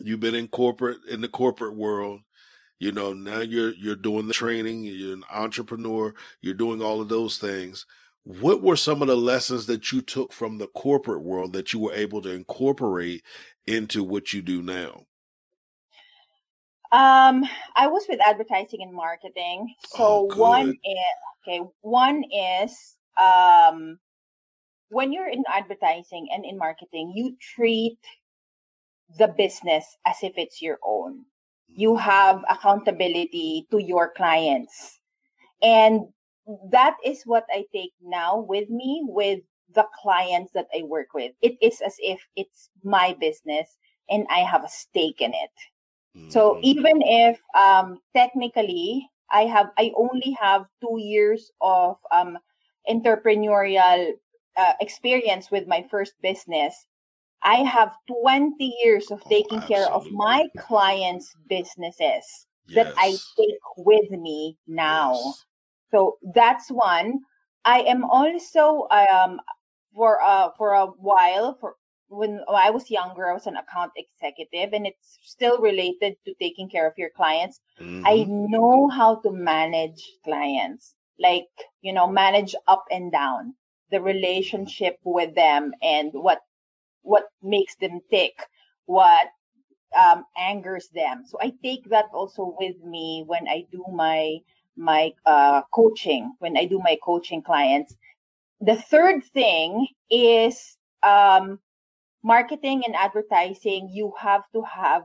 You've 0.00 0.20
been 0.20 0.34
in 0.34 0.48
corporate, 0.48 0.98
in 1.08 1.20
the 1.20 1.28
corporate 1.28 1.76
world. 1.76 2.20
You 2.78 2.92
know, 2.92 3.12
now 3.12 3.40
you're, 3.40 3.74
you're 3.74 3.96
doing 3.96 4.28
the 4.28 4.34
training. 4.34 4.84
You're 4.84 5.14
an 5.14 5.24
entrepreneur. 5.32 6.14
You're 6.40 6.54
doing 6.54 6.80
all 6.80 7.00
of 7.00 7.08
those 7.08 7.38
things. 7.38 7.84
What 8.22 8.62
were 8.62 8.76
some 8.76 9.02
of 9.02 9.08
the 9.08 9.16
lessons 9.16 9.66
that 9.66 9.90
you 9.90 10.02
took 10.02 10.32
from 10.32 10.58
the 10.58 10.68
corporate 10.68 11.22
world 11.22 11.54
that 11.54 11.72
you 11.72 11.80
were 11.80 11.94
able 11.94 12.22
to 12.22 12.30
incorporate 12.30 13.24
into 13.66 14.04
what 14.04 14.32
you 14.32 14.42
do 14.42 14.62
now? 14.62 15.06
Um, 16.90 17.44
I 17.76 17.86
was 17.86 18.06
with 18.08 18.20
advertising 18.24 18.80
and 18.82 18.94
marketing. 18.94 19.74
So 19.88 20.28
oh, 20.30 20.36
one 20.36 20.70
is 20.70 20.98
okay. 21.46 21.60
One 21.82 22.24
is 22.32 22.96
um, 23.20 23.98
when 24.88 25.12
you're 25.12 25.28
in 25.28 25.44
advertising 25.52 26.28
and 26.32 26.44
in 26.46 26.56
marketing, 26.56 27.12
you 27.14 27.36
treat 27.54 27.98
the 29.18 29.28
business 29.28 29.84
as 30.06 30.16
if 30.22 30.32
it's 30.36 30.62
your 30.62 30.78
own. 30.82 31.24
You 31.68 31.90
mm-hmm. 31.90 32.08
have 32.08 32.42
accountability 32.48 33.66
to 33.70 33.82
your 33.82 34.12
clients, 34.16 34.98
and 35.62 36.06
that 36.70 36.96
is 37.04 37.22
what 37.24 37.44
I 37.50 37.64
take 37.72 37.92
now 38.02 38.38
with 38.38 38.70
me 38.70 39.02
with 39.06 39.40
the 39.74 39.86
clients 40.02 40.52
that 40.52 40.68
I 40.74 40.82
work 40.84 41.08
with. 41.12 41.32
It 41.42 41.56
is 41.60 41.80
as 41.84 41.96
if 41.98 42.20
it's 42.36 42.70
my 42.82 43.14
business 43.20 43.76
and 44.08 44.26
I 44.30 44.38
have 44.38 44.64
a 44.64 44.68
stake 44.68 45.20
in 45.20 45.32
it. 45.34 45.50
So 46.28 46.54
mm-hmm. 46.54 46.60
even 46.62 47.02
if 47.02 47.40
um, 47.54 47.98
technically 48.14 49.08
I 49.30 49.42
have, 49.42 49.70
I 49.78 49.92
only 49.96 50.36
have 50.40 50.66
two 50.80 50.98
years 50.98 51.50
of 51.60 51.96
um, 52.12 52.38
entrepreneurial 52.88 54.12
uh, 54.56 54.72
experience 54.80 55.50
with 55.50 55.66
my 55.66 55.86
first 55.90 56.14
business, 56.22 56.86
I 57.42 57.56
have 57.56 57.94
20 58.08 58.52
years 58.82 59.10
of 59.10 59.22
oh, 59.24 59.28
taking 59.28 59.60
care 59.62 59.86
of 59.86 60.10
my 60.10 60.48
clients' 60.58 61.34
businesses 61.48 62.46
yes. 62.66 62.74
that 62.74 62.94
I 62.96 63.16
take 63.36 63.60
with 63.76 64.10
me 64.10 64.56
now. 64.66 65.12
Yes. 65.14 65.44
So 65.92 66.18
that's 66.34 66.70
one. 66.70 67.20
I 67.64 67.80
am 67.80 68.04
also 68.04 68.88
um 68.90 69.40
for 69.94 70.20
uh 70.22 70.50
for 70.56 70.72
a 70.72 70.86
while 70.86 71.56
for 71.60 71.74
when 72.08 72.40
I 72.48 72.70
was 72.70 72.90
younger, 72.90 73.28
I 73.28 73.34
was 73.34 73.46
an 73.46 73.56
account 73.56 73.92
executive, 73.96 74.72
and 74.72 74.86
it's 74.86 75.18
still 75.22 75.58
related 75.58 76.16
to 76.24 76.34
taking 76.40 76.68
care 76.68 76.86
of 76.86 76.94
your 76.96 77.10
clients. 77.10 77.60
Mm-hmm. 77.80 78.06
I 78.06 78.24
know 78.28 78.88
how 78.88 79.16
to 79.16 79.30
manage 79.30 80.02
clients, 80.24 80.94
like, 81.20 81.48
you 81.82 81.92
know, 81.92 82.08
manage 82.08 82.54
up 82.66 82.84
and 82.90 83.12
down 83.12 83.54
the 83.90 84.00
relationship 84.00 84.98
with 85.04 85.34
them 85.34 85.72
and 85.82 86.10
what, 86.12 86.40
what 87.02 87.24
makes 87.42 87.76
them 87.76 88.00
tick, 88.10 88.34
what, 88.86 89.28
um, 89.98 90.24
angers 90.36 90.88
them. 90.94 91.24
So 91.26 91.38
I 91.40 91.52
take 91.62 91.88
that 91.90 92.06
also 92.12 92.54
with 92.58 92.76
me 92.84 93.24
when 93.26 93.48
I 93.48 93.64
do 93.70 93.84
my, 93.92 94.38
my, 94.76 95.12
uh, 95.26 95.62
coaching, 95.72 96.32
when 96.38 96.56
I 96.56 96.64
do 96.64 96.78
my 96.78 96.96
coaching 97.02 97.42
clients. 97.42 97.94
The 98.60 98.76
third 98.76 99.24
thing 99.24 99.86
is, 100.10 100.76
um, 101.02 101.58
marketing 102.22 102.82
and 102.86 102.94
advertising, 102.94 103.90
you 103.92 104.12
have 104.18 104.42
to 104.52 104.62
have 104.62 105.02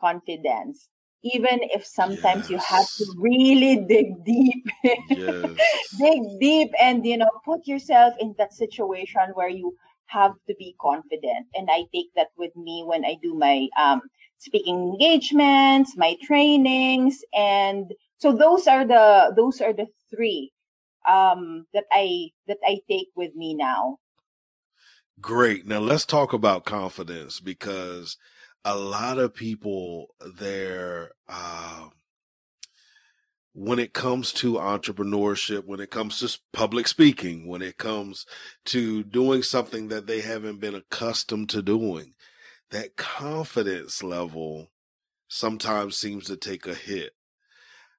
confidence. 0.00 0.88
Even 1.22 1.60
if 1.62 1.86
sometimes 1.86 2.50
yes. 2.50 2.50
you 2.50 2.58
have 2.58 2.86
to 2.98 3.06
really 3.18 3.76
dig 3.88 4.24
deep, 4.24 4.66
yes. 5.08 5.50
dig 5.98 6.20
deep 6.38 6.70
and, 6.78 7.06
you 7.06 7.16
know, 7.16 7.30
put 7.44 7.66
yourself 7.66 8.12
in 8.20 8.34
that 8.36 8.52
situation 8.52 9.22
where 9.32 9.48
you 9.48 9.74
have 10.06 10.32
to 10.46 10.54
be 10.58 10.76
confident. 10.78 11.46
And 11.54 11.68
I 11.70 11.84
take 11.94 12.08
that 12.14 12.28
with 12.36 12.54
me 12.56 12.84
when 12.86 13.06
I 13.06 13.16
do 13.22 13.34
my, 13.34 13.68
um, 13.80 14.02
speaking 14.36 14.76
engagements, 14.76 15.96
my 15.96 16.16
trainings. 16.22 17.24
And 17.32 17.90
so 18.18 18.32
those 18.32 18.66
are 18.66 18.86
the, 18.86 19.32
those 19.34 19.62
are 19.62 19.72
the 19.72 19.86
three, 20.10 20.52
um, 21.08 21.64
that 21.72 21.84
I, 21.90 22.28
that 22.48 22.58
I 22.66 22.80
take 22.86 23.08
with 23.16 23.34
me 23.34 23.54
now. 23.54 23.96
Great. 25.20 25.66
Now 25.66 25.80
let's 25.80 26.04
talk 26.04 26.32
about 26.32 26.64
confidence 26.64 27.40
because 27.40 28.16
a 28.64 28.76
lot 28.76 29.18
of 29.18 29.34
people 29.34 30.14
there, 30.20 31.12
uh, 31.28 31.88
when 33.54 33.78
it 33.78 33.92
comes 33.92 34.32
to 34.32 34.54
entrepreneurship, 34.54 35.64
when 35.64 35.80
it 35.80 35.90
comes 35.90 36.18
to 36.18 36.38
public 36.52 36.88
speaking, 36.88 37.46
when 37.46 37.62
it 37.62 37.78
comes 37.78 38.26
to 38.66 39.04
doing 39.04 39.42
something 39.42 39.88
that 39.88 40.06
they 40.06 40.20
haven't 40.20 40.58
been 40.60 40.74
accustomed 40.74 41.48
to 41.50 41.62
doing, 41.62 42.14
that 42.70 42.96
confidence 42.96 44.02
level 44.02 44.70
sometimes 45.28 45.96
seems 45.96 46.26
to 46.26 46.36
take 46.36 46.66
a 46.66 46.74
hit. 46.74 47.12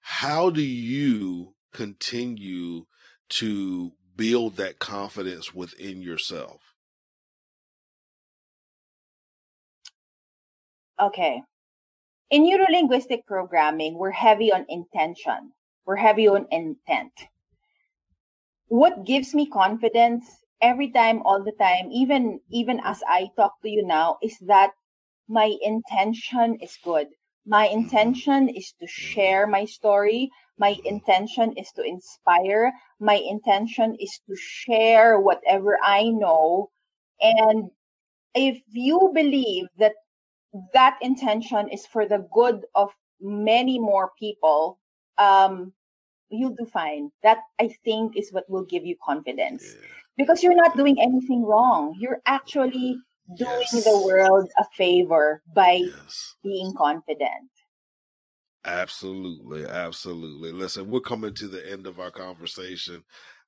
How 0.01 0.49
do 0.49 0.61
you 0.61 1.55
continue 1.73 2.85
to 3.29 3.93
build 4.15 4.57
that 4.57 4.79
confidence 4.79 5.53
within 5.55 6.01
yourself? 6.01 6.74
Okay. 10.99 11.41
In 12.31 12.43
neurolinguistic 12.43 13.25
programming, 13.27 13.97
we're 13.97 14.11
heavy 14.11 14.51
on 14.51 14.65
intention. 14.69 15.51
We're 15.85 15.97
heavy 15.97 16.27
on 16.27 16.47
intent. 16.51 17.11
What 18.67 19.05
gives 19.05 19.35
me 19.35 19.47
confidence 19.47 20.25
every 20.61 20.89
time, 20.89 21.21
all 21.23 21.43
the 21.43 21.51
time, 21.59 21.91
even, 21.91 22.39
even 22.49 22.79
as 22.83 23.03
I 23.07 23.29
talk 23.35 23.61
to 23.61 23.69
you 23.69 23.85
now, 23.85 24.17
is 24.23 24.37
that 24.47 24.71
my 25.27 25.55
intention 25.61 26.57
is 26.61 26.77
good. 26.83 27.07
My 27.45 27.67
intention 27.67 28.49
is 28.49 28.73
to 28.79 28.87
share 28.87 29.45
my 29.45 29.65
story. 29.65 30.31
My 30.57 30.77
intention 30.83 31.53
is 31.57 31.71
to 31.73 31.83
inspire. 31.83 32.71
My 32.99 33.15
intention 33.15 33.95
is 33.99 34.19
to 34.27 34.35
share 34.35 35.19
whatever 35.19 35.77
I 35.83 36.09
know. 36.09 36.71
And 37.21 37.69
if 38.33 38.61
you 38.71 39.11
believe 39.13 39.67
that 39.77 39.93
that 40.73 40.97
intention 41.01 41.69
is 41.69 41.85
for 41.85 42.07
the 42.07 42.27
good 42.33 42.65
of 42.75 42.91
many 43.21 43.79
more 43.79 44.11
people, 44.19 44.79
um, 45.17 45.73
you'll 46.29 46.55
do 46.55 46.65
fine. 46.65 47.11
That 47.23 47.39
I 47.59 47.69
think 47.83 48.17
is 48.17 48.31
what 48.31 48.49
will 48.49 48.65
give 48.65 48.85
you 48.85 48.95
confidence. 49.03 49.63
Yeah. 49.63 49.87
Because 50.17 50.43
you're 50.43 50.55
not 50.55 50.77
doing 50.77 50.97
anything 51.01 51.43
wrong. 51.43 51.95
You're 51.99 52.21
actually 52.25 52.97
doing 53.37 53.67
yes. 53.73 53.83
the 53.83 54.01
world 54.05 54.49
a 54.57 54.65
favor 54.77 55.41
by 55.53 55.81
yes. 55.83 56.35
being 56.43 56.73
confident. 56.77 57.49
Absolutely, 58.63 59.65
absolutely. 59.65 60.51
Listen, 60.51 60.89
we're 60.89 60.99
coming 60.99 61.33
to 61.35 61.47
the 61.47 61.69
end 61.71 61.85
of 61.85 61.99
our 61.99 62.11
conversation. 62.11 63.03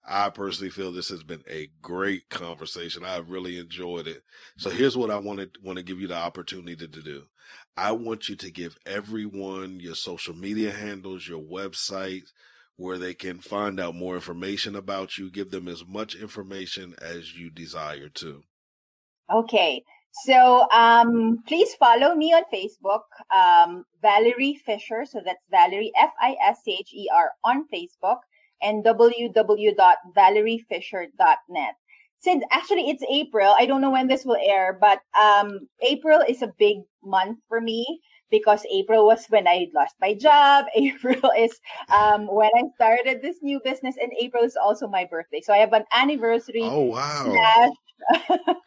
I 0.07 0.29
personally 0.29 0.69
feel 0.69 0.91
this 0.91 1.09
has 1.09 1.23
been 1.23 1.43
a 1.49 1.69
great 1.81 2.29
conversation. 2.29 3.03
I've 3.03 3.29
really 3.29 3.59
enjoyed 3.59 4.07
it. 4.07 4.23
So 4.57 4.69
here's 4.69 4.95
what 4.95 5.11
I 5.11 5.17
want 5.17 5.39
to 5.39 5.49
want 5.61 5.77
to 5.77 5.83
give 5.83 5.99
you 5.99 6.07
the 6.07 6.15
opportunity 6.15 6.87
to 6.87 6.87
do. 6.87 7.23
I 7.75 7.91
want 7.91 8.29
you 8.29 8.35
to 8.37 8.51
give 8.51 8.77
everyone 8.85 9.79
your 9.81 9.95
social 9.95 10.33
media 10.33 10.71
handles, 10.71 11.27
your 11.27 11.41
website, 11.41 12.23
where 12.77 12.97
they 12.97 13.13
can 13.13 13.39
find 13.39 13.79
out 13.79 13.95
more 13.95 14.15
information 14.15 14.75
about 14.75 15.17
you. 15.17 15.29
Give 15.29 15.51
them 15.51 15.67
as 15.67 15.83
much 15.85 16.15
information 16.15 16.95
as 17.01 17.35
you 17.35 17.49
desire 17.49 18.09
to. 18.09 18.43
Okay. 19.31 19.83
So 20.25 20.67
um, 20.71 21.39
please 21.47 21.75
follow 21.75 22.15
me 22.15 22.33
on 22.33 22.43
Facebook, 22.51 23.03
um, 23.29 23.83
Valerie 24.01 24.59
Fisher. 24.65 25.05
So 25.05 25.21
that's 25.23 25.43
Valerie 25.51 25.91
F 25.99 26.11
I 26.21 26.35
S 26.43 26.61
H 26.65 26.93
E 26.93 27.09
R 27.13 27.31
on 27.43 27.65
Facebook 27.73 28.19
and 28.61 28.83
www.valeriefisher.net. 28.83 31.75
Since 32.19 32.43
actually 32.51 32.89
it's 32.89 33.03
April, 33.09 33.55
I 33.57 33.65
don't 33.67 33.81
know 33.81 33.91
when 33.91 34.07
this 34.07 34.25
will 34.25 34.39
air, 34.41 34.75
but 34.79 34.99
um, 35.19 35.67
April 35.81 36.21
is 36.27 36.41
a 36.41 36.51
big 36.57 36.77
month 37.03 37.37
for 37.47 37.61
me 37.61 38.01
because 38.29 38.65
April 38.73 39.05
was 39.05 39.25
when 39.29 39.47
I 39.47 39.67
lost 39.73 39.95
my 40.01 40.13
job. 40.13 40.65
April 40.75 41.31
is 41.37 41.59
um, 41.93 42.27
when 42.27 42.49
I 42.55 42.63
started 42.75 43.21
this 43.21 43.37
new 43.41 43.59
business, 43.63 43.95
and 44.01 44.11
April 44.19 44.43
is 44.43 44.55
also 44.55 44.87
my 44.87 45.05
birthday. 45.05 45.41
So 45.41 45.53
I 45.53 45.57
have 45.57 45.73
an 45.73 45.85
anniversary 45.93 46.63
oh, 46.63 46.83
wow. 46.83 47.23
slash 47.25 47.71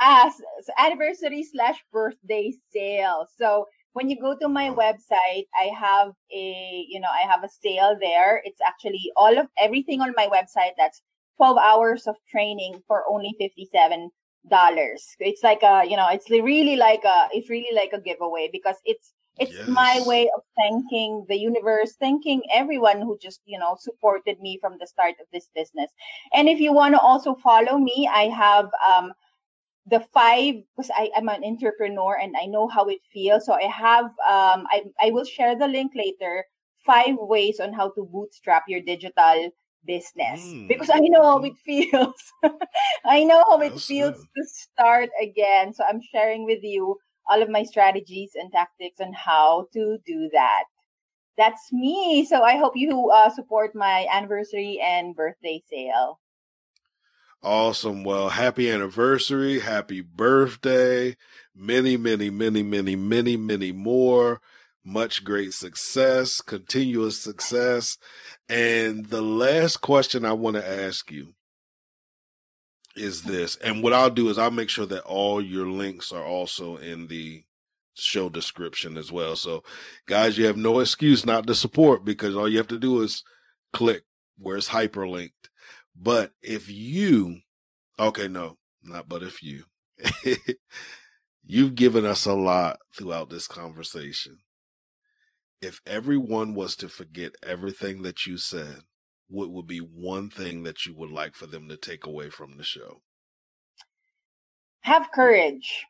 as 0.00 0.32
anniversary 0.78 1.44
slash 1.44 1.78
birthday 1.92 2.52
sale. 2.72 3.26
So 3.36 3.66
when 3.92 4.08
you 4.08 4.20
go 4.20 4.36
to 4.40 4.48
my 4.48 4.70
website, 4.70 5.46
I 5.54 5.70
have 5.78 6.12
a, 6.32 6.86
you 6.88 7.00
know, 7.00 7.08
I 7.08 7.26
have 7.30 7.42
a 7.42 7.48
sale 7.48 7.96
there. 8.00 8.40
It's 8.44 8.60
actually 8.66 9.10
all 9.16 9.36
of 9.38 9.46
everything 9.58 10.00
on 10.00 10.14
my 10.16 10.26
website. 10.26 10.72
That's 10.76 11.02
12 11.36 11.58
hours 11.58 12.06
of 12.06 12.16
training 12.30 12.82
for 12.86 13.04
only 13.10 13.34
57 13.38 14.10
dollars. 14.48 15.16
It's 15.18 15.42
like 15.42 15.62
a, 15.62 15.82
you 15.86 15.96
know, 15.96 16.08
it's 16.10 16.30
really 16.30 16.76
like 16.76 17.04
a, 17.04 17.28
it's 17.32 17.50
really 17.50 17.74
like 17.74 17.90
a 17.92 18.00
giveaway 18.00 18.48
because 18.52 18.76
it's, 18.84 19.12
it's 19.38 19.54
yes. 19.54 19.68
my 19.68 20.02
way 20.06 20.30
of 20.36 20.42
thanking 20.56 21.24
the 21.28 21.36
universe, 21.36 21.94
thanking 21.98 22.42
everyone 22.52 23.00
who 23.00 23.18
just, 23.20 23.40
you 23.44 23.58
know, 23.58 23.76
supported 23.78 24.40
me 24.40 24.58
from 24.60 24.76
the 24.80 24.86
start 24.86 25.14
of 25.20 25.26
this 25.32 25.48
business. 25.54 25.90
And 26.32 26.48
if 26.48 26.58
you 26.58 26.72
want 26.72 26.94
to 26.94 27.00
also 27.00 27.34
follow 27.34 27.78
me, 27.78 28.08
I 28.12 28.24
have, 28.24 28.70
um, 28.86 29.12
the 29.90 30.00
five 30.14 30.54
because 30.76 30.90
I 30.96 31.10
am 31.16 31.28
an 31.28 31.44
entrepreneur 31.44 32.16
and 32.16 32.34
I 32.40 32.46
know 32.46 32.68
how 32.68 32.86
it 32.86 33.00
feels. 33.12 33.46
So 33.46 33.52
I 33.52 33.64
have 33.64 34.06
um 34.06 34.66
I 34.70 34.84
I 35.02 35.10
will 35.10 35.24
share 35.24 35.56
the 35.56 35.68
link 35.68 35.92
later. 35.94 36.44
Five 36.86 37.16
ways 37.18 37.60
on 37.60 37.72
how 37.74 37.90
to 37.90 38.08
bootstrap 38.10 38.64
your 38.66 38.80
digital 38.80 39.50
business 39.84 40.40
mm. 40.40 40.68
because 40.68 40.88
I 40.90 40.98
know 40.98 41.22
how 41.22 41.42
it 41.42 41.56
feels. 41.64 42.32
I 43.04 43.24
know 43.24 43.44
how 43.48 43.60
it 43.60 43.78
feels 43.78 44.16
good. 44.16 44.26
to 44.36 44.44
start 44.48 45.10
again. 45.20 45.74
So 45.74 45.84
I'm 45.86 46.00
sharing 46.12 46.46
with 46.46 46.60
you 46.62 46.96
all 47.30 47.42
of 47.42 47.50
my 47.50 47.64
strategies 47.64 48.32
and 48.34 48.50
tactics 48.50 49.00
on 49.00 49.12
how 49.12 49.66
to 49.74 49.98
do 50.06 50.30
that. 50.32 50.64
That's 51.36 51.72
me. 51.72 52.24
So 52.24 52.42
I 52.42 52.56
hope 52.56 52.72
you 52.76 53.10
uh, 53.10 53.30
support 53.30 53.74
my 53.74 54.06
anniversary 54.10 54.80
and 54.82 55.14
birthday 55.14 55.62
sale. 55.70 56.18
Awesome. 57.42 58.04
Well, 58.04 58.28
happy 58.28 58.70
anniversary. 58.70 59.60
Happy 59.60 60.02
birthday. 60.02 61.16
Many, 61.54 61.96
many, 61.96 62.28
many, 62.28 62.62
many, 62.62 62.96
many, 62.96 63.36
many 63.36 63.72
more. 63.72 64.40
Much 64.84 65.24
great 65.24 65.54
success, 65.54 66.40
continuous 66.40 67.18
success. 67.18 67.96
And 68.48 69.06
the 69.06 69.22
last 69.22 69.78
question 69.78 70.24
I 70.24 70.32
want 70.32 70.56
to 70.56 70.68
ask 70.68 71.10
you 71.10 71.34
is 72.94 73.22
this. 73.22 73.56
And 73.56 73.82
what 73.82 73.92
I'll 73.94 74.10
do 74.10 74.28
is 74.28 74.36
I'll 74.36 74.50
make 74.50 74.68
sure 74.68 74.86
that 74.86 75.04
all 75.04 75.40
your 75.40 75.66
links 75.66 76.12
are 76.12 76.24
also 76.24 76.76
in 76.76 77.06
the 77.06 77.44
show 77.94 78.28
description 78.28 78.98
as 78.98 79.10
well. 79.10 79.36
So 79.36 79.62
guys, 80.06 80.36
you 80.36 80.46
have 80.46 80.56
no 80.56 80.80
excuse 80.80 81.24
not 81.24 81.46
to 81.46 81.54
support 81.54 82.04
because 82.04 82.36
all 82.36 82.48
you 82.48 82.58
have 82.58 82.68
to 82.68 82.78
do 82.78 83.00
is 83.02 83.24
click 83.72 84.02
where 84.38 84.56
it's 84.56 84.70
hyperlinked 84.70 85.32
but 85.94 86.32
if 86.42 86.68
you, 86.68 87.40
okay, 87.98 88.28
no, 88.28 88.58
not 88.82 89.08
but 89.08 89.22
if 89.22 89.42
you, 89.42 89.64
you've 91.44 91.74
given 91.74 92.04
us 92.04 92.26
a 92.26 92.34
lot 92.34 92.78
throughout 92.96 93.30
this 93.30 93.46
conversation. 93.46 94.38
If 95.60 95.80
everyone 95.86 96.54
was 96.54 96.74
to 96.76 96.88
forget 96.88 97.32
everything 97.42 98.02
that 98.02 98.26
you 98.26 98.38
said, 98.38 98.80
what 99.28 99.50
would 99.50 99.66
be 99.66 99.78
one 99.78 100.30
thing 100.30 100.62
that 100.62 100.86
you 100.86 100.94
would 100.94 101.10
like 101.10 101.34
for 101.34 101.46
them 101.46 101.68
to 101.68 101.76
take 101.76 102.06
away 102.06 102.30
from 102.30 102.56
the 102.56 102.64
show? 102.64 103.02
Have 104.80 105.12
courage. 105.12 105.84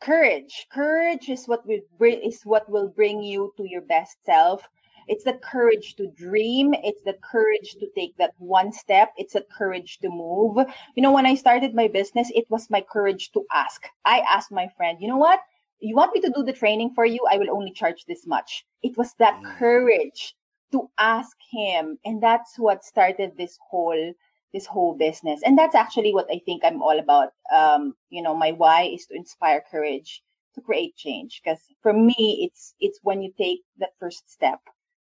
Courage. 0.00 0.66
Courage 0.72 1.28
is 1.28 1.46
what 1.46 1.66
will 1.66 1.80
bring 1.98 2.22
is 2.22 2.40
what 2.44 2.68
will 2.70 2.88
bring 2.88 3.22
you 3.22 3.52
to 3.56 3.68
your 3.68 3.82
best 3.82 4.16
self 4.24 4.62
it's 5.08 5.24
the 5.24 5.34
courage 5.34 5.96
to 5.96 6.06
dream. 6.08 6.74
It's 6.84 7.02
the 7.02 7.16
courage 7.22 7.76
to 7.80 7.86
take 7.94 8.16
that 8.18 8.34
one 8.38 8.72
step. 8.72 9.12
It's 9.16 9.32
the 9.32 9.46
courage 9.56 9.98
to 10.00 10.08
move. 10.08 10.66
You 10.94 11.02
know, 11.02 11.12
when 11.12 11.26
I 11.26 11.34
started 11.34 11.74
my 11.74 11.88
business, 11.88 12.30
it 12.34 12.44
was 12.50 12.70
my 12.70 12.80
courage 12.80 13.32
to 13.32 13.44
ask. 13.52 13.86
I 14.04 14.20
asked 14.20 14.52
my 14.52 14.68
friend, 14.76 14.98
you 15.00 15.08
know 15.08 15.16
what? 15.16 15.40
You 15.80 15.94
want 15.94 16.14
me 16.14 16.20
to 16.20 16.32
do 16.34 16.42
the 16.42 16.52
training 16.52 16.92
for 16.94 17.04
you? 17.04 17.20
I 17.30 17.38
will 17.38 17.50
only 17.50 17.72
charge 17.72 18.04
this 18.06 18.26
much. 18.26 18.64
It 18.82 18.96
was 18.96 19.14
that 19.18 19.40
mm. 19.40 19.58
courage 19.58 20.34
to 20.72 20.90
ask 20.98 21.36
him. 21.50 21.98
And 22.04 22.22
that's 22.22 22.58
what 22.58 22.84
started 22.84 23.32
this 23.36 23.58
whole 23.70 24.12
this 24.54 24.66
whole 24.66 24.94
business. 24.96 25.40
And 25.44 25.58
that's 25.58 25.74
actually 25.74 26.14
what 26.14 26.26
I 26.32 26.40
think 26.46 26.64
I'm 26.64 26.82
all 26.82 26.98
about. 26.98 27.32
Um, 27.54 27.94
you 28.08 28.22
know, 28.22 28.34
my 28.34 28.52
why 28.52 28.84
is 28.84 29.04
to 29.06 29.14
inspire 29.14 29.62
courage 29.70 30.22
to 30.54 30.60
create 30.60 30.96
change. 30.96 31.40
Because 31.42 31.60
for 31.82 31.92
me, 31.92 32.40
it's 32.42 32.74
it's 32.80 32.98
when 33.02 33.22
you 33.22 33.32
take 33.38 33.60
that 33.78 33.90
first 34.00 34.30
step 34.30 34.60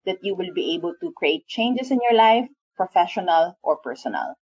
that 0.07 0.21
you 0.23 0.35
will 0.35 0.55
be 0.55 0.75
able 0.75 0.95
to 1.03 1.13
create 1.13 1.47
changes 1.47 1.91
in 1.91 2.01
your 2.09 2.17
life, 2.17 2.49
professional 2.77 3.59
or 3.63 3.77
personal. 3.77 4.37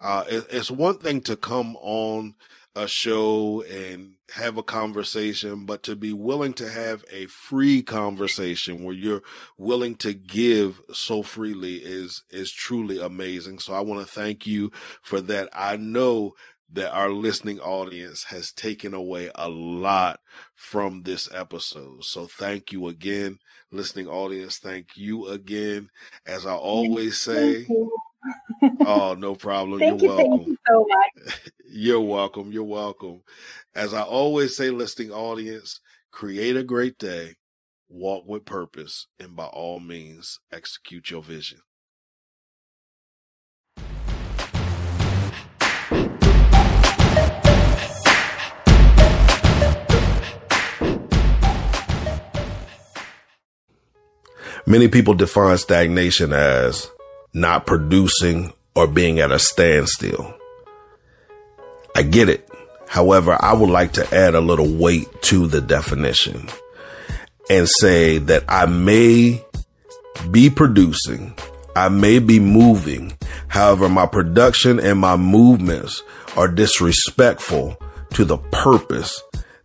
Uh, 0.01 0.25
it, 0.31 0.47
it's 0.49 0.71
one 0.71 0.97
thing 0.97 1.21
to 1.23 1.37
come 1.37 1.77
on 1.77 2.35
a 2.75 2.89
show 2.89 3.63
and 3.71 4.14
have 4.33 4.57
a 4.57 4.63
conversation, 4.63 5.67
but 5.67 5.83
to 5.83 5.95
be 5.95 6.13
willing 6.13 6.55
to 6.55 6.69
have 6.69 7.05
a 7.13 7.27
free 7.27 7.83
conversation 7.83 8.83
where 8.83 8.95
you're 8.95 9.23
willing 9.59 9.95
to 9.97 10.15
give 10.15 10.81
so 10.93 11.23
freely 11.23 11.77
is, 11.77 12.23
is 12.31 12.51
truly 12.51 12.99
amazing. 13.01 13.59
So 13.59 13.75
I 13.75 13.81
want 13.81 14.07
to 14.07 14.13
thank 14.13 14.47
you 14.47 14.73
for 15.03 15.21
that. 15.23 15.49
I 15.53 15.77
know 15.77 16.33
that 16.73 16.93
our 16.93 17.11
listening 17.11 17.61
audience 17.61 18.25
has 18.25 18.51
taken 18.51 18.95
away 18.95 19.31
a 19.35 19.49
lot 19.49 20.21
from 20.55 21.03
this 21.03 21.29
episode. 21.33 22.05
So 22.05 22.27
thank 22.27 22.73
you 22.73 22.89
again, 22.89 23.39
listening 23.71 24.09
audience. 24.09 24.59
Thank 24.59 24.97
you 24.97 25.29
again. 25.29 25.91
As 26.27 26.47
I 26.47 26.55
always 26.55 27.21
say, 27.21 27.67
oh, 28.81 29.15
no 29.19 29.35
problem. 29.35 29.81
Thank 29.81 30.03
You're 30.03 30.11
you, 30.11 30.17
welcome. 30.17 30.39
Thank 30.39 30.49
you 30.49 30.59
so 30.69 30.87
much. 30.89 31.41
You're 31.71 32.01
welcome. 32.01 32.53
You're 32.53 32.65
welcome. 32.65 33.23
As 33.75 33.95
I 33.95 34.03
always 34.03 34.57
say, 34.57 34.71
listening 34.71 35.11
audience, 35.11 35.81
create 36.11 36.57
a 36.57 36.63
great 36.63 36.99
day, 36.99 37.35
walk 37.89 38.25
with 38.27 38.45
purpose, 38.45 39.07
and 39.19 39.35
by 39.37 39.47
all 39.47 39.81
means, 39.81 40.39
execute 40.53 41.11
your 41.11 41.23
vision. 41.23 41.61
Many 54.67 54.89
people 54.89 55.13
define 55.13 55.59
stagnation 55.59 56.33
as 56.33 56.91
not 57.35 57.67
producing, 57.67 58.53
or 58.75 58.87
being 58.87 59.21
at 59.21 59.33
a 59.33 59.39
standstill. 59.39 60.35
I 61.95 62.03
get 62.03 62.29
it. 62.29 62.49
However, 62.89 63.37
I 63.41 63.53
would 63.55 63.71
like 63.71 63.93
to 63.95 64.15
add 64.15 64.35
a 64.35 64.41
little 64.41 64.73
weight 64.73 65.09
to 65.23 65.47
the 65.47 65.61
definition 65.61 66.49
and 67.51 67.69
say 67.69 68.19
that 68.19 68.45
I 68.49 68.67
may 68.67 69.45
be 70.31 70.49
producing, 70.49 71.37
I 71.77 71.89
may 71.89 72.21
be 72.21 72.39
moving. 72.39 73.17
However, 73.49 73.89
my 73.89 74.07
production 74.07 74.79
and 74.79 74.99
my 74.99 75.17
movements 75.17 76.03
are 76.37 76.49
disrespectful 76.49 77.77
to 78.15 78.25
the 78.25 78.39
purpose 78.39 79.21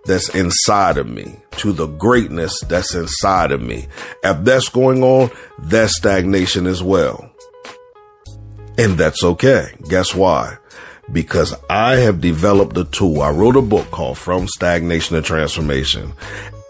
that's 0.06 0.30
inside 0.30 0.98
of 0.98 1.08
me, 1.08 1.36
to 1.58 1.72
the 1.72 1.88
greatness 1.88 2.60
that's 2.68 2.96
inside 2.96 3.52
of 3.52 3.62
me. 3.62 3.88
If 4.24 4.44
that's 4.44 4.70
going 4.70 5.04
on, 5.04 5.30
that's 5.60 5.98
stagnation 5.98 6.66
as 6.66 6.82
well. 6.82 7.32
And 8.80 8.98
that's 8.98 9.26
okay. 9.26 9.74
Guess 9.90 10.16
why? 10.16 10.58
Because 11.12 11.54
I 11.70 11.98
have 11.98 12.22
developed 12.22 12.78
a 12.78 12.86
tool. 12.86 13.22
I 13.22 13.30
wrote 13.30 13.58
a 13.58 13.62
book 13.62 13.92
called 13.92 14.18
From 14.18 14.48
Stagnation 14.48 15.18
to 15.18 15.22
Transformation. 15.22 16.14